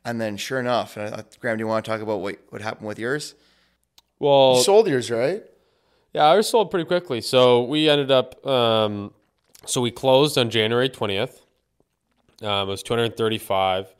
and 0.05 0.21
then 0.21 0.37
sure 0.37 0.59
enough, 0.59 0.95
and 0.97 1.07
I, 1.07 1.17
thought, 1.17 1.37
Graeme, 1.39 1.57
do 1.57 1.61
you 1.63 1.67
want 1.67 1.83
to 1.85 1.91
talk 1.91 2.01
about 2.01 2.21
what 2.21 2.37
what 2.49 2.61
happened 2.61 2.87
with 2.87 2.99
yours? 2.99 3.35
Well, 4.19 4.57
You 4.57 4.63
sold 4.63 4.87
yours, 4.87 5.11
right? 5.11 5.43
Yeah, 6.13 6.25
ours 6.25 6.49
sold 6.49 6.71
pretty 6.71 6.85
quickly. 6.85 7.21
So 7.21 7.63
we 7.63 7.89
ended 7.89 8.09
up, 8.09 8.43
um, 8.47 9.13
so 9.65 9.81
we 9.81 9.91
closed 9.91 10.37
on 10.37 10.49
January 10.49 10.89
20th. 10.89 11.41
Um, 12.41 12.67
it 12.67 12.71
was 12.71 12.81
235. 12.81 13.93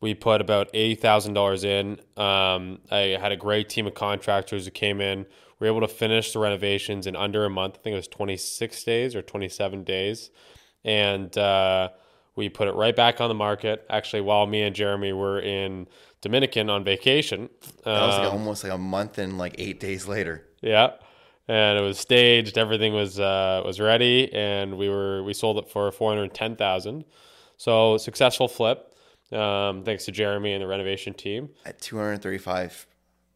We 0.00 0.14
put 0.14 0.40
about 0.40 0.72
$80,000 0.72 1.64
in. 1.64 2.22
Um, 2.22 2.78
I 2.90 3.18
had 3.20 3.32
a 3.32 3.36
great 3.36 3.68
team 3.68 3.86
of 3.86 3.94
contractors 3.94 4.66
who 4.66 4.70
came 4.70 5.00
in. 5.00 5.26
We 5.58 5.66
were 5.68 5.76
able 5.76 5.86
to 5.86 5.92
finish 5.92 6.32
the 6.32 6.38
renovations 6.40 7.06
in 7.06 7.16
under 7.16 7.44
a 7.44 7.50
month. 7.50 7.76
I 7.78 7.82
think 7.82 7.94
it 7.94 7.96
was 7.96 8.08
26 8.08 8.84
days 8.84 9.16
or 9.16 9.22
27 9.22 9.82
days. 9.82 10.30
And 10.84 11.36
uh, 11.38 11.88
we 12.36 12.48
put 12.48 12.68
it 12.68 12.74
right 12.74 12.94
back 12.96 13.20
on 13.20 13.28
the 13.28 13.34
market. 13.34 13.84
Actually, 13.88 14.22
while 14.22 14.46
me 14.46 14.62
and 14.62 14.74
Jeremy 14.74 15.12
were 15.12 15.38
in 15.40 15.86
Dominican 16.20 16.70
on 16.70 16.84
vacation. 16.84 17.48
That 17.84 18.00
was 18.06 18.18
like 18.18 18.26
Um, 18.28 18.32
almost 18.38 18.64
like 18.64 18.72
a 18.72 18.78
month 18.78 19.18
and 19.18 19.36
like 19.38 19.54
eight 19.58 19.78
days 19.80 20.06
later. 20.08 20.46
yeah, 20.62 20.92
and 21.48 21.78
it 21.78 21.82
was 21.82 21.98
staged. 21.98 22.56
Everything 22.58 22.94
was 22.94 23.20
uh, 23.20 23.62
was 23.64 23.78
ready, 23.80 24.32
and 24.32 24.76
we 24.78 24.88
were 24.88 25.22
we 25.22 25.34
sold 25.34 25.58
it 25.58 25.68
for 25.70 25.90
four 25.92 26.10
hundred 26.14 26.32
ten 26.34 26.56
thousand. 26.56 27.04
So 27.56 27.98
successful 27.98 28.48
flip, 28.48 28.94
um, 29.32 29.84
thanks 29.84 30.06
to 30.06 30.12
Jeremy 30.12 30.54
and 30.54 30.62
the 30.62 30.66
renovation 30.66 31.14
team. 31.14 31.50
at 31.64 31.80
235 31.80 32.86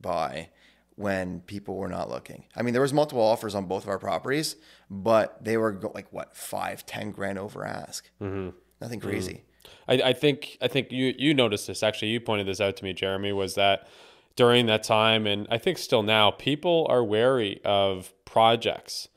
buy 0.00 0.48
when 0.96 1.40
people 1.42 1.76
were 1.76 1.88
not 1.88 2.08
looking. 2.08 2.44
I 2.56 2.62
mean, 2.62 2.72
there 2.72 2.82
was 2.82 2.92
multiple 2.92 3.22
offers 3.22 3.54
on 3.54 3.66
both 3.66 3.84
of 3.84 3.88
our 3.88 3.98
properties, 4.00 4.56
but 4.90 5.44
they 5.44 5.56
were 5.56 5.78
like 5.94 6.12
what 6.12 6.36
five, 6.36 6.84
ten 6.86 7.12
grand 7.12 7.38
over 7.38 7.64
ask. 7.64 8.10
Mm-hmm. 8.20 8.56
Nothing 8.80 9.00
mm. 9.00 9.04
crazy. 9.04 9.44
I, 9.88 9.94
I 9.94 10.12
think 10.12 10.58
I 10.60 10.68
think 10.68 10.92
you 10.92 11.14
you 11.18 11.34
noticed 11.34 11.66
this 11.66 11.82
actually. 11.82 12.08
You 12.08 12.20
pointed 12.20 12.46
this 12.46 12.60
out 12.60 12.76
to 12.76 12.84
me, 12.84 12.92
Jeremy. 12.92 13.32
Was 13.32 13.54
that 13.54 13.88
during 14.36 14.66
that 14.66 14.82
time, 14.82 15.26
and 15.26 15.48
I 15.50 15.58
think 15.58 15.78
still 15.78 16.02
now, 16.02 16.30
people 16.30 16.86
are 16.88 17.02
wary 17.02 17.60
of 17.64 18.12
projects, 18.24 19.08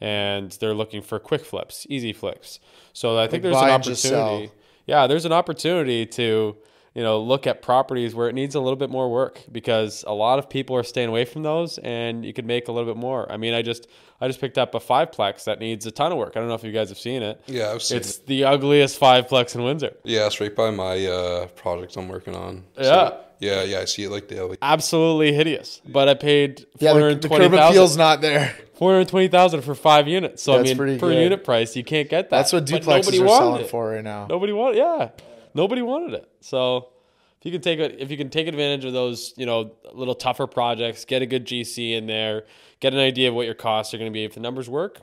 and 0.00 0.50
they're 0.52 0.74
looking 0.74 1.00
for 1.00 1.18
quick 1.20 1.44
flips, 1.44 1.86
easy 1.88 2.12
flips. 2.12 2.58
So 2.92 3.18
I 3.18 3.28
think 3.28 3.42
there's 3.42 3.56
an 3.56 3.68
and 3.68 3.82
just 3.82 4.02
sell. 4.02 4.20
opportunity. 4.20 4.52
Yeah, 4.86 5.06
there's 5.06 5.24
an 5.24 5.32
opportunity 5.32 6.06
to 6.06 6.56
you 6.94 7.02
know 7.02 7.20
look 7.20 7.46
at 7.46 7.60
properties 7.62 8.14
where 8.14 8.28
it 8.28 8.34
needs 8.34 8.54
a 8.54 8.60
little 8.60 8.76
bit 8.76 8.90
more 8.90 9.10
work 9.10 9.40
because 9.50 10.04
a 10.06 10.12
lot 10.14 10.38
of 10.38 10.48
people 10.48 10.76
are 10.76 10.82
staying 10.84 11.08
away 11.08 11.24
from 11.24 11.42
those, 11.42 11.78
and 11.78 12.24
you 12.24 12.32
could 12.32 12.46
make 12.46 12.68
a 12.68 12.72
little 12.72 12.92
bit 12.92 12.98
more. 13.00 13.30
I 13.30 13.36
mean, 13.36 13.52
I 13.54 13.62
just 13.62 13.86
I 14.20 14.28
just 14.28 14.40
picked 14.40 14.58
up 14.58 14.74
a 14.74 14.80
fiveplex 14.80 15.44
that 15.44 15.58
needs 15.60 15.86
a 15.86 15.90
ton 15.90 16.12
of 16.12 16.18
work. 16.18 16.32
I 16.36 16.40
don't 16.40 16.48
know 16.48 16.54
if 16.54 16.64
you 16.64 16.72
guys 16.72 16.88
have 16.88 16.98
seen 16.98 17.22
it. 17.22 17.40
Yeah, 17.46 17.70
I've 17.72 17.82
seen 17.82 17.98
It's 17.98 18.18
the 18.18 18.44
ugliest 18.44 18.98
fiveplex 19.00 19.54
in 19.56 19.62
Windsor. 19.64 19.92
Yeah, 20.04 20.26
it's 20.26 20.40
right 20.40 20.54
by 20.54 20.70
my 20.70 21.04
uh, 21.06 21.46
project 21.48 21.96
I'm 21.96 22.08
working 22.08 22.34
on. 22.36 22.62
Yeah. 22.78 23.10
yeah, 23.40 23.62
yeah, 23.64 23.80
I 23.80 23.84
see 23.86 24.04
it 24.04 24.10
like 24.10 24.28
daily. 24.28 24.56
absolutely 24.62 25.32
hideous. 25.34 25.82
But 25.86 26.08
I 26.08 26.14
paid 26.14 26.64
Yeah, 26.78 26.92
four 26.92 27.00
the, 27.00 27.04
hundred 27.06 27.22
the 27.22 27.28
twenty 27.28 27.48
curb 27.48 27.54
appeal's 27.54 27.96
not 27.96 28.20
there. 28.20 28.54
Four 28.74 28.92
hundred 28.92 29.08
twenty 29.08 29.28
thousand 29.28 29.62
for 29.62 29.74
five 29.74 30.06
units. 30.08 30.42
So 30.42 30.52
That's 30.56 30.62
I 30.62 30.70
mean, 30.70 30.76
pretty 30.76 30.98
per 30.98 31.08
good. 31.10 31.22
unit 31.22 31.44
price, 31.44 31.74
you 31.76 31.84
can't 31.84 32.08
get 32.08 32.30
that. 32.30 32.36
That's 32.36 32.52
what 32.52 32.68
But 32.70 32.82
duplexes 32.82 32.86
nobody 33.06 33.20
are 33.20 33.24
wanted 33.24 33.38
selling 33.38 33.60
it. 33.62 33.70
for 33.70 33.90
right 33.90 34.04
now. 34.04 34.26
Nobody 34.28 34.52
wanted. 34.52 34.78
Yeah, 34.78 35.10
nobody 35.54 35.82
wanted 35.82 36.14
it. 36.14 36.28
So 36.40 36.88
if 37.40 37.44
you 37.46 37.52
can 37.52 37.60
take 37.60 37.78
it, 37.78 37.96
if 38.00 38.10
you 38.10 38.16
can 38.16 38.30
take 38.30 38.46
advantage 38.48 38.84
of 38.84 38.92
those, 38.92 39.32
you 39.36 39.46
know, 39.46 39.72
little 39.92 40.14
tougher 40.14 40.46
projects, 40.46 41.04
get 41.04 41.22
a 41.22 41.26
good 41.26 41.46
GC 41.46 41.92
in 41.96 42.06
there, 42.06 42.44
get 42.80 42.92
an 42.94 43.00
idea 43.00 43.28
of 43.28 43.34
what 43.34 43.46
your 43.46 43.54
costs 43.54 43.94
are 43.94 43.98
going 43.98 44.10
to 44.10 44.14
be. 44.14 44.24
If 44.24 44.34
the 44.34 44.40
numbers 44.40 44.68
work, 44.68 45.00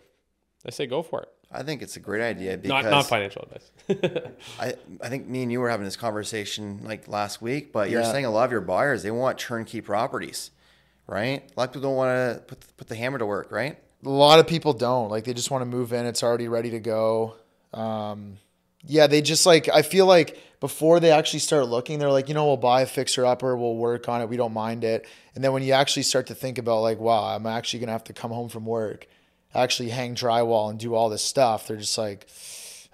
I 0.65 0.69
say 0.71 0.85
go 0.87 1.01
for 1.03 1.21
it. 1.23 1.29
I 1.53 1.63
think 1.63 1.81
it's 1.81 1.97
a 1.97 1.99
great 1.99 2.21
idea 2.23 2.57
because 2.57 2.83
Not 2.83 2.91
not 2.91 3.07
financial 3.07 3.41
advice. 3.43 3.71
I, 4.59 4.73
I 5.01 5.09
think 5.09 5.27
me 5.27 5.43
and 5.43 5.51
you 5.51 5.59
were 5.59 5.69
having 5.69 5.83
this 5.83 5.97
conversation 5.97 6.79
like 6.83 7.09
last 7.09 7.41
week, 7.41 7.73
but 7.73 7.89
you're 7.89 8.01
Yeah. 8.01 8.11
saying 8.11 8.23
a 8.25 8.31
lot 8.31 8.45
of 8.45 8.51
your 8.51 8.61
buyers 8.61 9.03
they 9.03 9.11
want 9.11 9.37
turnkey 9.37 9.81
properties, 9.81 10.51
right? 11.07 11.43
A 11.43 11.59
lot 11.59 11.67
of 11.67 11.73
people 11.73 11.89
don't 11.89 11.97
want 11.97 12.37
to 12.37 12.43
put 12.43 12.77
put 12.77 12.87
the 12.87 12.95
hammer 12.95 13.17
to 13.17 13.25
work, 13.25 13.51
right? 13.51 13.77
A 14.05 14.09
lot 14.09 14.39
of 14.39 14.47
people 14.47 14.71
don't. 14.71 15.09
Like 15.09 15.25
they 15.25 15.33
just 15.33 15.51
want 15.51 15.61
to 15.61 15.65
move 15.65 15.91
in. 15.91 16.05
It's 16.05 16.23
already 16.23 16.47
ready 16.47 16.69
to 16.71 16.79
go. 16.79 17.35
Um, 17.73 18.37
yeah, 18.85 19.07
they 19.07 19.21
just 19.21 19.45
like 19.45 19.69
I 19.69 19.81
feel 19.81 20.05
like 20.05 20.39
before 20.59 20.99
they 20.99 21.11
actually 21.11 21.39
start 21.39 21.67
looking, 21.67 21.99
they're 21.99 22.11
like, 22.11 22.29
you 22.29 22.35
know, 22.35 22.45
we'll 22.45 22.57
buy 22.57 22.81
a 22.81 22.85
fixer 22.85 23.25
upper, 23.25 23.57
we'll 23.57 23.75
work 23.75 24.07
on 24.07 24.21
it, 24.21 24.29
we 24.29 24.37
don't 24.37 24.53
mind 24.53 24.83
it. 24.83 25.07
And 25.33 25.43
then 25.43 25.53
when 25.53 25.63
you 25.63 25.73
actually 25.73 26.03
start 26.03 26.27
to 26.27 26.35
think 26.35 26.57
about 26.57 26.81
like, 26.81 26.99
wow, 26.99 27.23
I'm 27.23 27.45
actually 27.47 27.79
gonna 27.79 27.91
have 27.93 28.03
to 28.05 28.13
come 28.13 28.31
home 28.31 28.49
from 28.49 28.65
work, 28.65 29.07
actually 29.53 29.89
hang 29.89 30.15
drywall 30.15 30.69
and 30.69 30.79
do 30.79 30.93
all 30.93 31.09
this 31.09 31.23
stuff, 31.23 31.67
they're 31.67 31.77
just 31.77 31.97
like, 31.97 32.27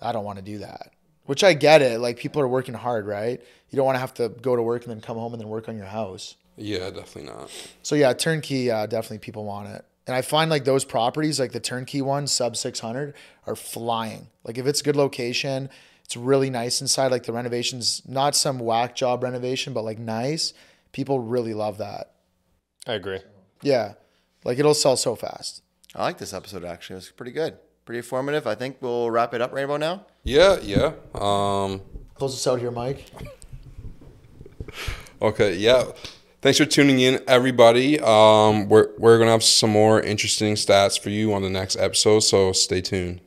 I 0.02 0.12
don't 0.12 0.24
want 0.24 0.38
to 0.40 0.46
do 0.46 0.60
that. 0.60 0.92
Which 1.26 1.44
I 1.44 1.54
get 1.54 1.82
it. 1.82 2.00
Like 2.00 2.18
people 2.18 2.42
are 2.42 2.48
working 2.48 2.74
hard, 2.74 3.06
right? 3.06 3.42
You 3.70 3.76
don't 3.76 3.86
want 3.86 3.98
to 3.98 4.00
have 4.00 4.14
to 4.16 4.30
go 4.30 4.56
to 4.56 4.62
work 4.62 4.84
and 4.84 4.92
then 4.92 5.02
come 5.02 5.18
home 5.18 5.34
and 5.34 5.42
then 5.42 5.50
work 5.50 5.68
on 5.68 5.76
your 5.76 5.88
house. 5.88 6.36
Yeah, 6.56 6.90
definitely 6.90 7.32
not. 7.32 7.52
So 7.84 7.96
yeah, 7.96 8.14
turnkey, 8.14 8.72
uh, 8.72 8.86
definitely 8.86 9.20
people 9.20 9.44
want 9.44 9.68
it. 9.70 9.86
And 10.08 10.16
I 10.16 10.22
find 10.22 10.50
like 10.50 10.64
those 10.64 10.86
properties, 10.86 11.40
like 11.40 11.52
the 11.52 11.60
turnkey 11.60 12.02
ones, 12.02 12.32
sub 12.32 12.56
600, 12.56 13.14
are 13.46 13.56
flying. 13.56 14.30
Like 14.46 14.58
if 14.58 14.66
it's 14.66 14.82
good 14.82 14.96
location, 14.96 15.70
it's 16.06 16.16
really 16.16 16.50
nice 16.50 16.80
inside. 16.80 17.12
Like 17.12 17.24
the 17.24 17.34
renovations, 17.34 18.02
not 18.08 18.34
some 18.36 18.58
whack 18.60 18.96
job 18.96 19.22
renovation, 19.22 19.74
but 19.74 19.84
like 19.84 20.00
nice. 20.00 20.54
People 20.94 21.20
really 21.20 21.54
love 21.54 21.78
that. 21.80 22.14
I 22.88 22.94
agree. 22.94 23.20
Yeah, 23.62 23.96
like 24.46 24.58
it'll 24.58 24.74
sell 24.74 24.96
so 24.96 25.16
fast. 25.16 25.62
I 25.94 26.04
like 26.04 26.18
this 26.18 26.34
episode 26.34 26.64
actually. 26.64 26.94
It 26.94 26.98
was 26.98 27.10
pretty 27.10 27.34
good, 27.34 27.58
pretty 27.84 27.98
informative. 28.00 28.48
I 28.48 28.56
think 28.56 28.78
we'll 28.80 29.12
wrap 29.12 29.34
it 29.34 29.42
up 29.42 29.52
right 29.52 29.66
about 29.66 29.82
now. 29.82 30.06
Yeah, 30.24 30.58
yeah. 30.62 30.94
Um, 31.14 31.82
Close 32.16 32.34
us 32.34 32.48
out 32.48 32.60
here, 32.60 32.72
Mike. 32.72 33.06
okay, 35.22 35.56
yeah. 35.56 35.84
Thanks 36.48 36.60
for 36.60 36.66
tuning 36.66 37.02
in, 37.02 37.20
everybody. 37.28 38.00
Um, 38.00 38.70
we're 38.70 38.88
we're 38.98 39.20
gonna 39.20 39.32
have 39.32 39.44
some 39.44 39.70
more 39.70 40.00
interesting 40.00 40.56
stats 40.56 40.98
for 40.98 41.10
you 41.10 41.34
on 41.34 41.42
the 41.42 41.50
next 41.50 41.76
episode, 41.76 42.22
so 42.22 42.54
stay 42.54 42.80
tuned. 42.80 43.20